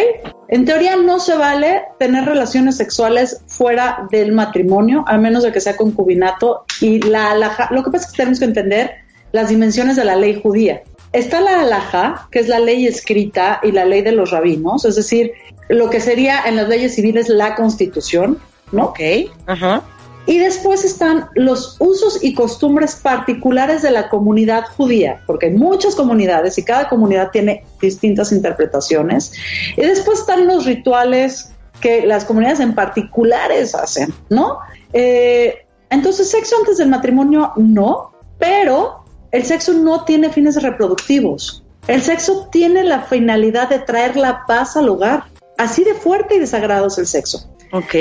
En 0.49 0.65
teoría 0.65 0.95
no 0.95 1.19
se 1.19 1.35
vale 1.35 1.83
tener 1.99 2.25
relaciones 2.25 2.77
sexuales 2.77 3.41
fuera 3.47 4.07
del 4.11 4.31
matrimonio, 4.31 5.03
a 5.07 5.17
menos 5.17 5.43
de 5.43 5.51
que 5.51 5.59
sea 5.61 5.75
concubinato. 5.75 6.65
Y 6.81 6.99
la, 6.99 7.31
alhaja- 7.31 7.69
lo 7.71 7.83
que 7.83 7.91
pasa 7.91 8.05
es 8.05 8.11
que 8.11 8.17
tenemos 8.17 8.39
que 8.39 8.45
entender 8.45 8.91
las 9.31 9.49
dimensiones 9.49 9.95
de 9.95 10.05
la 10.05 10.15
ley 10.15 10.39
judía. 10.41 10.81
está 11.13 11.39
la 11.41 11.61
alhaja, 11.61 12.27
que 12.31 12.39
es 12.39 12.47
la 12.47 12.59
ley 12.59 12.85
escrita 12.87 13.59
y 13.63 13.71
la 13.71 13.85
ley 13.85 14.01
de 14.01 14.11
los 14.11 14.31
rabinos, 14.31 14.83
es 14.85 14.95
decir, 14.97 15.31
lo 15.69 15.89
que 15.89 15.99
sería 16.01 16.41
en 16.45 16.57
las 16.57 16.67
leyes 16.67 16.93
civiles 16.95 17.29
la 17.29 17.55
constitución, 17.55 18.37
¿no? 18.73 18.85
Ok, 18.87 18.99
ajá. 19.47 19.81
Y 20.27 20.39
después 20.39 20.83
están 20.83 21.29
los 21.35 21.75
usos 21.79 22.23
y 22.23 22.33
costumbres 22.33 22.95
particulares 22.95 23.81
de 23.81 23.91
la 23.91 24.09
comunidad 24.09 24.65
judía, 24.75 25.21
porque 25.27 25.47
hay 25.47 25.53
muchas 25.53 25.95
comunidades 25.95 26.57
y 26.57 26.63
cada 26.63 26.89
comunidad 26.89 27.29
tiene 27.31 27.63
distintas 27.79 28.31
interpretaciones. 28.31 29.33
Y 29.77 29.81
después 29.81 30.19
están 30.19 30.47
los 30.47 30.65
rituales 30.65 31.51
que 31.79 32.05
las 32.05 32.25
comunidades 32.25 32.59
en 32.59 32.73
particulares 32.73 33.75
hacen, 33.75 34.13
¿no? 34.29 34.59
Eh, 34.93 35.65
entonces, 35.89 36.31
sexo 36.31 36.55
antes 36.57 36.77
del 36.77 36.89
matrimonio 36.89 37.51
no, 37.57 38.13
pero 38.39 39.03
el 39.31 39.43
sexo 39.43 39.73
no 39.73 40.05
tiene 40.05 40.29
fines 40.31 40.61
reproductivos. 40.61 41.63
El 41.87 42.01
sexo 42.01 42.47
tiene 42.51 42.83
la 42.83 43.01
finalidad 43.01 43.69
de 43.69 43.79
traer 43.79 44.15
la 44.15 44.45
paz 44.47 44.75
al 44.75 44.89
hogar. 44.89 45.25
Así 45.57 45.83
de 45.83 45.93
fuerte 45.93 46.35
y 46.35 46.39
de 46.39 46.47
sagrado 46.47 46.87
es 46.87 46.97
el 46.97 47.05
sexo. 47.05 47.47
Ok. 47.71 47.95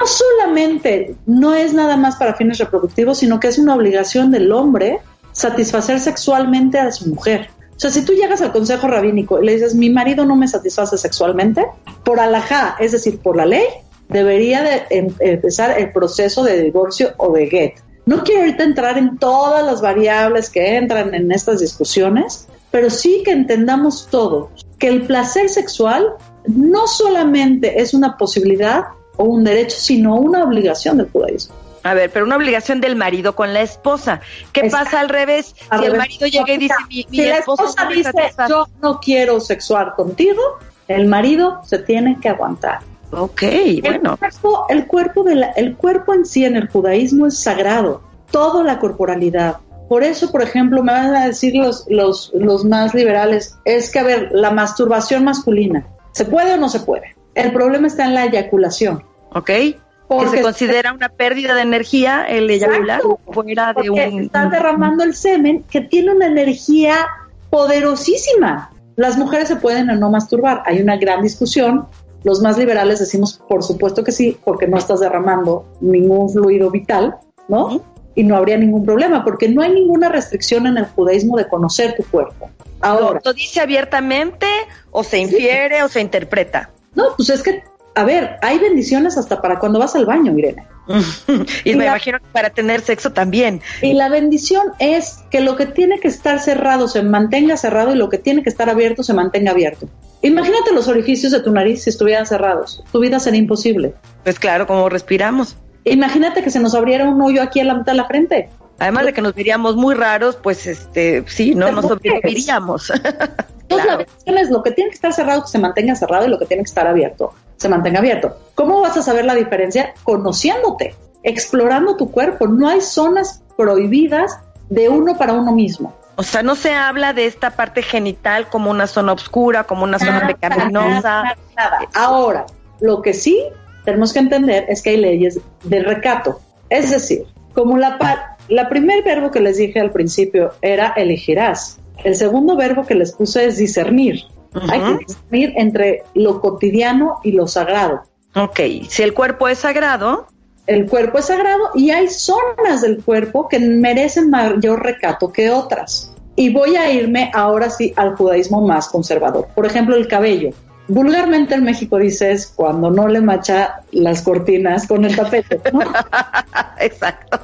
No 0.00 0.06
solamente 0.06 1.14
no 1.26 1.54
es 1.54 1.74
nada 1.74 1.96
más 1.96 2.16
para 2.16 2.34
fines 2.34 2.58
reproductivos, 2.58 3.18
sino 3.18 3.38
que 3.38 3.48
es 3.48 3.58
una 3.58 3.74
obligación 3.74 4.30
del 4.30 4.50
hombre 4.50 5.00
satisfacer 5.32 6.00
sexualmente 6.00 6.78
a 6.78 6.90
su 6.90 7.08
mujer. 7.10 7.50
O 7.76 7.80
sea, 7.80 7.90
si 7.90 8.04
tú 8.04 8.12
llegas 8.12 8.42
al 8.42 8.52
consejo 8.52 8.88
rabínico 8.88 9.40
y 9.40 9.46
le 9.46 9.54
dices, 9.54 9.74
mi 9.74 9.90
marido 9.90 10.24
no 10.24 10.36
me 10.36 10.48
satisface 10.48 10.98
sexualmente, 10.98 11.66
por 12.04 12.18
alajá, 12.20 12.76
es 12.78 12.92
decir, 12.92 13.20
por 13.20 13.36
la 13.36 13.46
ley, 13.46 13.64
debería 14.08 14.62
de 14.62 14.82
em- 14.90 15.14
empezar 15.20 15.78
el 15.78 15.92
proceso 15.92 16.42
de 16.42 16.62
divorcio 16.62 17.12
o 17.16 17.32
de 17.32 17.46
get. 17.46 17.74
No 18.06 18.22
quiero 18.24 18.40
ahorita 18.40 18.64
entrar 18.64 18.98
en 18.98 19.18
todas 19.18 19.64
las 19.64 19.80
variables 19.80 20.50
que 20.50 20.76
entran 20.76 21.14
en 21.14 21.30
estas 21.30 21.60
discusiones, 21.60 22.48
pero 22.70 22.90
sí 22.90 23.22
que 23.24 23.32
entendamos 23.32 24.08
todo, 24.10 24.50
que 24.78 24.88
el 24.88 25.06
placer 25.06 25.48
sexual 25.48 26.06
no 26.46 26.86
solamente 26.86 27.80
es 27.80 27.94
una 27.94 28.16
posibilidad 28.16 28.84
o 29.20 29.24
un 29.24 29.44
derecho, 29.44 29.76
sino 29.78 30.16
una 30.16 30.42
obligación 30.44 30.96
del 30.96 31.10
judaísmo. 31.10 31.54
A 31.82 31.94
ver, 31.94 32.10
pero 32.10 32.24
una 32.26 32.36
obligación 32.36 32.80
del 32.80 32.96
marido 32.96 33.34
con 33.34 33.52
la 33.54 33.60
esposa. 33.62 34.20
¿Qué 34.52 34.60
Exacto. 34.60 34.84
pasa 34.86 35.00
al 35.00 35.08
revés? 35.08 35.54
Al 35.70 35.80
si 35.80 35.86
el 35.86 35.96
marido 35.96 36.26
llega 36.26 36.52
y 36.52 36.58
dice, 36.58 36.74
mi, 36.88 37.06
mi 37.10 37.16
si 37.18 37.24
la 37.26 37.38
esposa 37.38 37.84
no 37.84 37.90
dice, 37.90 38.12
satisface". 38.12 38.50
yo 38.50 38.66
no 38.82 39.00
quiero 39.00 39.40
sexuar 39.40 39.94
contigo, 39.94 40.40
el 40.88 41.06
marido 41.06 41.60
se 41.64 41.78
tiene 41.78 42.18
que 42.20 42.28
aguantar. 42.28 42.80
Ok, 43.12 43.42
El 43.42 43.80
bueno. 43.82 44.16
cuerpo, 44.18 44.66
el, 44.68 44.86
cuerpo 44.86 45.22
de 45.24 45.34
la- 45.36 45.50
el 45.52 45.76
cuerpo 45.76 46.14
en 46.14 46.24
sí 46.26 46.44
en 46.44 46.56
el 46.56 46.68
judaísmo 46.68 47.26
es 47.26 47.38
sagrado, 47.38 48.02
toda 48.30 48.62
la 48.62 48.78
corporalidad. 48.78 49.56
Por 49.88 50.04
eso, 50.04 50.30
por 50.30 50.42
ejemplo, 50.42 50.82
me 50.82 50.92
van 50.92 51.14
a 51.16 51.26
decir 51.26 51.54
los, 51.56 51.84
los, 51.88 52.30
los 52.34 52.64
más 52.64 52.94
liberales, 52.94 53.56
es 53.64 53.90
que, 53.90 53.98
a 53.98 54.04
ver, 54.04 54.28
la 54.32 54.50
masturbación 54.50 55.24
masculina, 55.24 55.86
¿se 56.12 56.24
puede 56.26 56.54
o 56.54 56.56
no 56.58 56.68
se 56.68 56.80
puede? 56.80 57.16
El 57.34 57.52
problema 57.52 57.86
está 57.88 58.04
en 58.04 58.14
la 58.14 58.24
eyaculación. 58.26 59.02
Ok. 59.34 59.46
que 59.46 59.78
Porque 60.08 60.38
se 60.38 60.42
considera 60.42 60.92
una 60.92 61.08
pérdida 61.08 61.54
de 61.54 61.62
energía 61.62 62.24
el 62.28 62.50
eyacular 62.50 63.00
Exacto. 63.00 63.32
fuera 63.32 63.72
de 63.72 63.90
un... 63.90 63.98
estás 63.98 64.50
derramando 64.50 65.04
el 65.04 65.14
semen 65.14 65.62
que 65.70 65.80
tiene 65.82 66.12
una 66.12 66.26
energía 66.26 67.06
poderosísima. 67.50 68.70
Las 68.96 69.16
mujeres 69.16 69.48
se 69.48 69.56
pueden 69.56 69.88
o 69.90 69.96
no 69.96 70.10
masturbar. 70.10 70.62
Hay 70.66 70.80
una 70.80 70.96
gran 70.96 71.22
discusión. 71.22 71.86
Los 72.22 72.42
más 72.42 72.58
liberales 72.58 72.98
decimos, 72.98 73.40
por 73.48 73.62
supuesto 73.62 74.04
que 74.04 74.12
sí, 74.12 74.36
porque 74.44 74.66
no 74.66 74.76
estás 74.76 75.00
derramando 75.00 75.64
ningún 75.80 76.28
fluido 76.28 76.70
vital, 76.70 77.16
¿no? 77.48 77.82
Y 78.14 78.24
no 78.24 78.36
habría 78.36 78.58
ningún 78.58 78.84
problema, 78.84 79.24
porque 79.24 79.48
no 79.48 79.62
hay 79.62 79.72
ninguna 79.72 80.08
restricción 80.08 80.66
en 80.66 80.76
el 80.76 80.84
judaísmo 80.84 81.38
de 81.38 81.48
conocer 81.48 81.94
tu 81.96 82.02
cuerpo. 82.04 82.50
Ahora, 82.80 83.20
¿Lo 83.24 83.32
dice 83.32 83.60
abiertamente 83.60 84.46
o 84.90 85.02
se 85.02 85.18
infiere 85.18 85.82
o 85.82 85.88
se 85.88 86.00
interpreta? 86.00 86.70
no, 86.94 87.14
pues 87.16 87.30
es 87.30 87.42
que, 87.42 87.62
a 87.94 88.04
ver, 88.04 88.36
hay 88.42 88.58
bendiciones 88.58 89.18
hasta 89.18 89.40
para 89.42 89.58
cuando 89.58 89.78
vas 89.78 89.94
al 89.96 90.06
baño, 90.06 90.36
Irene. 90.38 90.66
y 91.64 91.70
Y 91.70 91.74
me 91.74 91.84
la- 91.84 91.90
imagino 91.90 92.18
que 92.18 92.26
para 92.32 92.50
tener 92.50 92.80
sexo 92.80 93.12
también. 93.12 93.60
Y 93.82 93.92
la 93.94 94.08
bendición 94.08 94.72
es 94.78 95.18
que 95.30 95.40
lo 95.40 95.56
que 95.56 95.66
tiene 95.66 96.00
que 96.00 96.08
estar 96.08 96.40
cerrado 96.40 96.88
se 96.88 97.02
mantenga 97.02 97.56
cerrado 97.56 97.92
y 97.92 97.96
lo 97.96 98.08
que 98.08 98.18
tiene 98.18 98.42
que 98.42 98.48
estar 98.48 98.68
abierto 98.70 99.02
se 99.02 99.12
mantenga 99.14 99.52
abierto. 99.52 99.88
Imagínate 100.22 100.72
los 100.72 100.88
orificios 100.88 101.32
de 101.32 101.40
tu 101.40 101.50
nariz 101.52 101.84
si 101.84 101.90
estuvieran 101.90 102.26
cerrados. 102.26 102.82
Tu 102.92 103.00
vida 103.00 103.18
sería 103.20 103.38
imposible. 103.40 103.94
Pues 104.24 104.38
claro, 104.38 104.66
como 104.66 104.88
respiramos. 104.88 105.56
Imagínate 105.84 106.42
que 106.42 106.50
se 106.50 106.60
nos 106.60 106.74
abriera 106.74 107.08
un 107.08 107.20
hoyo 107.22 107.42
aquí 107.42 107.60
en 107.60 107.68
la 107.68 107.74
mitad 107.74 107.92
de 107.92 107.96
la 107.98 108.06
frente. 108.06 108.50
Además 108.78 109.06
de 109.06 109.12
que 109.12 109.22
nos 109.22 109.34
veríamos 109.34 109.76
muy 109.76 109.94
raros, 109.94 110.36
pues 110.36 110.66
este, 110.66 111.24
sí, 111.26 111.54
no 111.54 111.70
nos 111.72 111.86
sobreviviríamos. 111.86 112.90
Entonces 113.62 113.86
la 113.86 113.96
bendición 113.98 114.38
es 114.38 114.50
lo 114.50 114.62
que 114.62 114.72
tiene 114.72 114.90
que 114.90 114.94
estar 114.96 115.12
cerrado 115.12 115.42
que 115.42 115.48
se 115.48 115.58
mantenga 115.58 115.94
cerrado 115.94 116.26
y 116.26 116.28
lo 116.28 116.38
que 116.38 116.46
tiene 116.46 116.62
que 116.62 116.68
estar 116.68 116.86
abierto 116.86 117.32
se 117.60 117.68
mantenga 117.68 117.98
abierto. 117.98 118.38
¿Cómo 118.54 118.80
vas 118.80 118.96
a 118.96 119.02
saber 119.02 119.26
la 119.26 119.34
diferencia? 119.34 119.92
Conociéndote, 120.02 120.94
explorando 121.22 121.94
tu 121.96 122.10
cuerpo. 122.10 122.48
No 122.48 122.68
hay 122.68 122.80
zonas 122.80 123.42
prohibidas 123.56 124.38
de 124.70 124.88
uno 124.88 125.18
para 125.18 125.34
uno 125.34 125.52
mismo. 125.52 125.94
O 126.16 126.22
sea, 126.22 126.42
no 126.42 126.54
se 126.54 126.72
habla 126.72 127.12
de 127.12 127.26
esta 127.26 127.50
parte 127.50 127.82
genital 127.82 128.48
como 128.48 128.70
una 128.70 128.86
zona 128.86 129.12
oscura, 129.12 129.64
como 129.64 129.84
una 129.84 129.98
zona 129.98 130.26
pecaminosa. 130.26 131.22
nada, 131.22 131.36
nada. 131.54 131.78
Ahora, 131.94 132.46
lo 132.80 133.02
que 133.02 133.12
sí 133.12 133.42
tenemos 133.84 134.14
que 134.14 134.20
entender 134.20 134.64
es 134.68 134.82
que 134.82 134.90
hay 134.90 134.96
leyes 134.96 135.38
de 135.64 135.82
recato. 135.82 136.40
Es 136.70 136.90
decir, 136.90 137.26
como 137.52 137.76
la, 137.76 138.38
la 138.48 138.68
primer 138.70 139.04
verbo 139.04 139.30
que 139.30 139.40
les 139.40 139.58
dije 139.58 139.80
al 139.80 139.90
principio 139.90 140.54
era 140.62 140.94
elegirás. 140.96 141.78
El 142.04 142.14
segundo 142.14 142.56
verbo 142.56 142.86
que 142.86 142.94
les 142.94 143.12
puse 143.12 143.44
es 143.44 143.58
discernir. 143.58 144.24
Hay 144.68 144.80
que 144.80 145.04
discernir 145.06 145.52
entre 145.56 146.02
lo 146.14 146.40
cotidiano 146.40 147.20
y 147.22 147.32
lo 147.32 147.46
sagrado. 147.46 148.02
Ok, 148.34 148.60
si 148.88 149.02
el 149.02 149.14
cuerpo 149.14 149.48
es 149.48 149.58
sagrado, 149.58 150.26
El 150.66 150.86
cuerpo 150.86 151.18
es 151.18 151.24
sagrado 151.24 151.70
y 151.74 151.90
hay 151.90 152.08
zonas 152.08 152.82
del 152.82 153.02
cuerpo 153.02 153.48
que 153.48 153.58
merecen 153.58 154.30
mayor 154.30 154.84
recato 154.84 155.32
que 155.32 155.50
otras. 155.50 156.14
Y 156.36 156.52
voy 156.52 156.76
a 156.76 156.90
irme 156.92 157.30
ahora 157.34 157.70
sí 157.70 157.92
al 157.96 158.14
judaísmo 158.14 158.60
más 158.60 158.88
conservador. 158.88 159.48
Por 159.54 159.66
ejemplo, 159.66 159.96
el 159.96 160.06
cabello. 160.06 160.50
Vulgarmente 160.86 161.54
en 161.54 161.64
México 161.64 161.98
dices 161.98 162.52
cuando 162.54 162.90
no 162.90 163.08
le 163.08 163.20
macha 163.20 163.82
las 163.92 164.22
cortinas 164.22 164.86
con 164.86 165.04
el 165.04 165.14
tapete, 165.14 165.60
¿no? 165.72 165.80
exacto. 166.80 167.40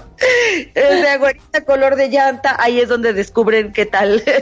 Es 0.74 1.02
de 1.02 1.08
agüita 1.08 1.64
color 1.64 1.94
de 1.94 2.08
llanta, 2.08 2.56
ahí 2.58 2.80
es 2.80 2.88
donde 2.88 3.12
descubren 3.12 3.72
qué 3.72 3.86
tal. 3.86 4.22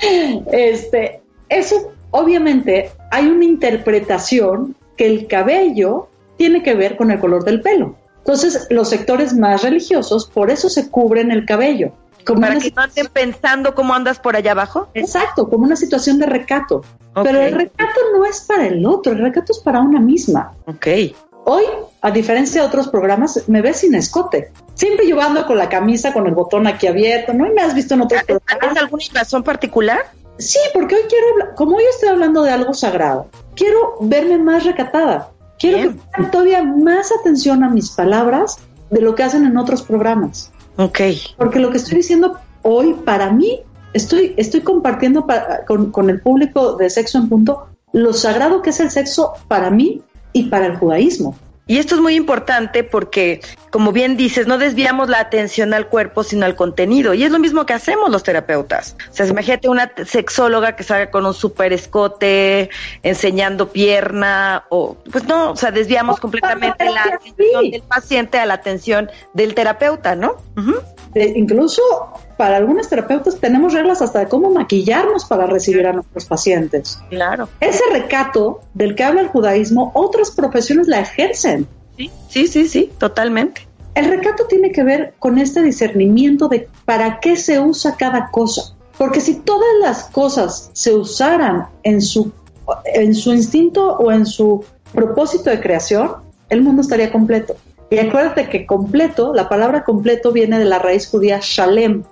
Este, 0.52 1.22
eso 1.48 1.92
obviamente 2.10 2.90
hay 3.10 3.26
una 3.26 3.44
interpretación 3.44 4.76
que 4.96 5.06
el 5.06 5.26
cabello 5.26 6.08
tiene 6.36 6.62
que 6.62 6.74
ver 6.74 6.96
con 6.96 7.10
el 7.10 7.20
color 7.20 7.44
del 7.44 7.60
pelo. 7.60 7.96
Entonces, 8.18 8.66
los 8.70 8.88
sectores 8.88 9.34
más 9.34 9.62
religiosos 9.62 10.26
por 10.26 10.50
eso 10.50 10.68
se 10.68 10.90
cubren 10.90 11.30
el 11.30 11.46
cabello. 11.46 11.92
Como 12.24 12.40
Para 12.40 12.58
que 12.58 12.72
no 12.74 12.82
anden 12.82 13.06
pensando 13.12 13.74
cómo 13.74 13.94
andas 13.94 14.18
por 14.18 14.34
allá 14.34 14.50
abajo. 14.50 14.88
Exacto, 14.94 15.48
como 15.48 15.64
una 15.64 15.76
situación 15.76 16.18
de 16.18 16.26
recato. 16.26 16.82
Pero 17.22 17.40
el 17.40 17.54
recato 17.54 18.00
no 18.12 18.24
es 18.24 18.40
para 18.40 18.66
el 18.66 18.84
otro, 18.84 19.12
el 19.12 19.20
recato 19.20 19.52
es 19.52 19.60
para 19.60 19.80
una 19.80 20.00
misma. 20.00 20.52
Ok. 20.66 20.86
Hoy, 21.44 21.62
a 22.00 22.10
diferencia 22.10 22.62
de 22.62 22.66
otros 22.66 22.88
programas, 22.88 23.44
me 23.46 23.62
ves 23.62 23.76
sin 23.76 23.94
escote. 23.94 24.50
Siempre 24.74 25.06
yo 25.06 25.20
ando 25.20 25.46
con 25.46 25.56
la 25.56 25.68
camisa, 25.68 26.12
con 26.12 26.26
el 26.26 26.34
botón 26.34 26.66
aquí 26.66 26.88
abierto, 26.88 27.32
¿no? 27.32 27.46
Y 27.46 27.50
me 27.50 27.62
has 27.62 27.74
visto 27.74 27.94
en 27.94 28.00
otros 28.00 28.24
programas. 28.24 28.58
¿Tienes 28.58 28.82
alguna 28.82 29.04
razón 29.14 29.44
particular? 29.44 30.06
Sí, 30.38 30.58
porque 30.74 30.94
hoy 30.96 31.00
quiero 31.08 31.26
hablar, 31.32 31.54
como 31.54 31.76
hoy 31.76 31.84
estoy 31.90 32.08
hablando 32.10 32.42
de 32.42 32.50
algo 32.50 32.74
sagrado, 32.74 33.26
quiero 33.54 33.94
verme 34.00 34.38
más 34.38 34.64
recatada. 34.64 35.30
Quiero 35.58 35.78
Bien. 35.78 35.92
que 35.94 36.00
pongan 36.16 36.30
todavía 36.30 36.62
más 36.62 37.10
atención 37.20 37.64
a 37.64 37.70
mis 37.70 37.90
palabras 37.90 38.58
de 38.90 39.00
lo 39.00 39.14
que 39.14 39.22
hacen 39.22 39.46
en 39.46 39.56
otros 39.56 39.82
programas. 39.82 40.52
Ok. 40.76 41.00
Porque 41.38 41.58
lo 41.58 41.70
que 41.70 41.78
estoy 41.78 41.96
diciendo 41.96 42.38
hoy, 42.62 42.92
para 42.92 43.30
mí, 43.30 43.60
estoy, 43.94 44.34
estoy 44.36 44.60
compartiendo 44.60 45.26
pa- 45.26 45.64
con, 45.66 45.90
con 45.90 46.10
el 46.10 46.20
público 46.20 46.76
de 46.76 46.90
Sexo 46.90 47.16
en 47.18 47.28
Punto 47.30 47.68
lo 47.92 48.12
sagrado 48.12 48.60
que 48.60 48.70
es 48.70 48.80
el 48.80 48.90
sexo 48.90 49.32
para 49.48 49.70
mí 49.70 50.02
y 50.34 50.50
para 50.50 50.66
el 50.66 50.76
judaísmo. 50.76 51.34
Y 51.68 51.78
esto 51.78 51.96
es 51.96 52.00
muy 52.00 52.14
importante 52.14 52.84
porque, 52.84 53.40
como 53.70 53.90
bien 53.90 54.16
dices, 54.16 54.46
no 54.46 54.56
desviamos 54.56 55.08
la 55.08 55.18
atención 55.18 55.74
al 55.74 55.88
cuerpo, 55.88 56.22
sino 56.22 56.46
al 56.46 56.54
contenido. 56.54 57.12
Y 57.12 57.24
es 57.24 57.32
lo 57.32 57.40
mismo 57.40 57.66
que 57.66 57.72
hacemos 57.72 58.08
los 58.08 58.22
terapeutas. 58.22 58.96
O 59.10 59.14
sea, 59.14 59.26
imagínate 59.26 59.68
una 59.68 59.92
sexóloga 60.04 60.76
que 60.76 60.84
salga 60.84 61.10
con 61.10 61.26
un 61.26 61.34
super 61.34 61.72
escote, 61.72 62.70
enseñando 63.02 63.72
pierna, 63.72 64.64
o 64.68 64.96
pues 65.10 65.24
no, 65.24 65.50
o 65.50 65.56
sea, 65.56 65.72
desviamos 65.72 66.20
completamente 66.20 66.84
la 66.88 67.02
atención 67.02 67.70
del 67.72 67.82
paciente 67.82 68.38
a 68.38 68.46
la 68.46 68.54
atención 68.54 69.10
del 69.34 69.56
terapeuta, 69.56 70.14
¿no? 70.14 70.36
Incluso 71.16 71.82
para 72.36 72.56
algunos 72.56 72.88
terapeutas 72.88 73.38
tenemos 73.38 73.72
reglas 73.72 74.02
hasta 74.02 74.20
de 74.20 74.28
cómo 74.28 74.50
maquillarnos 74.50 75.24
para 75.24 75.46
recibir 75.46 75.86
a 75.86 75.92
nuestros 75.92 76.26
pacientes. 76.26 76.98
Claro. 77.08 77.48
Ese 77.60 77.82
recato 77.92 78.60
del 78.74 78.94
que 78.94 79.04
habla 79.04 79.22
el 79.22 79.28
judaísmo, 79.28 79.90
otras 79.94 80.30
profesiones 80.30 80.88
la 80.88 81.00
ejercen. 81.00 81.66
Sí, 81.96 82.10
sí, 82.28 82.46
sí, 82.46 82.68
sí, 82.68 82.92
totalmente. 82.98 83.66
El 83.94 84.06
recato 84.06 84.44
tiene 84.46 84.72
que 84.72 84.84
ver 84.84 85.14
con 85.18 85.38
este 85.38 85.62
discernimiento 85.62 86.48
de 86.48 86.68
para 86.84 87.18
qué 87.20 87.36
se 87.36 87.58
usa 87.58 87.96
cada 87.96 88.30
cosa. 88.30 88.74
Porque 88.98 89.20
si 89.20 89.36
todas 89.36 89.68
las 89.80 90.04
cosas 90.04 90.70
se 90.72 90.94
usaran 90.94 91.66
en 91.82 92.00
su, 92.00 92.32
en 92.84 93.14
su 93.14 93.32
instinto 93.32 93.96
o 93.96 94.12
en 94.12 94.26
su 94.26 94.64
propósito 94.92 95.50
de 95.50 95.60
creación, 95.60 96.12
el 96.48 96.62
mundo 96.62 96.82
estaría 96.82 97.10
completo. 97.10 97.56
Y 97.90 97.98
acuérdate 97.98 98.48
que 98.48 98.66
completo, 98.66 99.32
la 99.32 99.48
palabra 99.48 99.84
completo 99.84 100.32
viene 100.32 100.58
de 100.58 100.64
la 100.64 100.78
raíz 100.78 101.08
judía 101.08 101.38
shalem. 101.40 102.02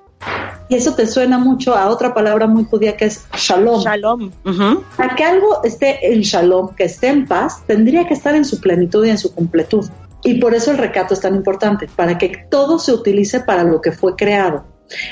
Y 0.69 0.77
eso 0.77 0.95
te 0.95 1.07
suena 1.07 1.39
mucho 1.39 1.75
a 1.75 1.89
otra 1.89 2.15
palabra 2.15 2.47
muy 2.47 2.65
judía 2.65 2.97
que 2.97 3.07
es 3.07 3.27
shalom. 3.37 3.83
Shalom. 3.83 4.31
Para 4.97 5.15
que 5.15 5.25
algo 5.25 5.63
esté 5.63 6.13
en 6.13 6.21
shalom, 6.21 6.75
que 6.75 6.85
esté 6.85 7.09
en 7.09 7.27
paz, 7.27 7.63
tendría 7.67 8.07
que 8.07 8.15
estar 8.15 8.35
en 8.35 8.45
su 8.45 8.61
plenitud 8.61 9.05
y 9.05 9.11
en 9.11 9.19
su 9.19 9.35
completud. 9.35 9.87
Y 10.25 10.41
por 10.41 10.55
eso 10.55 10.71
el 10.71 10.79
recato 10.79 11.13
es 11.13 11.21
tan 11.21 11.35
importante, 11.35 11.89
para 11.95 12.17
que 12.17 12.47
todo 12.51 12.79
se 12.79 12.93
utilice 12.93 13.41
para 13.41 13.63
lo 13.63 13.83
que 13.83 13.93
fue 13.93 14.17
creado. 14.17 14.65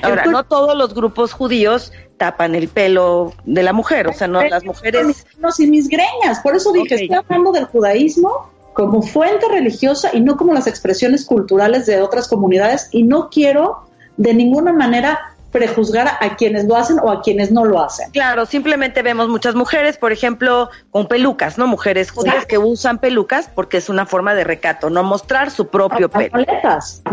Ahora, 0.03 0.25
no 0.27 0.45
todos 0.45 0.77
los 0.77 0.95
grupos 0.95 1.33
judíos 1.33 1.93
tapan 2.17 2.55
el 2.55 2.69
pelo 2.69 3.33
de 3.45 3.63
la 3.63 3.73
mujer, 3.73 4.09
o 4.09 4.13
sea, 4.13 4.29
no 4.29 4.43
las 4.43 4.65
mujeres... 4.65 5.27
No, 5.39 5.53
sin 5.53 5.71
mis 5.71 5.89
greñas, 5.89 6.41
por 6.43 6.57
eso 6.57 6.73
dije, 6.73 6.95
estoy 6.95 7.17
hablando 7.17 7.53
del 7.53 7.65
judaísmo 7.65 8.51
como 8.75 9.03
fuente 9.03 9.47
religiosa 9.49 10.11
y 10.13 10.21
no 10.21 10.37
como 10.37 10.55
las 10.55 10.67
expresiones 10.67 11.27
culturales 11.27 11.85
de 11.87 12.01
otras 12.01 12.29
comunidades 12.29 12.89
y 12.91 13.03
no 13.03 13.29
quiero 13.29 13.85
de 14.17 14.35
ninguna 14.35 14.73
manera 14.73 15.33
prejuzgar 15.53 16.09
a 16.21 16.37
quienes 16.37 16.65
lo 16.65 16.77
hacen 16.77 16.99
o 16.99 17.11
a 17.11 17.21
quienes 17.21 17.53
no 17.53 17.65
lo 17.65 17.81
hacen. 17.81 18.11
Claro, 18.11 18.47
simplemente 18.47 19.03
vemos 19.03 19.29
muchas 19.29 19.55
mujeres, 19.55 19.99
por 19.99 20.11
ejemplo, 20.11 20.71
con 20.91 21.07
pelucas, 21.07 21.59
¿no? 21.59 21.67
Mujeres 21.67 22.11
judías 22.11 22.47
que 22.47 22.59
usan 22.59 22.99
pelucas 22.99 23.49
porque 23.55 23.77
es 23.77 23.89
una 23.89 24.07
forma 24.07 24.35
de 24.35 24.45
recato, 24.45 24.91
no 24.91 25.05
mostrar 25.05 25.51
su 25.51 25.69
propio 25.69 26.09
pelo. 26.09 26.39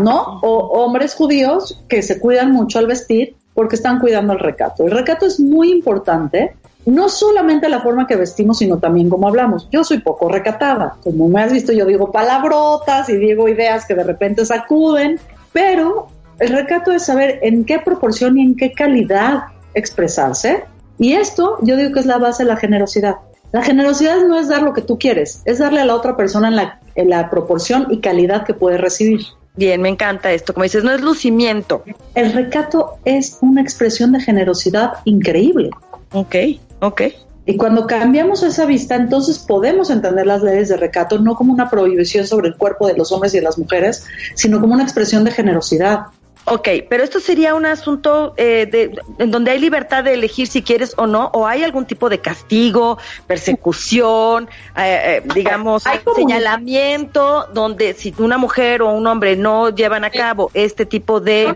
¿no? 0.00 0.40
O 0.42 0.82
hombres 0.82 1.14
judíos 1.14 1.84
que 1.88 2.02
se 2.02 2.18
cuidan 2.18 2.50
mucho 2.50 2.78
al 2.78 2.86
vestir 2.86 3.36
porque 3.54 3.76
están 3.76 4.00
cuidando 4.00 4.32
el 4.32 4.38
recato. 4.38 4.84
El 4.84 4.92
recato 4.92 5.26
es 5.26 5.38
muy 5.38 5.70
importante, 5.70 6.54
no 6.86 7.10
solamente 7.10 7.68
la 7.68 7.80
forma 7.80 8.06
que 8.06 8.16
vestimos, 8.16 8.58
sino 8.58 8.78
también 8.78 9.10
cómo 9.10 9.28
hablamos. 9.28 9.68
Yo 9.70 9.84
soy 9.84 9.98
poco 9.98 10.30
recatada, 10.30 10.96
como 11.04 11.28
me 11.28 11.42
has 11.42 11.52
visto, 11.52 11.72
yo 11.72 11.84
digo 11.84 12.10
palabrotas 12.10 13.10
y 13.10 13.16
digo 13.16 13.48
ideas 13.48 13.84
que 13.84 13.94
de 13.94 14.04
repente 14.04 14.46
sacuden, 14.46 15.20
pero 15.52 16.08
el 16.40 16.48
recato 16.48 16.90
es 16.92 17.04
saber 17.04 17.38
en 17.42 17.64
qué 17.64 17.78
proporción 17.78 18.38
y 18.38 18.42
en 18.42 18.56
qué 18.56 18.72
calidad 18.72 19.44
expresarse. 19.74 20.64
Y 20.98 21.12
esto 21.12 21.58
yo 21.62 21.76
digo 21.76 21.92
que 21.92 22.00
es 22.00 22.06
la 22.06 22.18
base 22.18 22.44
de 22.44 22.48
la 22.48 22.56
generosidad. 22.56 23.16
La 23.52 23.62
generosidad 23.62 24.16
no 24.26 24.38
es 24.38 24.48
dar 24.48 24.62
lo 24.62 24.72
que 24.72 24.82
tú 24.82 24.98
quieres, 24.98 25.42
es 25.44 25.58
darle 25.58 25.80
a 25.80 25.84
la 25.84 25.94
otra 25.94 26.16
persona 26.16 26.48
en 26.48 26.56
la, 26.56 26.80
en 26.94 27.10
la 27.10 27.30
proporción 27.30 27.88
y 27.90 28.00
calidad 28.00 28.44
que 28.44 28.54
puede 28.54 28.78
recibir. 28.78 29.20
Bien, 29.56 29.82
me 29.82 29.88
encanta 29.88 30.32
esto. 30.32 30.54
Como 30.54 30.64
dices, 30.64 30.84
no 30.84 30.92
es 30.92 31.00
lucimiento. 31.00 31.82
El 32.14 32.32
recato 32.32 32.98
es 33.04 33.38
una 33.40 33.60
expresión 33.60 34.12
de 34.12 34.20
generosidad 34.20 34.92
increíble. 35.04 35.70
Ok, 36.12 36.36
ok. 36.80 37.02
Y 37.46 37.56
cuando 37.56 37.86
cambiamos 37.86 38.42
esa 38.44 38.64
vista, 38.64 38.94
entonces 38.94 39.40
podemos 39.40 39.90
entender 39.90 40.26
las 40.26 40.42
leyes 40.42 40.68
de 40.68 40.76
recato 40.76 41.18
no 41.18 41.34
como 41.34 41.52
una 41.52 41.68
prohibición 41.68 42.26
sobre 42.26 42.48
el 42.48 42.56
cuerpo 42.56 42.86
de 42.86 42.96
los 42.96 43.10
hombres 43.10 43.34
y 43.34 43.38
de 43.38 43.44
las 43.44 43.58
mujeres, 43.58 44.04
sino 44.34 44.60
como 44.60 44.74
una 44.74 44.84
expresión 44.84 45.24
de 45.24 45.32
generosidad. 45.32 46.06
Ok, 46.44 46.68
pero 46.88 47.04
esto 47.04 47.20
sería 47.20 47.54
un 47.54 47.66
asunto 47.66 48.34
eh, 48.36 48.66
de, 48.70 48.98
en 49.18 49.30
donde 49.30 49.50
hay 49.50 49.58
libertad 49.58 50.04
de 50.04 50.14
elegir 50.14 50.46
si 50.46 50.62
quieres 50.62 50.94
o 50.96 51.06
no, 51.06 51.30
o 51.34 51.46
hay 51.46 51.62
algún 51.62 51.84
tipo 51.86 52.08
de 52.08 52.18
castigo, 52.18 52.98
persecución, 53.26 54.48
eh, 54.76 55.22
eh, 55.22 55.28
digamos, 55.34 55.84
señalamiento, 56.16 57.46
donde 57.52 57.94
si 57.94 58.14
una 58.18 58.38
mujer 58.38 58.82
o 58.82 58.90
un 58.92 59.06
hombre 59.06 59.36
no 59.36 59.70
llevan 59.70 60.04
a 60.04 60.10
cabo 60.10 60.50
este 60.54 60.86
tipo 60.86 61.20
de 61.20 61.54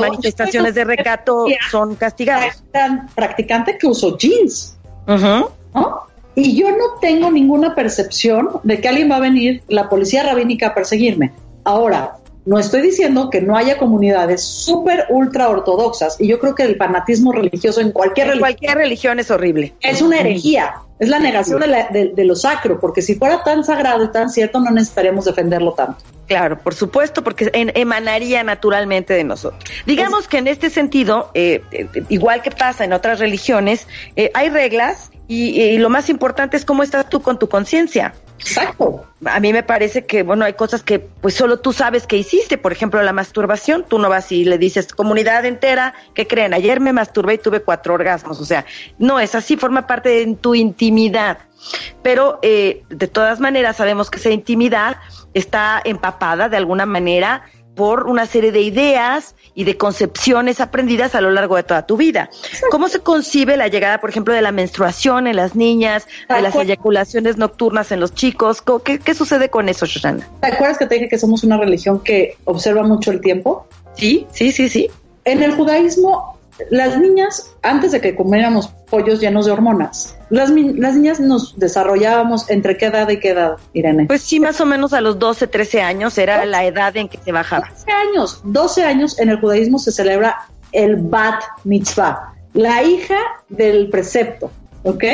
manifestaciones 0.00 0.74
de 0.74 0.84
recato, 0.84 1.46
son 1.70 1.96
castigados. 1.96 2.62
Tan 2.72 3.08
practicante 3.08 3.76
que 3.76 3.86
uso 3.86 4.16
jeans. 4.16 4.76
Y 6.36 6.56
yo 6.56 6.70
no 6.70 6.98
tengo 7.00 7.30
ninguna 7.30 7.74
percepción 7.74 8.48
de 8.62 8.80
que 8.80 8.88
alguien 8.88 9.10
va 9.10 9.16
a 9.16 9.20
venir, 9.20 9.62
la 9.68 9.88
policía 9.88 10.22
rabínica, 10.22 10.68
a 10.68 10.74
perseguirme. 10.74 11.32
Ahora, 11.64 12.19
no 12.46 12.58
estoy 12.58 12.80
diciendo 12.82 13.28
que 13.30 13.40
no 13.40 13.56
haya 13.56 13.76
comunidades 13.76 14.42
súper 14.42 15.06
ultra 15.10 15.48
ortodoxas 15.48 16.20
y 16.20 16.28
yo 16.28 16.38
creo 16.38 16.54
que 16.54 16.62
el 16.62 16.76
fanatismo 16.76 17.32
religioso 17.32 17.80
en 17.80 17.92
cualquier 17.92 18.28
religión, 18.28 18.40
cualquier 18.40 18.78
religión 18.78 19.18
es 19.18 19.30
horrible. 19.30 19.74
Es 19.80 20.00
una 20.00 20.20
herejía, 20.20 20.74
es 20.98 21.08
la 21.08 21.18
negación 21.18 21.60
de, 21.60 22.24
lo 22.24 22.34
sacro, 22.34 22.80
porque 22.80 23.02
si 23.02 23.14
fuera 23.14 23.42
tan 23.42 23.64
sagrado 23.64 24.04
y 24.04 24.12
tan 24.12 24.30
cierto 24.30 24.60
no 24.60 24.70
necesitaríamos 24.70 25.24
defenderlo 25.24 25.72
tanto. 25.72 26.02
Claro, 26.26 26.58
por 26.58 26.74
supuesto, 26.74 27.24
porque 27.24 27.50
emanaría 27.52 28.44
naturalmente 28.44 29.14
de 29.14 29.24
nosotros. 29.24 29.64
Digamos 29.84 30.28
que 30.28 30.38
en 30.38 30.46
este 30.46 30.70
sentido, 30.70 31.30
eh, 31.34 31.60
eh, 31.72 31.88
igual 32.08 32.40
que 32.40 32.52
pasa 32.52 32.84
en 32.84 32.92
otras 32.92 33.18
religiones, 33.18 33.88
eh, 34.14 34.30
hay 34.34 34.48
reglas 34.48 35.09
y, 35.32 35.78
lo 35.78 35.90
más 35.90 36.08
importante 36.08 36.56
es 36.56 36.64
cómo 36.64 36.82
estás 36.82 37.08
tú 37.08 37.22
con 37.22 37.38
tu 37.38 37.48
conciencia. 37.48 38.14
Exacto. 38.40 39.06
A 39.24 39.38
mí 39.38 39.52
me 39.52 39.62
parece 39.62 40.04
que, 40.04 40.24
bueno, 40.24 40.44
hay 40.44 40.54
cosas 40.54 40.82
que 40.82 40.98
pues 40.98 41.34
solo 41.34 41.60
tú 41.60 41.72
sabes 41.72 42.08
que 42.08 42.16
hiciste. 42.16 42.58
Por 42.58 42.72
ejemplo, 42.72 43.00
la 43.00 43.12
masturbación. 43.12 43.84
Tú 43.86 44.00
no 44.00 44.08
vas 44.08 44.32
y 44.32 44.44
le 44.44 44.58
dices, 44.58 44.92
comunidad 44.92 45.44
entera, 45.44 45.94
¿qué 46.14 46.26
creen? 46.26 46.52
Ayer 46.52 46.80
me 46.80 46.92
masturbé 46.92 47.34
y 47.34 47.38
tuve 47.38 47.62
cuatro 47.62 47.94
orgasmos. 47.94 48.40
O 48.40 48.44
sea, 48.44 48.66
no 48.98 49.20
es 49.20 49.36
así, 49.36 49.56
forma 49.56 49.86
parte 49.86 50.08
de 50.08 50.34
tu 50.34 50.56
intimidad. 50.56 51.38
Pero 52.02 52.40
eh, 52.42 52.82
de 52.88 53.06
todas 53.06 53.38
maneras 53.38 53.76
sabemos 53.76 54.10
que 54.10 54.18
esa 54.18 54.30
intimidad 54.30 54.96
está 55.32 55.80
empapada 55.84 56.48
de 56.48 56.56
alguna 56.56 56.86
manera 56.86 57.44
por 57.74 58.06
una 58.06 58.26
serie 58.26 58.52
de 58.52 58.60
ideas 58.60 59.34
y 59.54 59.64
de 59.64 59.76
concepciones 59.76 60.60
aprendidas 60.60 61.14
a 61.14 61.20
lo 61.20 61.30
largo 61.30 61.56
de 61.56 61.62
toda 61.62 61.86
tu 61.86 61.96
vida. 61.96 62.30
¿Cómo 62.70 62.88
se 62.88 63.00
concibe 63.00 63.56
la 63.56 63.68
llegada, 63.68 64.00
por 64.00 64.10
ejemplo, 64.10 64.34
de 64.34 64.42
la 64.42 64.52
menstruación 64.52 65.26
en 65.26 65.36
las 65.36 65.54
niñas, 65.54 66.06
de 66.28 66.40
las 66.40 66.54
eyaculaciones 66.54 67.36
nocturnas 67.36 67.92
en 67.92 68.00
los 68.00 68.14
chicos? 68.14 68.62
¿Qué, 68.84 69.14
sucede 69.14 69.50
con 69.50 69.68
eso, 69.68 69.86
Shoshana? 69.86 70.28
¿Te 70.40 70.48
acuerdas 70.48 70.78
que 70.78 70.86
te 70.86 70.94
dije 70.96 71.08
que 71.08 71.18
somos 71.18 71.44
una 71.44 71.58
religión 71.58 72.00
que 72.00 72.36
observa 72.44 72.82
mucho 72.82 73.10
el 73.10 73.20
tiempo? 73.20 73.66
Sí, 73.94 74.26
sí, 74.32 74.52
sí, 74.52 74.68
sí. 74.68 74.90
En 75.24 75.42
el 75.42 75.52
judaísmo 75.52 76.39
las 76.70 76.98
niñas, 76.98 77.50
antes 77.62 77.92
de 77.92 78.00
que 78.00 78.14
comiéramos 78.14 78.68
pollos 78.90 79.20
llenos 79.20 79.46
de 79.46 79.52
hormonas, 79.52 80.16
las, 80.30 80.50
las, 80.50 80.94
niñas 80.94 81.20
nos 81.20 81.58
desarrollábamos 81.58 82.48
entre 82.50 82.76
qué 82.76 82.86
edad 82.86 83.08
y 83.08 83.18
qué 83.18 83.30
edad, 83.30 83.56
Irene. 83.72 84.06
Pues 84.06 84.22
sí, 84.22 84.40
más 84.40 84.60
o 84.60 84.66
menos 84.66 84.92
a 84.92 85.00
los 85.00 85.18
12, 85.18 85.46
13 85.46 85.82
años 85.82 86.18
era 86.18 86.44
la 86.44 86.64
edad 86.64 86.96
en 86.96 87.08
que 87.08 87.18
se 87.18 87.32
bajaba. 87.32 87.68
12 87.68 87.92
años, 87.92 88.40
12 88.44 88.84
años 88.84 89.18
en 89.18 89.30
el 89.30 89.40
judaísmo 89.40 89.78
se 89.78 89.92
celebra 89.92 90.36
el 90.72 90.96
bat 90.96 91.42
mitzvah, 91.64 92.34
la 92.54 92.82
hija 92.82 93.18
del 93.48 93.88
precepto, 93.90 94.50
¿ok? 94.84 95.04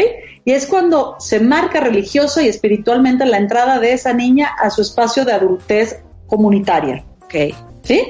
Y 0.44 0.52
es 0.52 0.66
cuando 0.66 1.16
se 1.18 1.40
marca 1.40 1.80
religiosa 1.80 2.42
y 2.42 2.48
espiritualmente 2.48 3.26
la 3.26 3.38
entrada 3.38 3.80
de 3.80 3.92
esa 3.92 4.12
niña 4.12 4.50
a 4.58 4.70
su 4.70 4.82
espacio 4.82 5.24
de 5.24 5.32
adultez 5.32 6.00
comunitaria. 6.26 7.04
Ok. 7.24 7.34
¿Sí? 7.82 8.02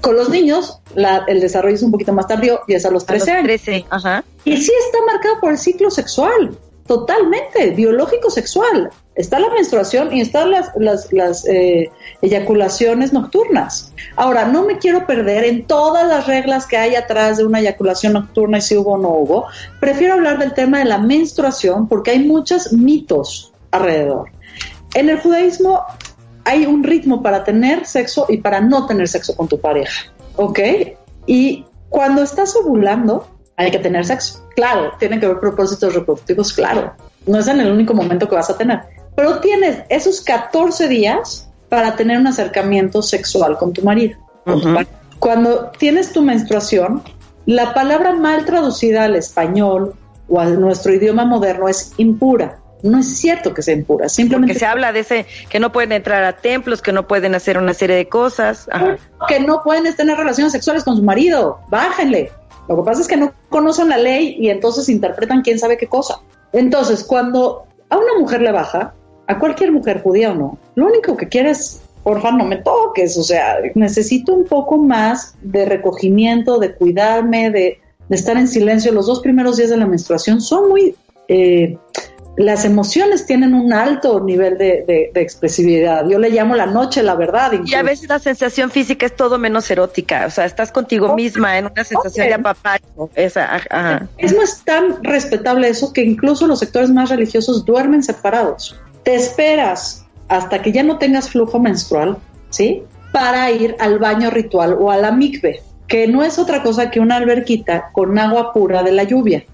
Con 0.00 0.16
los 0.16 0.28
niños, 0.28 0.80
el 1.26 1.40
desarrollo 1.40 1.74
es 1.74 1.82
un 1.82 1.90
poquito 1.90 2.12
más 2.12 2.26
tardío 2.26 2.60
y 2.68 2.74
es 2.74 2.84
a 2.84 2.90
los 2.90 3.06
13 3.06 3.30
años. 3.30 3.44
13, 3.44 3.86
ajá. 3.90 4.24
Y 4.44 4.56
sí 4.56 4.72
está 4.86 4.98
marcado 5.06 5.40
por 5.40 5.52
el 5.52 5.58
ciclo 5.58 5.90
sexual, 5.90 6.56
totalmente, 6.86 7.70
biológico 7.70 8.30
sexual. 8.30 8.90
Está 9.14 9.40
la 9.40 9.48
menstruación 9.50 10.14
y 10.14 10.20
están 10.20 10.50
las, 10.50 10.70
las, 10.76 11.12
las 11.12 11.46
eh, 11.48 11.90
eyaculaciones 12.20 13.12
nocturnas. 13.12 13.92
Ahora, 14.14 14.44
no 14.44 14.64
me 14.64 14.78
quiero 14.78 15.06
perder 15.06 15.44
en 15.44 15.66
todas 15.66 16.06
las 16.06 16.26
reglas 16.26 16.66
que 16.66 16.76
hay 16.76 16.94
atrás 16.94 17.38
de 17.38 17.44
una 17.44 17.60
eyaculación 17.60 18.12
nocturna 18.12 18.58
y 18.58 18.60
si 18.60 18.76
hubo 18.76 18.92
o 18.92 18.98
no 18.98 19.08
hubo. 19.08 19.46
Prefiero 19.80 20.14
hablar 20.14 20.38
del 20.38 20.52
tema 20.52 20.78
de 20.80 20.84
la 20.84 20.98
menstruación 20.98 21.88
porque 21.88 22.10
hay 22.12 22.20
muchos 22.20 22.72
mitos 22.72 23.52
alrededor. 23.70 24.30
En 24.94 25.08
el 25.08 25.18
judaísmo 25.18 25.82
hay 26.46 26.64
un 26.64 26.84
ritmo 26.84 27.22
para 27.22 27.42
tener 27.42 27.84
sexo 27.86 28.26
y 28.28 28.38
para 28.38 28.60
no 28.60 28.86
tener 28.86 29.08
sexo 29.08 29.36
con 29.36 29.48
tu 29.48 29.60
pareja, 29.60 30.12
¿ok? 30.36 30.60
Y 31.26 31.64
cuando 31.88 32.22
estás 32.22 32.54
ovulando, 32.54 33.26
hay 33.56 33.72
que 33.72 33.80
tener 33.80 34.06
sexo. 34.06 34.46
Claro, 34.54 34.92
tienen 34.98 35.18
que 35.18 35.26
haber 35.26 35.40
propósitos 35.40 35.94
reproductivos, 35.94 36.52
claro. 36.52 36.94
No 37.26 37.40
es 37.40 37.48
en 37.48 37.60
el 37.60 37.72
único 37.72 37.94
momento 37.94 38.28
que 38.28 38.36
vas 38.36 38.48
a 38.48 38.56
tener. 38.56 38.80
Pero 39.16 39.40
tienes 39.40 39.82
esos 39.88 40.20
14 40.20 40.86
días 40.86 41.50
para 41.68 41.96
tener 41.96 42.18
un 42.18 42.28
acercamiento 42.28 43.02
sexual 43.02 43.58
con 43.58 43.72
tu 43.72 43.82
marido. 43.82 44.16
Cuando 45.18 45.72
tienes 45.78 46.12
tu 46.12 46.22
menstruación, 46.22 47.02
la 47.46 47.74
palabra 47.74 48.12
mal 48.12 48.44
traducida 48.44 49.04
al 49.04 49.16
español 49.16 49.94
o 50.28 50.38
a 50.38 50.46
nuestro 50.46 50.94
idioma 50.94 51.24
moderno 51.24 51.68
es 51.68 51.92
impura. 51.96 52.60
No 52.82 52.98
es 52.98 53.16
cierto 53.18 53.54
que 53.54 53.62
sea 53.62 53.74
impura, 53.74 54.08
simplemente... 54.08 54.52
Que 54.52 54.58
se 54.58 54.66
habla 54.66 54.92
de 54.92 55.00
ese, 55.00 55.26
que 55.48 55.58
no 55.58 55.72
pueden 55.72 55.92
entrar 55.92 56.22
a 56.24 56.36
templos, 56.36 56.82
que 56.82 56.92
no 56.92 57.06
pueden 57.06 57.34
hacer 57.34 57.58
una 57.58 57.74
serie 57.74 57.96
de 57.96 58.08
cosas. 58.08 58.68
Que 59.28 59.40
no 59.40 59.62
pueden 59.62 59.94
tener 59.96 60.16
relaciones 60.16 60.52
sexuales 60.52 60.84
con 60.84 60.96
su 60.96 61.02
marido, 61.02 61.58
bájenle. 61.68 62.30
Lo 62.68 62.76
que 62.76 62.82
pasa 62.82 63.00
es 63.00 63.08
que 63.08 63.16
no 63.16 63.32
conocen 63.48 63.88
la 63.88 63.98
ley 63.98 64.36
y 64.38 64.50
entonces 64.50 64.88
interpretan 64.88 65.42
quién 65.42 65.58
sabe 65.58 65.76
qué 65.76 65.86
cosa. 65.86 66.20
Entonces, 66.52 67.04
cuando 67.04 67.66
a 67.88 67.96
una 67.96 68.18
mujer 68.18 68.42
le 68.42 68.52
baja, 68.52 68.94
a 69.26 69.38
cualquier 69.38 69.72
mujer 69.72 70.02
judía 70.02 70.32
o 70.32 70.34
no, 70.34 70.58
lo 70.74 70.86
único 70.86 71.16
que 71.16 71.28
quiere 71.28 71.50
es, 71.50 71.80
porfa, 72.02 72.30
no 72.30 72.44
me 72.44 72.56
toques, 72.56 73.16
o 73.16 73.22
sea, 73.22 73.56
necesito 73.74 74.32
un 74.34 74.44
poco 74.44 74.76
más 74.78 75.34
de 75.42 75.64
recogimiento, 75.64 76.58
de 76.58 76.74
cuidarme, 76.74 77.50
de 77.50 77.80
de 78.08 78.16
estar 78.16 78.36
en 78.36 78.48
silencio. 78.48 78.92
Los 78.92 79.06
dos 79.06 79.20
primeros 79.20 79.56
días 79.56 79.70
de 79.70 79.76
la 79.76 79.86
menstruación 79.86 80.40
son 80.40 80.68
muy... 80.68 80.94
eh, 81.28 81.76
las 82.36 82.64
emociones 82.66 83.24
tienen 83.26 83.54
un 83.54 83.72
alto 83.72 84.20
nivel 84.20 84.58
de, 84.58 84.84
de- 84.86 85.10
de 85.12 85.20
expresividad. 85.22 86.06
Yo 86.08 86.18
le 86.18 86.28
llamo 86.30 86.54
la 86.54 86.66
noche, 86.66 87.02
la 87.02 87.14
verdad. 87.14 87.52
Y 87.64 87.74
a 87.74 87.82
veces 87.82 88.08
la 88.08 88.18
sensación 88.18 88.70
física 88.70 89.06
es 89.06 89.16
todo 89.16 89.38
menos 89.38 89.70
erótica, 89.70 90.26
o 90.26 90.30
sea, 90.30 90.44
estás 90.44 90.70
contigo 90.70 91.14
misma 91.14 91.56
en 91.58 91.66
una 91.66 91.84
sensación 91.84 92.26
de 92.28 92.34
apapacho. 92.34 93.10
Esa, 93.14 93.54
ajá. 93.54 94.06
Es 94.18 94.36
más 94.36 94.62
tan 94.64 95.02
respetable 95.02 95.68
eso 95.68 95.92
que 95.92 96.02
incluso 96.02 96.46
los 96.46 96.58
sectores 96.58 96.90
más 96.90 97.08
religiosos 97.08 97.64
duermen 97.64 98.02
separados. 98.02 98.78
Te 99.02 99.14
esperas 99.14 100.04
hasta 100.28 100.60
que 100.60 100.72
ya 100.72 100.82
no 100.82 100.98
tengas 100.98 101.30
flujo 101.30 101.58
menstrual, 101.58 102.18
¿sí? 102.50 102.82
Para 103.12 103.50
ir 103.50 103.76
al 103.78 103.98
baño 103.98 104.28
ritual 104.30 104.76
o 104.78 104.90
a 104.90 104.96
la 104.98 105.10
mikve, 105.12 105.62
que 105.86 106.06
no 106.06 106.22
es 106.22 106.38
otra 106.38 106.62
cosa 106.62 106.90
que 106.90 107.00
una 107.00 107.16
alberquita 107.16 107.90
con 107.92 108.18
agua 108.18 108.52
pura 108.52 108.82
de 108.82 108.92
la 108.92 109.04
lluvia. 109.04 109.44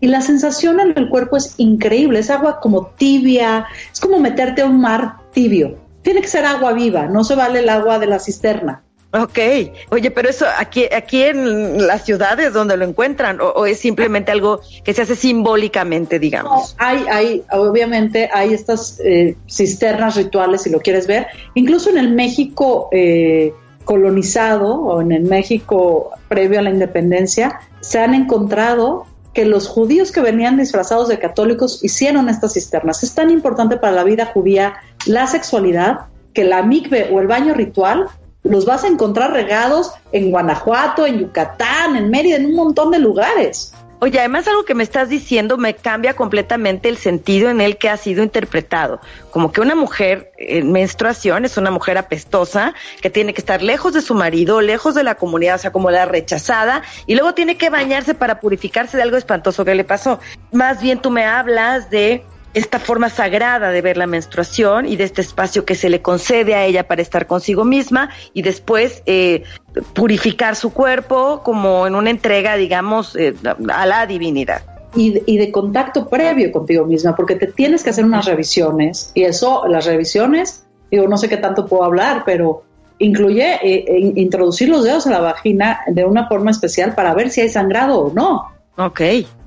Y 0.00 0.08
la 0.08 0.20
sensación 0.20 0.80
en 0.80 0.96
el 0.96 1.08
cuerpo 1.08 1.36
es 1.36 1.54
increíble, 1.56 2.20
es 2.20 2.30
agua 2.30 2.60
como 2.60 2.86
tibia, 2.96 3.66
es 3.92 4.00
como 4.00 4.18
meterte 4.18 4.62
a 4.62 4.66
un 4.66 4.80
mar 4.80 5.16
tibio. 5.32 5.76
Tiene 6.02 6.20
que 6.20 6.28
ser 6.28 6.44
agua 6.44 6.72
viva, 6.72 7.06
no 7.06 7.24
se 7.24 7.34
vale 7.34 7.60
el 7.60 7.68
agua 7.68 7.98
de 7.98 8.06
la 8.06 8.18
cisterna. 8.18 8.82
Ok, 9.10 9.38
oye, 9.88 10.10
pero 10.10 10.28
eso 10.28 10.44
aquí, 10.58 10.84
aquí 10.94 11.22
en 11.22 11.86
las 11.86 12.04
ciudades 12.04 12.52
donde 12.52 12.76
lo 12.76 12.84
encuentran, 12.84 13.40
o, 13.40 13.46
o 13.46 13.64
es 13.64 13.80
simplemente 13.80 14.30
algo 14.30 14.60
que 14.84 14.92
se 14.92 15.00
hace 15.00 15.16
simbólicamente, 15.16 16.18
digamos. 16.18 16.76
No, 16.78 16.84
hay, 16.86 17.04
hay, 17.10 17.42
obviamente, 17.50 18.28
hay 18.30 18.52
estas 18.52 19.00
eh, 19.00 19.34
cisternas 19.48 20.14
rituales, 20.14 20.62
si 20.62 20.70
lo 20.70 20.80
quieres 20.80 21.06
ver. 21.06 21.26
Incluso 21.54 21.88
en 21.88 21.96
el 21.96 22.12
México 22.12 22.90
eh, 22.92 23.54
colonizado 23.86 24.74
o 24.74 25.00
en 25.00 25.12
el 25.12 25.22
México 25.22 26.10
previo 26.28 26.58
a 26.58 26.62
la 26.62 26.68
independencia, 26.68 27.60
se 27.80 27.98
han 27.98 28.12
encontrado 28.12 29.06
que 29.34 29.44
los 29.44 29.68
judíos 29.68 30.12
que 30.12 30.20
venían 30.20 30.56
disfrazados 30.56 31.08
de 31.08 31.18
católicos 31.18 31.84
hicieron 31.84 32.28
estas 32.28 32.54
cisternas. 32.54 33.02
Es 33.02 33.14
tan 33.14 33.30
importante 33.30 33.76
para 33.76 33.92
la 33.92 34.04
vida 34.04 34.26
judía 34.26 34.76
la 35.06 35.26
sexualidad 35.26 36.06
que 36.34 36.44
la 36.44 36.62
mikve 36.62 37.10
o 37.12 37.20
el 37.20 37.26
baño 37.26 37.54
ritual 37.54 38.08
los 38.42 38.64
vas 38.64 38.84
a 38.84 38.88
encontrar 38.88 39.32
regados 39.32 39.92
en 40.12 40.30
Guanajuato, 40.30 41.06
en 41.06 41.18
Yucatán, 41.18 41.96
en 41.96 42.10
Mérida, 42.10 42.36
en 42.36 42.46
un 42.46 42.54
montón 42.54 42.90
de 42.90 42.98
lugares. 42.98 43.72
Oye, 44.00 44.20
además 44.20 44.46
algo 44.46 44.64
que 44.64 44.76
me 44.76 44.84
estás 44.84 45.08
diciendo 45.08 45.56
me 45.56 45.74
cambia 45.74 46.14
completamente 46.14 46.88
el 46.88 46.98
sentido 46.98 47.50
en 47.50 47.60
el 47.60 47.78
que 47.78 47.88
ha 47.88 47.96
sido 47.96 48.22
interpretado. 48.22 49.00
Como 49.32 49.50
que 49.50 49.60
una 49.60 49.74
mujer 49.74 50.30
en 50.36 50.70
menstruación 50.70 51.44
es 51.44 51.56
una 51.56 51.72
mujer 51.72 51.98
apestosa 51.98 52.74
que 53.02 53.10
tiene 53.10 53.34
que 53.34 53.40
estar 53.40 53.60
lejos 53.60 53.94
de 53.94 54.00
su 54.00 54.14
marido, 54.14 54.60
lejos 54.60 54.94
de 54.94 55.02
la 55.02 55.16
comunidad, 55.16 55.56
o 55.56 55.58
sea, 55.58 55.72
como 55.72 55.90
la 55.90 56.04
rechazada, 56.04 56.82
y 57.06 57.16
luego 57.16 57.34
tiene 57.34 57.56
que 57.56 57.70
bañarse 57.70 58.14
para 58.14 58.38
purificarse 58.38 58.96
de 58.96 59.02
algo 59.02 59.16
espantoso 59.16 59.64
que 59.64 59.74
le 59.74 59.82
pasó. 59.82 60.20
Más 60.52 60.80
bien 60.80 61.00
tú 61.00 61.10
me 61.10 61.24
hablas 61.24 61.90
de 61.90 62.24
esta 62.58 62.78
forma 62.78 63.08
sagrada 63.08 63.70
de 63.70 63.80
ver 63.82 63.96
la 63.96 64.06
menstruación 64.06 64.86
y 64.86 64.96
de 64.96 65.04
este 65.04 65.20
espacio 65.20 65.64
que 65.64 65.74
se 65.74 65.88
le 65.88 66.02
concede 66.02 66.54
a 66.54 66.64
ella 66.64 66.86
para 66.86 67.02
estar 67.02 67.26
consigo 67.26 67.64
misma 67.64 68.10
y 68.34 68.42
después 68.42 69.02
eh, 69.06 69.44
purificar 69.94 70.56
su 70.56 70.72
cuerpo 70.72 71.42
como 71.44 71.86
en 71.86 71.94
una 71.94 72.10
entrega, 72.10 72.56
digamos, 72.56 73.16
eh, 73.16 73.34
a 73.72 73.86
la 73.86 74.06
divinidad. 74.06 74.62
y 74.94 75.22
y 75.26 75.36
de 75.36 75.52
contacto 75.52 76.08
previo 76.08 76.50
contigo 76.50 76.84
misma, 76.86 77.14
porque 77.14 77.34
te 77.34 77.46
tienes 77.46 77.82
que 77.84 77.90
hacer 77.90 78.04
unas 78.04 78.24
revisiones 78.24 79.12
y 79.14 79.24
eso, 79.24 79.66
las 79.68 79.84
revisiones, 79.84 80.64
digo, 80.90 81.06
no 81.06 81.16
sé 81.16 81.28
qué 81.28 81.36
tanto 81.36 81.66
puedo 81.66 81.84
hablar, 81.84 82.22
pero 82.24 82.64
incluye 82.98 83.54
eh, 83.54 83.84
eh, 83.86 84.12
introducir 84.16 84.68
los 84.68 84.84
dedos 84.84 85.06
a 85.06 85.10
la 85.10 85.20
vagina 85.20 85.80
de 85.86 86.04
una 86.04 86.28
forma 86.28 86.50
especial 86.50 86.94
para 86.94 87.14
ver 87.14 87.30
si 87.30 87.40
hay 87.40 87.48
sangrado 87.48 87.98
o 88.00 88.12
no. 88.12 88.48
Ok. 88.76 89.00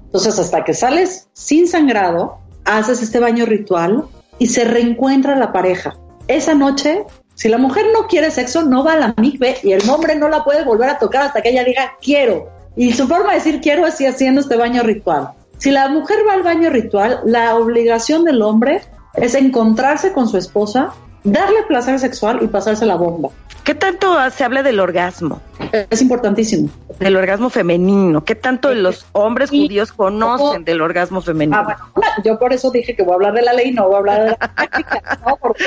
Entonces, 0.05 0.39
hasta 0.39 0.63
que 0.63 0.73
sales 0.73 1.29
sin 1.33 1.67
sangrado, 1.67 2.39
haces 2.65 3.01
este 3.01 3.19
baño 3.19 3.45
ritual 3.45 4.05
y 4.39 4.47
se 4.47 4.63
reencuentra 4.63 5.35
la 5.35 5.51
pareja. 5.51 5.95
Esa 6.27 6.53
noche, 6.53 7.03
si 7.35 7.49
la 7.49 7.57
mujer 7.57 7.85
no 7.93 8.07
quiere 8.07 8.31
sexo, 8.31 8.63
no 8.63 8.83
va 8.83 8.93
a 8.93 8.99
la 8.99 9.13
mikve 9.17 9.57
y 9.63 9.73
el 9.73 9.89
hombre 9.89 10.15
no 10.15 10.29
la 10.29 10.43
puede 10.43 10.63
volver 10.63 10.89
a 10.89 10.99
tocar 10.99 11.23
hasta 11.23 11.41
que 11.41 11.49
ella 11.49 11.63
diga 11.63 11.93
quiero. 12.01 12.49
Y 12.75 12.93
su 12.93 13.07
forma 13.07 13.29
de 13.29 13.35
decir 13.35 13.61
quiero 13.61 13.85
es 13.85 13.95
haciendo 13.95 14.41
este 14.41 14.55
baño 14.55 14.83
ritual. 14.83 15.31
Si 15.57 15.69
la 15.69 15.89
mujer 15.89 16.19
va 16.27 16.33
al 16.33 16.43
baño 16.43 16.69
ritual, 16.69 17.19
la 17.25 17.55
obligación 17.55 18.23
del 18.23 18.41
hombre 18.41 18.81
es 19.15 19.35
encontrarse 19.35 20.11
con 20.13 20.27
su 20.27 20.37
esposa, 20.37 20.93
darle 21.23 21.63
placer 21.67 21.99
sexual 21.99 22.39
y 22.41 22.47
pasarse 22.47 22.85
la 22.85 22.95
bomba. 22.95 23.29
¿Qué 23.63 23.75
tanto 23.75 24.17
se 24.31 24.43
habla 24.43 24.63
del 24.63 24.79
orgasmo? 24.79 25.39
Es 25.89 26.01
importantísimo. 26.01 26.69
Del 26.99 27.15
orgasmo 27.15 27.49
femenino. 27.49 28.23
¿Qué 28.25 28.35
tanto 28.35 28.73
los 28.73 29.05
hombres 29.11 29.49
judíos 29.51 29.93
conocen 29.93 30.65
del 30.65 30.81
orgasmo 30.81 31.21
femenino? 31.21 31.57
Ah, 31.57 31.77
bueno, 31.93 32.11
yo 32.23 32.39
por 32.39 32.53
eso 32.53 32.71
dije 32.71 32.95
que 32.95 33.03
voy 33.03 33.11
a 33.13 33.15
hablar 33.15 33.33
de 33.33 33.41
la 33.43 33.53
ley, 33.53 33.71
no 33.71 33.85
voy 33.85 33.95
a 33.95 33.97
hablar 33.99 34.23
de 34.23 34.29
la 34.31 34.37
práctica, 34.37 35.19
¿no? 35.25 35.37
Porque 35.37 35.63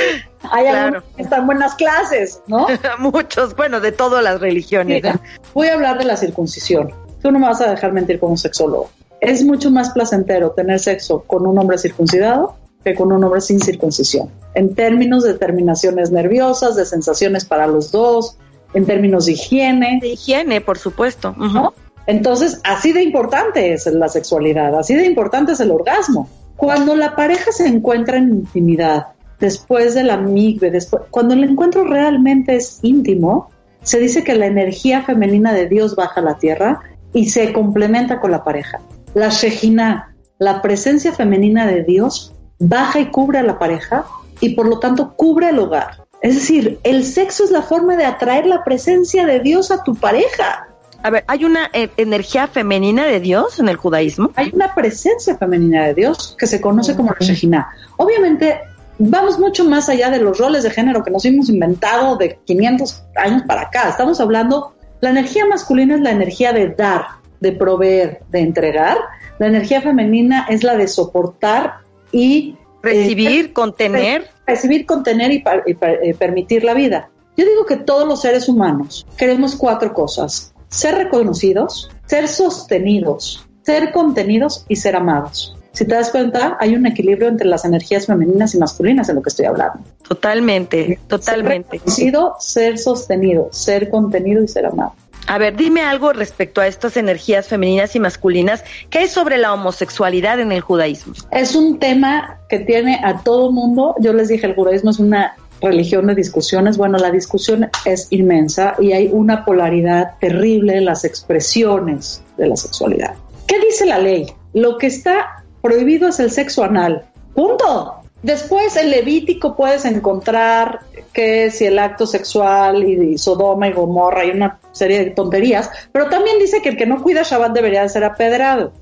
hay 0.50 0.64
Claro. 0.64 0.78
algunos 0.78 1.04
que 1.16 1.22
están 1.22 1.46
buenas 1.46 1.74
clases, 1.76 2.40
¿no? 2.46 2.66
Muchos, 2.98 3.54
bueno, 3.56 3.80
de 3.80 3.92
todas 3.92 4.22
las 4.24 4.40
religiones. 4.40 5.02
Mira, 5.02 5.20
voy 5.54 5.68
a 5.68 5.74
hablar 5.74 5.96
de 5.98 6.04
la 6.04 6.16
circuncisión. 6.16 6.92
Tú 7.22 7.30
no 7.30 7.38
me 7.38 7.46
vas 7.46 7.60
a 7.60 7.70
dejar 7.70 7.92
mentir 7.92 8.18
como 8.18 8.36
sexólogo. 8.36 8.90
Es 9.20 9.42
mucho 9.44 9.70
más 9.70 9.90
placentero 9.90 10.50
tener 10.50 10.78
sexo 10.80 11.22
con 11.26 11.46
un 11.46 11.56
hombre 11.58 11.78
circuncidado 11.78 12.56
que 12.84 12.94
con 12.94 13.10
un 13.12 13.24
hombre 13.24 13.40
sin 13.40 13.60
circuncisión. 13.60 14.28
En 14.54 14.74
términos 14.74 15.24
de 15.24 15.34
terminaciones 15.34 16.10
nerviosas, 16.10 16.76
de 16.76 16.84
sensaciones 16.84 17.44
para 17.44 17.66
los 17.66 17.90
dos, 17.90 18.36
en 18.74 18.84
términos 18.84 19.26
de 19.26 19.32
higiene. 19.32 19.98
De 20.00 20.08
higiene, 20.08 20.60
por 20.60 20.78
supuesto. 20.78 21.34
¿no? 21.36 21.72
Entonces, 22.06 22.60
así 22.64 22.92
de 22.92 23.02
importante 23.02 23.72
es 23.72 23.86
la 23.86 24.08
sexualidad, 24.08 24.78
así 24.78 24.94
de 24.94 25.06
importante 25.06 25.52
es 25.52 25.60
el 25.60 25.70
orgasmo. 25.70 26.28
Cuando 26.56 26.94
la 26.94 27.16
pareja 27.16 27.50
se 27.50 27.66
encuentra 27.66 28.18
en 28.18 28.28
intimidad, 28.28 29.06
después 29.40 29.94
de 29.94 30.04
la 30.04 30.16
migbe, 30.16 30.70
después, 30.70 31.04
cuando 31.10 31.34
el 31.34 31.44
encuentro 31.44 31.84
realmente 31.84 32.56
es 32.56 32.78
íntimo, 32.82 33.50
se 33.82 33.98
dice 33.98 34.22
que 34.22 34.34
la 34.34 34.46
energía 34.46 35.02
femenina 35.02 35.52
de 35.52 35.66
Dios 35.68 35.96
baja 35.96 36.20
a 36.20 36.24
la 36.24 36.38
tierra 36.38 36.80
y 37.12 37.30
se 37.30 37.52
complementa 37.52 38.20
con 38.20 38.30
la 38.30 38.44
pareja. 38.44 38.80
La 39.14 39.28
Shejina, 39.28 40.14
la 40.38 40.62
presencia 40.62 41.12
femenina 41.12 41.66
de 41.66 41.82
Dios, 41.84 42.33
baja 42.58 43.00
y 43.00 43.06
cubre 43.10 43.38
a 43.38 43.42
la 43.42 43.58
pareja 43.58 44.06
y 44.40 44.50
por 44.50 44.66
lo 44.66 44.78
tanto 44.78 45.14
cubre 45.16 45.50
el 45.50 45.58
hogar. 45.58 46.04
Es 46.22 46.34
decir, 46.36 46.78
el 46.84 47.04
sexo 47.04 47.44
es 47.44 47.50
la 47.50 47.62
forma 47.62 47.96
de 47.96 48.06
atraer 48.06 48.46
la 48.46 48.64
presencia 48.64 49.26
de 49.26 49.40
Dios 49.40 49.70
a 49.70 49.82
tu 49.82 49.94
pareja. 49.94 50.68
A 51.02 51.10
ver, 51.10 51.22
¿hay 51.26 51.44
una 51.44 51.68
eh, 51.74 51.90
energía 51.98 52.46
femenina 52.46 53.04
de 53.04 53.20
Dios 53.20 53.60
en 53.60 53.68
el 53.68 53.76
judaísmo? 53.76 54.30
Hay 54.36 54.50
una 54.54 54.74
presencia 54.74 55.36
femenina 55.36 55.84
de 55.84 55.94
Dios 55.94 56.34
que 56.38 56.46
se 56.46 56.62
conoce 56.62 56.96
como 56.96 57.10
la 57.10 57.26
Shejina. 57.26 57.68
Obviamente, 57.98 58.58
vamos 58.98 59.38
mucho 59.38 59.66
más 59.66 59.90
allá 59.90 60.08
de 60.08 60.18
los 60.18 60.38
roles 60.38 60.62
de 60.62 60.70
género 60.70 61.04
que 61.04 61.10
nos 61.10 61.24
hemos 61.26 61.50
inventado 61.50 62.16
de 62.16 62.38
500 62.46 63.04
años 63.16 63.42
para 63.46 63.62
acá. 63.62 63.90
Estamos 63.90 64.18
hablando, 64.18 64.74
la 65.02 65.10
energía 65.10 65.44
masculina 65.44 65.96
es 65.96 66.00
la 66.00 66.12
energía 66.12 66.54
de 66.54 66.68
dar, 66.68 67.04
de 67.40 67.52
proveer, 67.52 68.22
de 68.30 68.40
entregar. 68.40 68.96
La 69.38 69.48
energía 69.48 69.82
femenina 69.82 70.46
es 70.48 70.64
la 70.64 70.74
de 70.74 70.88
soportar 70.88 71.83
y... 72.12 72.56
Recibir, 72.82 73.54
contener. 73.54 74.28
Recibir, 74.46 74.84
contener 74.84 75.32
y, 75.32 75.42
y 75.66 75.70
eh, 75.80 76.14
permitir 76.18 76.64
la 76.64 76.74
vida. 76.74 77.08
Yo 77.34 77.46
digo 77.46 77.64
que 77.64 77.76
todos 77.76 78.06
los 78.06 78.20
seres 78.20 78.46
humanos 78.46 79.06
queremos 79.16 79.56
cuatro 79.56 79.94
cosas. 79.94 80.52
Ser 80.68 80.96
reconocidos, 80.96 81.90
ser 82.06 82.28
sostenidos, 82.28 83.46
ser 83.62 83.90
contenidos 83.90 84.66
y 84.68 84.76
ser 84.76 84.96
amados. 84.96 85.56
Si 85.72 85.84
te 85.84 85.94
das 85.94 86.10
cuenta, 86.10 86.56
hay 86.60 86.76
un 86.76 86.86
equilibrio 86.86 87.26
entre 87.26 87.48
las 87.48 87.64
energías 87.64 88.06
femeninas 88.06 88.54
y 88.54 88.58
masculinas 88.58 89.08
en 89.08 89.16
lo 89.16 89.22
que 89.22 89.30
estoy 89.30 89.46
hablando. 89.46 89.80
Totalmente, 90.06 91.00
totalmente. 91.08 91.78
Ser 91.78 91.80
reconocido, 91.80 92.36
ser 92.38 92.78
sostenido, 92.78 93.48
ser 93.50 93.90
contenido 93.90 94.44
y 94.44 94.46
ser 94.46 94.66
amado. 94.66 94.92
A 95.26 95.38
ver, 95.38 95.56
dime 95.56 95.80
algo 95.82 96.12
respecto 96.12 96.60
a 96.60 96.66
estas 96.66 96.96
energías 96.96 97.48
femeninas 97.48 97.96
y 97.96 98.00
masculinas. 98.00 98.62
¿Qué 98.90 98.98
hay 98.98 99.08
sobre 99.08 99.38
la 99.38 99.52
homosexualidad 99.54 100.38
en 100.40 100.52
el 100.52 100.60
judaísmo? 100.60 101.14
Es 101.30 101.54
un 101.54 101.78
tema 101.78 102.40
que 102.48 102.60
tiene 102.60 103.00
a 103.02 103.22
todo 103.22 103.50
mundo. 103.50 103.94
Yo 104.00 104.12
les 104.12 104.28
dije, 104.28 104.46
el 104.46 104.54
judaísmo 104.54 104.90
es 104.90 104.98
una 104.98 105.34
religión 105.60 106.06
de 106.06 106.14
discusiones. 106.14 106.76
Bueno, 106.76 106.98
la 106.98 107.10
discusión 107.10 107.70
es 107.84 108.08
inmensa 108.10 108.76
y 108.78 108.92
hay 108.92 109.08
una 109.10 109.44
polaridad 109.44 110.12
terrible 110.20 110.76
en 110.76 110.84
las 110.84 111.04
expresiones 111.04 112.22
de 112.36 112.48
la 112.48 112.56
sexualidad. 112.56 113.14
¿Qué 113.46 113.58
dice 113.60 113.86
la 113.86 113.98
ley? 113.98 114.26
Lo 114.52 114.78
que 114.78 114.88
está 114.88 115.44
prohibido 115.62 116.08
es 116.08 116.20
el 116.20 116.30
sexo 116.30 116.64
anal. 116.64 117.06
Punto. 117.34 117.94
Después 118.22 118.76
en 118.76 118.90
Levítico 118.90 119.56
puedes 119.56 119.84
encontrar 119.84 120.80
que 121.14 121.50
si 121.50 121.64
el 121.64 121.78
acto 121.78 122.06
sexual 122.06 122.84
y, 122.84 123.12
y 123.12 123.18
Sodoma 123.18 123.68
y 123.68 123.72
Gomorra 123.72 124.24
y 124.24 124.30
una 124.30 124.58
serie 124.72 124.98
de 124.98 125.10
tonterías, 125.12 125.70
pero 125.92 126.10
también 126.10 126.38
dice 126.38 126.60
que 126.60 126.70
el 126.70 126.76
que 126.76 126.84
no 126.86 127.02
cuida 127.02 127.22
Shabbat 127.22 127.52
debería 127.52 127.82
de 127.82 127.88
ser 127.88 128.04
apedrado. 128.04 128.72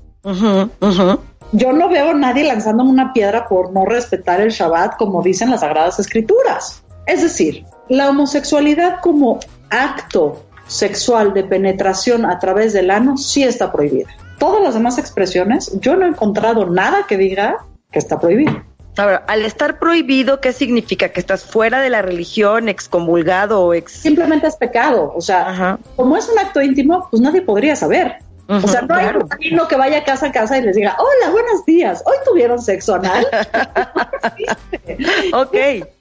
Yo 1.51 1.71
no 1.71 1.87
veo 1.87 2.09
a 2.09 2.13
nadie 2.13 2.43
lanzándome 2.43 2.89
una 2.89 3.13
piedra 3.13 3.47
por 3.47 3.71
no 3.71 3.85
respetar 3.85 4.41
el 4.41 4.49
Shabbat 4.49 4.97
como 4.97 5.21
dicen 5.21 5.51
las 5.51 5.61
Sagradas 5.61 5.99
Escrituras. 5.99 6.83
Es 7.05 7.21
decir, 7.21 7.65
la 7.89 8.09
homosexualidad 8.09 8.99
como 9.01 9.39
acto 9.69 10.43
sexual 10.67 11.33
de 11.33 11.43
penetración 11.43 12.25
a 12.25 12.39
través 12.39 12.73
del 12.73 12.89
ano 12.89 13.17
sí 13.17 13.43
está 13.43 13.71
prohibida. 13.71 14.09
Todas 14.39 14.63
las 14.63 14.73
demás 14.73 14.97
expresiones, 14.97 15.79
yo 15.79 15.95
no 15.95 16.05
he 16.05 16.09
encontrado 16.09 16.65
nada 16.65 17.05
que 17.07 17.17
diga 17.17 17.57
que 17.91 17.99
está 17.99 18.19
prohibido. 18.19 18.63
Ahora, 18.97 19.23
al 19.27 19.43
estar 19.43 19.79
prohibido, 19.79 20.39
¿qué 20.39 20.53
significa? 20.53 21.09
¿Que 21.09 21.19
estás 21.19 21.43
fuera 21.43 21.81
de 21.81 21.89
la 21.89 22.01
religión, 22.01 22.69
excomulgado 22.69 23.61
o 23.61 23.73
ex...? 23.73 23.91
Simplemente 23.91 24.47
es 24.47 24.55
pecado. 24.55 25.13
O 25.15 25.21
sea, 25.21 25.79
como 25.95 26.15
es 26.15 26.29
un 26.29 26.37
acto 26.37 26.61
íntimo, 26.61 27.07
pues 27.09 27.21
nadie 27.21 27.41
podría 27.41 27.75
saber. 27.75 28.17
o 28.47 28.67
sea, 28.67 28.81
no 28.81 28.93
hay 28.93 29.07
un 29.07 29.27
rabino 29.27 29.67
que 29.67 29.77
vaya 29.77 30.03
casa 30.03 30.27
a 30.27 30.31
casa 30.31 30.57
y 30.57 30.61
les 30.61 30.75
diga, 30.75 30.95
hola, 30.99 31.31
buenos 31.31 31.65
días, 31.65 32.03
hoy 32.05 32.17
tuvieron 32.25 32.61
sexo 32.61 32.95
anal. 32.95 33.25
ok. 35.33 35.55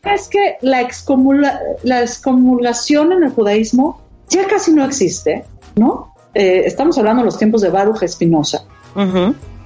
Es 0.05 0.29
que 0.29 0.59
la, 0.61 0.83
excomula 0.83 1.61
la 1.85 2.03
excomulgación 2.03 3.13
en 3.13 3.25
el 3.25 3.31
judaísmo 3.31 4.03
ya 4.29 4.47
casi 4.47 4.73
no 4.73 4.85
existe, 4.85 5.45
¿no? 5.77 6.15
Eh, 6.35 6.65
estamos 6.67 6.99
hablando 6.99 7.23
de 7.23 7.27
los 7.27 7.39
tiempos 7.39 7.63
de 7.63 7.71
Baruch 7.71 8.03
Espinosa. 8.03 8.65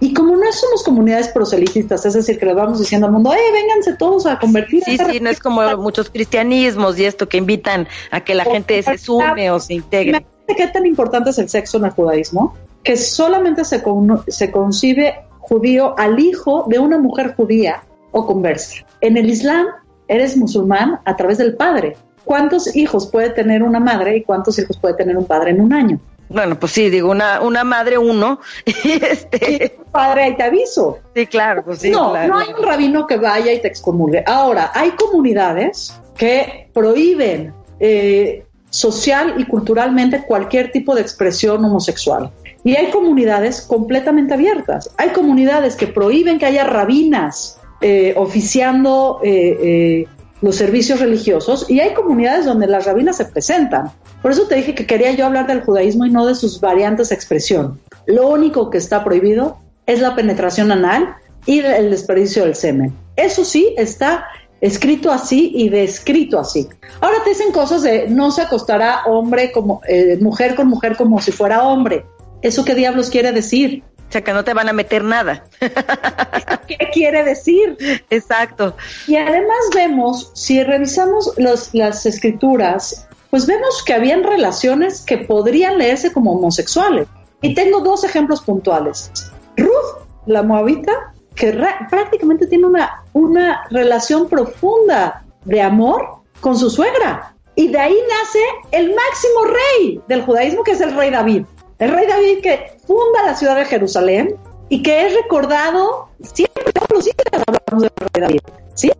Y 0.01 0.12
como 0.12 0.36
no 0.36 0.53
somos 0.53 0.82
comunidades 0.84 1.28
proselitistas, 1.28 2.05
es 2.05 2.14
decir, 2.14 2.38
que 2.38 2.47
le 2.47 2.55
vamos 2.55 2.78
diciendo 2.78 3.07
al 3.07 3.12
mundo, 3.12 3.32
eh, 3.32 3.53
vénganse 3.53 3.94
todos 3.94 4.26
a 4.26 4.38
convertir. 4.38 4.82
Sí, 4.84 4.99
sí, 4.99 5.20
no 5.20 5.30
es 5.30 5.40
como 5.40 5.62
muchos 5.78 6.11
cristianismos 6.11 6.99
y 6.99 7.05
esto 7.05 7.28
que 7.28 7.38
invitan 7.38 7.88
a 8.11 8.20
que 8.20 8.34
la 8.34 8.44
gente 8.44 8.82
se 8.82 8.99
sume 8.99 9.51
o 9.51 9.59
se 9.59 9.74
integre. 9.74 10.26
¿Qué 10.47 10.66
tan 10.68 10.86
importante 10.86 11.30
es 11.30 11.38
el 11.38 11.49
sexo 11.49 11.78
en 11.78 11.86
el 11.86 11.90
judaísmo? 11.90 12.55
Que 12.82 12.97
solamente 12.97 13.64
se, 13.64 13.82
se 14.28 14.51
concibe 14.51 15.14
judío 15.40 15.99
al 15.99 16.20
hijo 16.20 16.66
de 16.68 16.78
una 16.78 16.99
mujer 16.99 17.34
judía 17.34 17.82
o 18.12 18.26
conversa. 18.26 18.84
En 19.01 19.16
el 19.16 19.30
Islam 19.30 19.66
eres 20.09 20.36
musulmán 20.36 21.01
a 21.05 21.16
través 21.16 21.38
del 21.38 21.57
padre. 21.57 21.97
¿Cuántos 22.24 22.74
hijos 22.76 23.07
puede 23.07 23.30
tener 23.30 23.62
una 23.62 23.80
madre 23.80 24.16
y 24.16 24.22
cuántos 24.24 24.59
hijos 24.59 24.78
puede 24.78 24.94
tener 24.94 25.16
un 25.16 25.24
padre 25.24 25.53
en 25.53 25.61
un 25.61 25.72
año? 25.72 26.01
Bueno, 26.28 26.58
pues 26.58 26.72
sí, 26.72 26.90
digo, 26.90 27.10
una, 27.10 27.40
una 27.40 27.64
madre 27.64 27.98
uno 27.98 28.40
y 28.64 28.92
este... 29.04 29.78
padre, 29.92 30.24
ahí 30.24 30.36
te 30.36 30.42
aviso. 30.42 30.98
Sí, 31.14 31.26
claro, 31.26 31.64
pues 31.64 31.80
sí. 31.80 31.90
No, 31.90 32.12
no 32.26 32.38
hay 32.38 32.48
un 32.56 32.64
rabino 32.64 33.06
que 33.06 33.16
vaya 33.16 33.52
y 33.52 33.60
te 33.60 33.68
excomulgue. 33.68 34.24
Ahora, 34.26 34.72
hay 34.74 34.90
comunidades 34.92 35.94
que 36.16 36.68
prohíben 36.72 37.54
eh, 37.78 38.44
social 38.70 39.34
y 39.38 39.44
culturalmente 39.44 40.24
cualquier 40.26 40.72
tipo 40.72 40.94
de 40.94 41.02
expresión 41.02 41.64
homosexual. 41.64 42.30
Y 42.64 42.74
hay 42.74 42.90
comunidades 42.90 43.60
completamente 43.60 44.34
abiertas. 44.34 44.90
Hay 44.96 45.10
comunidades 45.10 45.76
que 45.76 45.86
prohíben 45.86 46.38
que 46.38 46.46
haya 46.46 46.64
rabinas 46.64 47.60
eh, 47.80 48.14
oficiando 48.16 49.20
eh, 49.22 50.06
los 50.42 50.56
servicios 50.56 51.00
religiosos 51.00 51.70
y 51.70 51.80
hay 51.80 51.94
comunidades 51.94 52.44
donde 52.44 52.66
las 52.66 52.84
rabinas 52.84 53.16
se 53.16 53.26
presentan. 53.26 53.92
Por 54.26 54.32
eso 54.32 54.48
te 54.48 54.56
dije 54.56 54.74
que 54.74 54.88
quería 54.88 55.12
yo 55.12 55.24
hablar 55.24 55.46
del 55.46 55.62
judaísmo 55.62 56.04
y 56.04 56.10
no 56.10 56.26
de 56.26 56.34
sus 56.34 56.60
variantes 56.60 57.10
de 57.10 57.14
expresión. 57.14 57.80
Lo 58.06 58.26
único 58.26 58.70
que 58.70 58.78
está 58.78 59.04
prohibido 59.04 59.60
es 59.86 60.00
la 60.00 60.16
penetración 60.16 60.72
anal 60.72 61.14
y 61.44 61.60
el 61.60 61.92
desperdicio 61.92 62.42
del 62.42 62.56
semen. 62.56 62.92
Eso 63.14 63.44
sí 63.44 63.72
está 63.78 64.26
escrito 64.60 65.12
así 65.12 65.52
y 65.54 65.68
descrito 65.68 66.40
así. 66.40 66.68
Ahora 67.00 67.22
te 67.22 67.30
dicen 67.30 67.52
cosas 67.52 67.84
de 67.84 68.08
no 68.08 68.32
se 68.32 68.42
acostará 68.42 69.04
hombre 69.04 69.52
como 69.52 69.80
eh, 69.86 70.18
mujer 70.20 70.56
con 70.56 70.66
mujer 70.66 70.96
como 70.96 71.20
si 71.20 71.30
fuera 71.30 71.62
hombre. 71.62 72.04
¿Eso 72.42 72.64
qué 72.64 72.74
diablos 72.74 73.10
quiere 73.10 73.30
decir? 73.30 73.84
O 74.08 74.12
sea, 74.12 74.24
que 74.24 74.32
no 74.32 74.42
te 74.42 74.54
van 74.54 74.68
a 74.68 74.72
meter 74.72 75.04
nada. 75.04 75.44
¿Qué 76.66 76.78
quiere 76.92 77.22
decir? 77.22 77.76
Exacto. 78.10 78.76
Y 79.06 79.14
además 79.14 79.58
vemos, 79.72 80.32
si 80.34 80.64
revisamos 80.64 81.32
las 81.36 82.06
escrituras, 82.06 83.05
pues 83.30 83.46
vemos 83.46 83.82
que 83.84 83.94
habían 83.94 84.22
relaciones 84.22 85.02
que 85.02 85.18
podrían 85.18 85.78
leerse 85.78 86.12
como 86.12 86.32
homosexuales. 86.32 87.06
Y 87.42 87.54
tengo 87.54 87.80
dos 87.80 88.04
ejemplos 88.04 88.40
puntuales. 88.40 89.10
Ruth, 89.56 90.06
la 90.26 90.42
moabita, 90.42 91.12
que 91.34 91.52
prácticamente 91.90 92.46
tiene 92.46 92.66
una, 92.66 93.04
una 93.12 93.66
relación 93.70 94.28
profunda 94.28 95.24
de 95.44 95.60
amor 95.60 96.22
con 96.40 96.56
su 96.56 96.70
suegra. 96.70 97.34
Y 97.54 97.68
de 97.68 97.78
ahí 97.78 97.96
nace 98.08 98.40
el 98.72 98.94
máximo 98.94 99.44
rey 99.44 100.00
del 100.08 100.22
judaísmo, 100.22 100.62
que 100.62 100.72
es 100.72 100.80
el 100.80 100.94
rey 100.94 101.10
David. 101.10 101.44
El 101.78 101.90
rey 101.90 102.06
David 102.06 102.40
que 102.42 102.78
funda 102.86 103.22
la 103.24 103.34
ciudad 103.34 103.56
de 103.56 103.64
Jerusalén 103.64 104.36
y 104.68 104.82
que 104.82 105.06
es 105.06 105.14
recordado 105.14 106.08
siempre, 106.22 106.72
todos 106.72 106.88
los 106.90 107.04
días 107.04 107.16
hablamos 107.32 107.82
del 107.82 107.92
rey 108.12 108.22
David, 108.22 108.40
¿sí? 108.74 108.90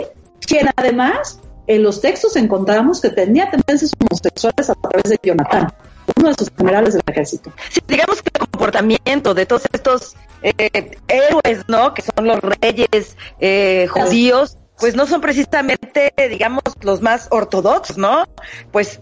Quien 0.41 0.69
además 0.77 1.41
en 1.67 1.83
los 1.83 2.01
textos 2.01 2.37
encontramos 2.37 3.01
que 3.01 3.11
tenía 3.11 3.51
tendencias 3.51 3.93
homosexuales 3.99 4.71
a 4.71 4.75
través 4.75 5.11
de 5.11 5.19
Jonathan, 5.23 5.73
uno 6.17 6.29
de 6.29 6.35
sus 6.35 6.51
generales 6.57 6.95
del 6.95 7.03
ejército. 7.07 7.53
Sí, 7.71 7.81
digamos 7.87 8.23
que 8.23 8.31
el 8.35 8.49
comportamiento 8.49 9.35
de 9.35 9.47
todos 9.47 9.63
estos 9.73 10.15
eh, 10.43 10.97
héroes, 11.09 11.65
¿no? 11.69 11.93
Que 11.95 12.03
son 12.03 12.27
los 12.27 12.41
reyes 12.41 13.17
eh, 13.41 13.87
judíos, 13.91 14.57
pues 14.79 14.95
no 14.95 15.07
son 15.07 15.21
precisamente, 15.21 16.13
digamos, 16.29 16.63
los 16.83 17.01
más 17.01 17.29
ortodoxos, 17.31 17.97
¿no? 17.97 18.25
Pues 18.73 19.01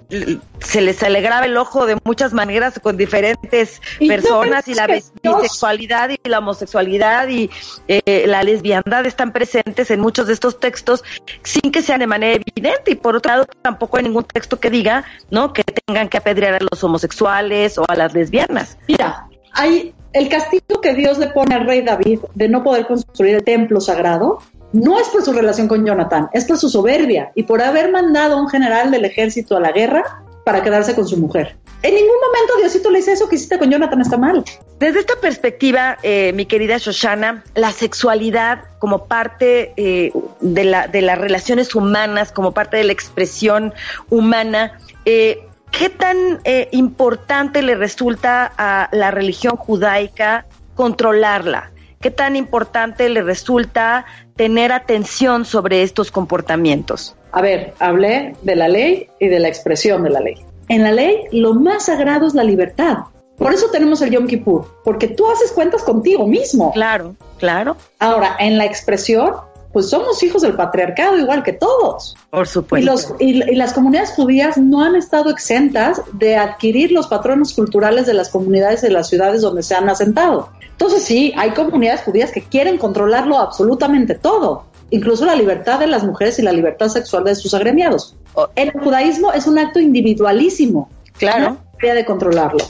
se 0.60 0.80
les 0.80 1.02
alegraba 1.02 1.46
el 1.46 1.56
ojo 1.56 1.86
de 1.86 1.96
muchas 2.04 2.32
maneras 2.32 2.78
con 2.80 2.96
diferentes 2.96 3.80
personas 3.98 4.68
y 4.68 4.74
la 4.74 4.86
bisexualidad 4.86 6.10
y 6.10 6.28
la 6.28 6.38
homosexualidad 6.38 7.28
y 7.28 7.50
eh, 7.88 8.24
la 8.26 8.42
lesbiandad 8.42 9.04
están 9.06 9.32
presentes 9.32 9.90
en 9.90 10.00
muchos 10.00 10.28
de 10.28 10.34
estos 10.34 10.60
textos 10.60 11.02
sin 11.42 11.72
que 11.72 11.82
sean 11.82 12.00
de 12.00 12.06
manera 12.06 12.40
evidente 12.40 12.92
y 12.92 12.94
por 12.94 13.16
otro 13.16 13.32
lado 13.32 13.46
tampoco 13.62 13.96
hay 13.96 14.04
ningún 14.04 14.24
texto 14.24 14.60
que 14.60 14.70
diga, 14.70 15.04
¿no? 15.30 15.52
Que 15.52 15.64
tengan 15.64 16.08
que 16.08 16.18
apedrear 16.18 16.54
a 16.54 16.58
los 16.60 16.82
homosexuales 16.84 17.78
o 17.78 17.84
a 17.88 17.96
las 17.96 18.14
lesbianas. 18.14 18.78
Mira, 18.86 19.28
hay 19.52 19.92
el 20.12 20.28
castigo 20.28 20.80
que 20.80 20.94
Dios 20.94 21.18
le 21.18 21.28
pone 21.28 21.54
al 21.54 21.66
rey 21.66 21.82
David 21.82 22.20
de 22.34 22.48
no 22.48 22.62
poder 22.62 22.86
construir 22.86 23.34
el 23.34 23.44
templo 23.44 23.80
sagrado 23.80 24.38
no 24.74 24.98
es 24.98 25.08
por 25.08 25.22
su 25.22 25.32
relación 25.32 25.68
con 25.68 25.86
Jonathan, 25.86 26.28
es 26.32 26.44
por 26.44 26.58
su 26.58 26.68
soberbia 26.68 27.30
y 27.36 27.44
por 27.44 27.62
haber 27.62 27.92
mandado 27.92 28.36
a 28.36 28.40
un 28.40 28.48
general 28.48 28.90
del 28.90 29.04
ejército 29.04 29.56
a 29.56 29.60
la 29.60 29.70
guerra 29.70 30.24
para 30.44 30.62
quedarse 30.64 30.96
con 30.96 31.06
su 31.06 31.16
mujer. 31.16 31.56
En 31.82 31.94
ningún 31.94 32.16
momento 32.16 32.56
Diosito 32.58 32.90
le 32.90 32.98
dice 32.98 33.12
eso 33.12 33.28
que 33.28 33.36
hiciste 33.36 33.58
con 33.58 33.70
Jonathan 33.70 34.00
está 34.00 34.16
mal. 34.16 34.44
Desde 34.80 34.98
esta 34.98 35.14
perspectiva, 35.20 35.96
eh, 36.02 36.32
mi 36.34 36.46
querida 36.46 36.78
Shoshana, 36.78 37.44
la 37.54 37.70
sexualidad 37.70 38.64
como 38.80 39.06
parte 39.06 39.72
eh, 39.76 40.10
de, 40.40 40.64
la, 40.64 40.88
de 40.88 41.02
las 41.02 41.18
relaciones 41.18 41.74
humanas, 41.74 42.32
como 42.32 42.52
parte 42.52 42.76
de 42.76 42.84
la 42.84 42.92
expresión 42.92 43.72
humana, 44.10 44.78
eh, 45.04 45.46
¿qué 45.70 45.88
tan 45.88 46.40
importante 46.72 47.62
le 47.62 47.76
resulta 47.76 48.52
a 48.58 48.88
la 48.90 49.12
religión 49.12 49.56
judaica 49.56 50.46
controlarla? 50.74 51.70
¿Qué 52.04 52.10
tan 52.10 52.36
importante 52.36 53.08
le 53.08 53.22
resulta 53.22 54.04
tener 54.36 54.72
atención 54.72 55.46
sobre 55.46 55.82
estos 55.82 56.10
comportamientos? 56.10 57.16
A 57.32 57.40
ver, 57.40 57.72
hablé 57.78 58.36
de 58.42 58.56
la 58.56 58.68
ley 58.68 59.08
y 59.18 59.28
de 59.28 59.40
la 59.40 59.48
expresión 59.48 60.02
de 60.02 60.10
la 60.10 60.20
ley. 60.20 60.34
En 60.68 60.82
la 60.82 60.92
ley, 60.92 61.20
lo 61.32 61.54
más 61.54 61.86
sagrado 61.86 62.26
es 62.26 62.34
la 62.34 62.44
libertad. 62.44 62.98
Por 63.38 63.54
eso 63.54 63.70
tenemos 63.70 64.02
el 64.02 64.10
Yom 64.10 64.26
Kippur, 64.26 64.82
porque 64.84 65.08
tú 65.08 65.30
haces 65.30 65.50
cuentas 65.52 65.82
contigo 65.82 66.26
mismo. 66.26 66.72
Claro, 66.74 67.14
claro. 67.38 67.78
Ahora, 68.00 68.36
en 68.38 68.58
la 68.58 68.66
expresión, 68.66 69.36
pues 69.74 69.90
somos 69.90 70.22
hijos 70.22 70.42
del 70.42 70.54
patriarcado 70.54 71.18
igual 71.18 71.42
que 71.42 71.52
todos. 71.52 72.16
Por 72.30 72.46
supuesto. 72.46 73.16
Y, 73.18 73.42
y, 73.42 73.56
las 73.56 73.72
comunidades 73.72 74.12
judías 74.12 74.56
no 74.56 74.82
han 74.82 74.94
estado 74.94 75.30
exentas 75.30 76.00
de 76.12 76.36
adquirir 76.36 76.92
los 76.92 77.08
patrones 77.08 77.52
culturales 77.52 78.06
de 78.06 78.14
las 78.14 78.28
comunidades 78.30 78.82
de 78.82 78.90
las 78.90 79.08
ciudades 79.08 79.42
donde 79.42 79.64
se 79.64 79.74
han 79.74 79.88
asentado. 79.88 80.48
Entonces 80.70 81.02
sí, 81.02 81.34
hay 81.36 81.50
comunidades 81.50 82.02
judías 82.02 82.30
que 82.30 82.42
quieren 82.42 82.78
controlarlo 82.78 83.36
absolutamente 83.36 84.14
todo, 84.14 84.66
incluso 84.90 85.24
la 85.24 85.34
libertad 85.34 85.80
de 85.80 85.88
las 85.88 86.04
mujeres 86.04 86.38
y 86.38 86.42
la 86.42 86.52
libertad 86.52 86.88
sexual 86.88 87.24
de 87.24 87.34
sus 87.34 87.52
agremiados. 87.52 88.14
El 88.54 88.70
judaísmo 88.70 89.32
es 89.32 89.48
un 89.48 89.58
acto 89.58 89.80
individualísimo. 89.80 90.88
Claro. 91.18 91.58
Nadie 91.82 91.94
de 91.94 92.04
controlarlo. 92.04 92.64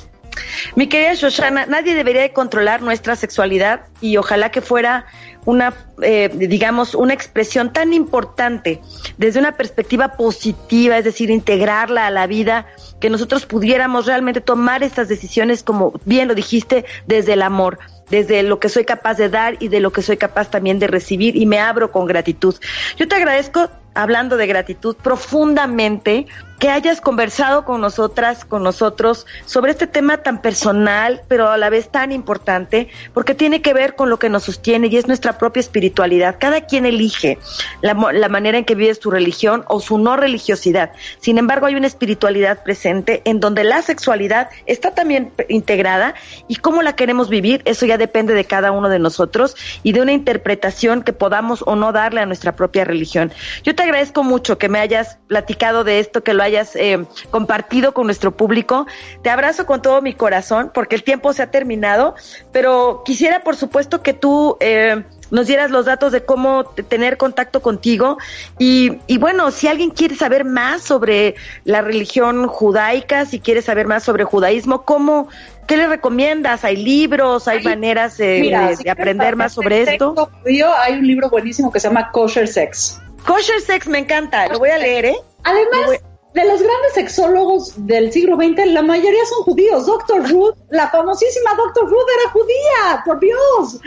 Mi 0.74 0.88
querida 0.88 1.14
Shoshana, 1.14 1.66
nadie 1.66 1.94
debería 1.94 2.22
de 2.22 2.32
controlar 2.32 2.82
nuestra 2.82 3.16
sexualidad 3.16 3.82
y 4.00 4.16
ojalá 4.16 4.50
que 4.50 4.60
fuera 4.60 5.06
una, 5.44 5.74
eh, 6.02 6.30
digamos, 6.32 6.94
una 6.94 7.14
expresión 7.14 7.72
tan 7.72 7.92
importante 7.92 8.80
desde 9.18 9.40
una 9.40 9.52
perspectiva 9.52 10.16
positiva, 10.16 10.98
es 10.98 11.04
decir, 11.04 11.30
integrarla 11.30 12.06
a 12.06 12.10
la 12.10 12.26
vida, 12.26 12.66
que 13.00 13.10
nosotros 13.10 13.46
pudiéramos 13.46 14.06
realmente 14.06 14.40
tomar 14.40 14.82
estas 14.82 15.08
decisiones, 15.08 15.62
como 15.62 15.92
bien 16.04 16.28
lo 16.28 16.34
dijiste, 16.34 16.84
desde 17.06 17.34
el 17.34 17.42
amor 17.42 17.78
desde 18.10 18.42
lo 18.42 18.60
que 18.60 18.68
soy 18.68 18.84
capaz 18.84 19.14
de 19.14 19.28
dar 19.28 19.56
y 19.60 19.68
de 19.68 19.80
lo 19.80 19.90
que 19.90 20.02
soy 20.02 20.16
capaz 20.16 20.50
también 20.50 20.78
de 20.78 20.86
recibir 20.86 21.36
y 21.36 21.46
me 21.46 21.58
abro 21.58 21.90
con 21.90 22.06
gratitud. 22.06 22.54
Yo 22.96 23.08
te 23.08 23.14
agradezco, 23.14 23.70
hablando 23.94 24.36
de 24.36 24.46
gratitud, 24.46 24.96
profundamente 24.96 26.26
que 26.58 26.70
hayas 26.70 27.00
conversado 27.00 27.64
con 27.64 27.80
nosotras, 27.80 28.44
con 28.44 28.62
nosotros, 28.62 29.26
sobre 29.44 29.72
este 29.72 29.86
tema 29.86 30.18
tan 30.18 30.40
personal, 30.40 31.20
pero 31.28 31.50
a 31.50 31.58
la 31.58 31.68
vez 31.68 31.90
tan 31.90 32.12
importante, 32.12 32.88
porque 33.12 33.34
tiene 33.34 33.60
que 33.60 33.74
ver 33.74 33.96
con 33.96 34.08
lo 34.08 34.18
que 34.18 34.28
nos 34.28 34.44
sostiene 34.44 34.86
y 34.86 34.96
es 34.96 35.06
nuestra 35.06 35.36
propia 35.36 35.60
espiritualidad. 35.60 36.36
Cada 36.38 36.62
quien 36.62 36.86
elige 36.86 37.38
la, 37.82 37.94
la 38.12 38.28
manera 38.28 38.56
en 38.56 38.64
que 38.64 38.74
vive 38.74 38.94
su 38.94 39.10
religión 39.10 39.64
o 39.68 39.80
su 39.80 39.98
no 39.98 40.16
religiosidad. 40.16 40.92
Sin 41.20 41.38
embargo, 41.38 41.66
hay 41.66 41.74
una 41.74 41.86
espiritualidad 41.86 42.62
presente 42.62 43.20
en 43.24 43.40
donde 43.40 43.64
la 43.64 43.82
sexualidad 43.82 44.48
está 44.66 44.94
también 44.94 45.32
integrada 45.48 46.14
y 46.48 46.56
cómo 46.56 46.82
la 46.82 46.96
queremos 46.96 47.28
vivir, 47.28 47.62
eso 47.66 47.84
ya 47.84 47.98
depende 47.98 48.32
de 48.32 48.44
cada 48.44 48.72
uno 48.72 48.88
de 48.88 48.98
nosotros 48.98 49.56
y 49.82 49.92
de 49.92 50.00
una 50.00 50.12
interpretación 50.12 51.02
que 51.02 51.12
podamos 51.12 51.62
o 51.66 51.76
no 51.76 51.92
darle 51.92 52.20
a 52.20 52.26
nuestra 52.26 52.56
propia 52.56 52.84
religión. 52.84 53.32
Yo 53.64 53.74
te 53.74 53.83
agradezco 53.84 54.24
mucho 54.24 54.58
que 54.58 54.68
me 54.68 54.78
hayas 54.78 55.18
platicado 55.26 55.84
de 55.84 56.00
esto, 56.00 56.22
que 56.22 56.34
lo 56.34 56.42
hayas 56.42 56.74
eh, 56.76 57.04
compartido 57.30 57.94
con 57.94 58.06
nuestro 58.06 58.36
público. 58.36 58.86
Te 59.22 59.30
abrazo 59.30 59.66
con 59.66 59.82
todo 59.82 60.02
mi 60.02 60.14
corazón 60.14 60.70
porque 60.74 60.96
el 60.96 61.04
tiempo 61.04 61.32
se 61.32 61.42
ha 61.42 61.50
terminado, 61.50 62.14
pero 62.52 63.02
quisiera, 63.04 63.40
por 63.42 63.56
supuesto, 63.56 64.02
que 64.02 64.12
tú 64.12 64.56
eh, 64.60 65.04
nos 65.30 65.46
dieras 65.46 65.70
los 65.70 65.86
datos 65.86 66.12
de 66.12 66.24
cómo 66.24 66.64
tener 66.64 67.16
contacto 67.16 67.62
contigo. 67.62 68.18
Y, 68.58 68.98
y 69.06 69.18
bueno, 69.18 69.50
si 69.50 69.68
alguien 69.68 69.90
quiere 69.90 70.14
saber 70.16 70.44
más 70.44 70.82
sobre 70.82 71.34
la 71.64 71.82
religión 71.82 72.46
judaica, 72.46 73.26
si 73.26 73.40
quiere 73.40 73.62
saber 73.62 73.86
más 73.86 74.02
sobre 74.02 74.24
judaísmo, 74.24 74.84
¿cómo, 74.84 75.28
¿qué 75.66 75.76
le 75.76 75.86
recomiendas? 75.86 76.64
¿Hay 76.64 76.76
libros? 76.76 77.48
¿Hay 77.48 77.62
maneras 77.62 78.18
eh, 78.20 78.38
Mira, 78.40 78.68
de, 78.68 78.76
si 78.76 78.84
de 78.84 78.90
aprender 78.90 79.36
más 79.36 79.52
sobre 79.52 79.82
esto? 79.82 80.14
judío, 80.42 80.68
hay 80.78 80.94
un 80.94 81.06
libro 81.06 81.28
buenísimo 81.30 81.72
que 81.72 81.80
se 81.80 81.88
llama 81.88 82.10
Kosher 82.12 82.48
Sex. 82.48 83.00
Kosher 83.26 83.60
Sex 83.60 83.86
me 83.86 83.98
encanta, 83.98 84.48
lo 84.48 84.58
voy 84.58 84.70
a 84.70 84.78
leer, 84.78 85.06
¿eh? 85.06 85.16
Además, 85.44 86.00
de 86.34 86.44
los 86.44 86.60
grandes 86.60 86.94
sexólogos 86.94 87.86
del 87.86 88.12
siglo 88.12 88.36
XX, 88.36 88.66
la 88.66 88.82
mayoría 88.82 89.24
son 89.26 89.44
judíos. 89.44 89.86
Doctor 89.86 90.28
Ruth, 90.28 90.56
la 90.70 90.90
famosísima 90.90 91.54
Doctor 91.56 91.88
Ruth 91.88 92.06
era 92.20 92.30
judía, 92.32 93.02
por 93.04 93.20
Dios, 93.20 93.80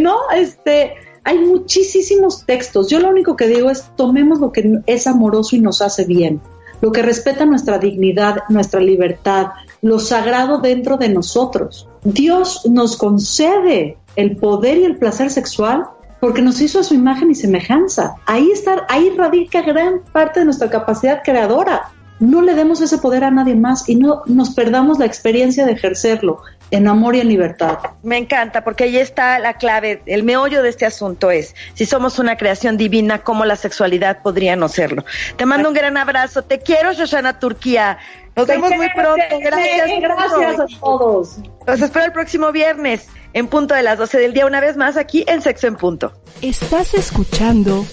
¿no? 0.00 0.30
Este, 0.34 0.94
hay 1.24 1.38
muchísimos 1.38 2.44
textos. 2.44 2.88
Yo 2.88 2.98
lo 2.98 3.08
único 3.08 3.36
que 3.36 3.46
digo 3.46 3.70
es 3.70 3.90
tomemos 3.96 4.40
lo 4.40 4.52
que 4.52 4.80
es 4.86 5.06
amoroso 5.06 5.54
y 5.56 5.60
nos 5.60 5.80
hace 5.80 6.04
bien, 6.04 6.40
lo 6.80 6.90
que 6.90 7.02
respeta 7.02 7.44
nuestra 7.44 7.78
dignidad, 7.78 8.42
nuestra 8.48 8.80
libertad, 8.80 9.48
lo 9.80 9.98
sagrado 10.00 10.58
dentro 10.58 10.96
de 10.96 11.08
nosotros. 11.08 11.88
Dios 12.02 12.66
nos 12.66 12.96
concede 12.96 13.96
el 14.16 14.36
poder 14.36 14.78
y 14.78 14.84
el 14.84 14.96
placer 14.96 15.30
sexual 15.30 15.86
porque 16.22 16.40
nos 16.40 16.60
hizo 16.60 16.78
a 16.78 16.84
su 16.84 16.94
imagen 16.94 17.32
y 17.32 17.34
semejanza. 17.34 18.14
Ahí 18.26 18.48
está, 18.52 18.86
ahí 18.88 19.10
radica 19.18 19.60
gran 19.60 20.02
parte 20.12 20.38
de 20.38 20.44
nuestra 20.44 20.70
capacidad 20.70 21.20
creadora. 21.24 21.90
No 22.20 22.42
le 22.42 22.54
demos 22.54 22.80
ese 22.80 22.98
poder 22.98 23.24
a 23.24 23.32
nadie 23.32 23.56
más 23.56 23.88
y 23.88 23.96
no 23.96 24.22
nos 24.26 24.50
perdamos 24.50 25.00
la 25.00 25.04
experiencia 25.04 25.66
de 25.66 25.72
ejercerlo 25.72 26.40
en 26.70 26.86
amor 26.86 27.16
y 27.16 27.20
en 27.20 27.28
libertad. 27.28 27.78
Me 28.04 28.18
encanta, 28.18 28.62
porque 28.62 28.84
ahí 28.84 28.98
está 28.98 29.40
la 29.40 29.54
clave, 29.54 30.00
el 30.06 30.22
meollo 30.22 30.62
de 30.62 30.68
este 30.68 30.86
asunto 30.86 31.28
es, 31.32 31.56
si 31.74 31.86
somos 31.86 32.20
una 32.20 32.36
creación 32.36 32.76
divina, 32.76 33.24
¿cómo 33.24 33.44
la 33.44 33.56
sexualidad 33.56 34.22
podría 34.22 34.54
no 34.54 34.68
serlo? 34.68 35.04
Te 35.36 35.44
mando 35.44 35.70
un 35.70 35.74
gran 35.74 35.96
abrazo, 35.96 36.42
te 36.42 36.60
quiero, 36.60 36.92
Shoshana 36.92 37.40
Turquía. 37.40 37.98
Nos 38.36 38.46
Te 38.46 38.52
vemos 38.52 38.70
muy 38.76 38.88
pronto, 38.94 39.40
gracias. 39.40 39.90
gracias 40.00 40.60
a 40.60 40.80
todos. 40.80 41.38
Los 41.66 41.82
espero 41.82 42.04
el 42.06 42.12
próximo 42.12 42.52
viernes, 42.52 43.08
en 43.32 43.48
punto 43.48 43.74
de 43.74 43.82
las 43.82 43.98
12 43.98 44.18
del 44.18 44.32
día, 44.32 44.46
una 44.46 44.60
vez 44.60 44.76
más 44.76 44.96
aquí 44.96 45.24
en 45.26 45.42
Sexo 45.42 45.66
en 45.66 45.76
Punto. 45.76 46.12
Estás 46.40 46.94
escuchando 46.94 47.86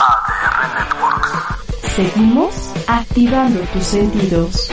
ADR 0.00 0.74
Networks. 0.78 1.32
Seguimos 1.94 2.70
activando 2.86 3.60
tus 3.72 3.84
sentidos. 3.84 4.70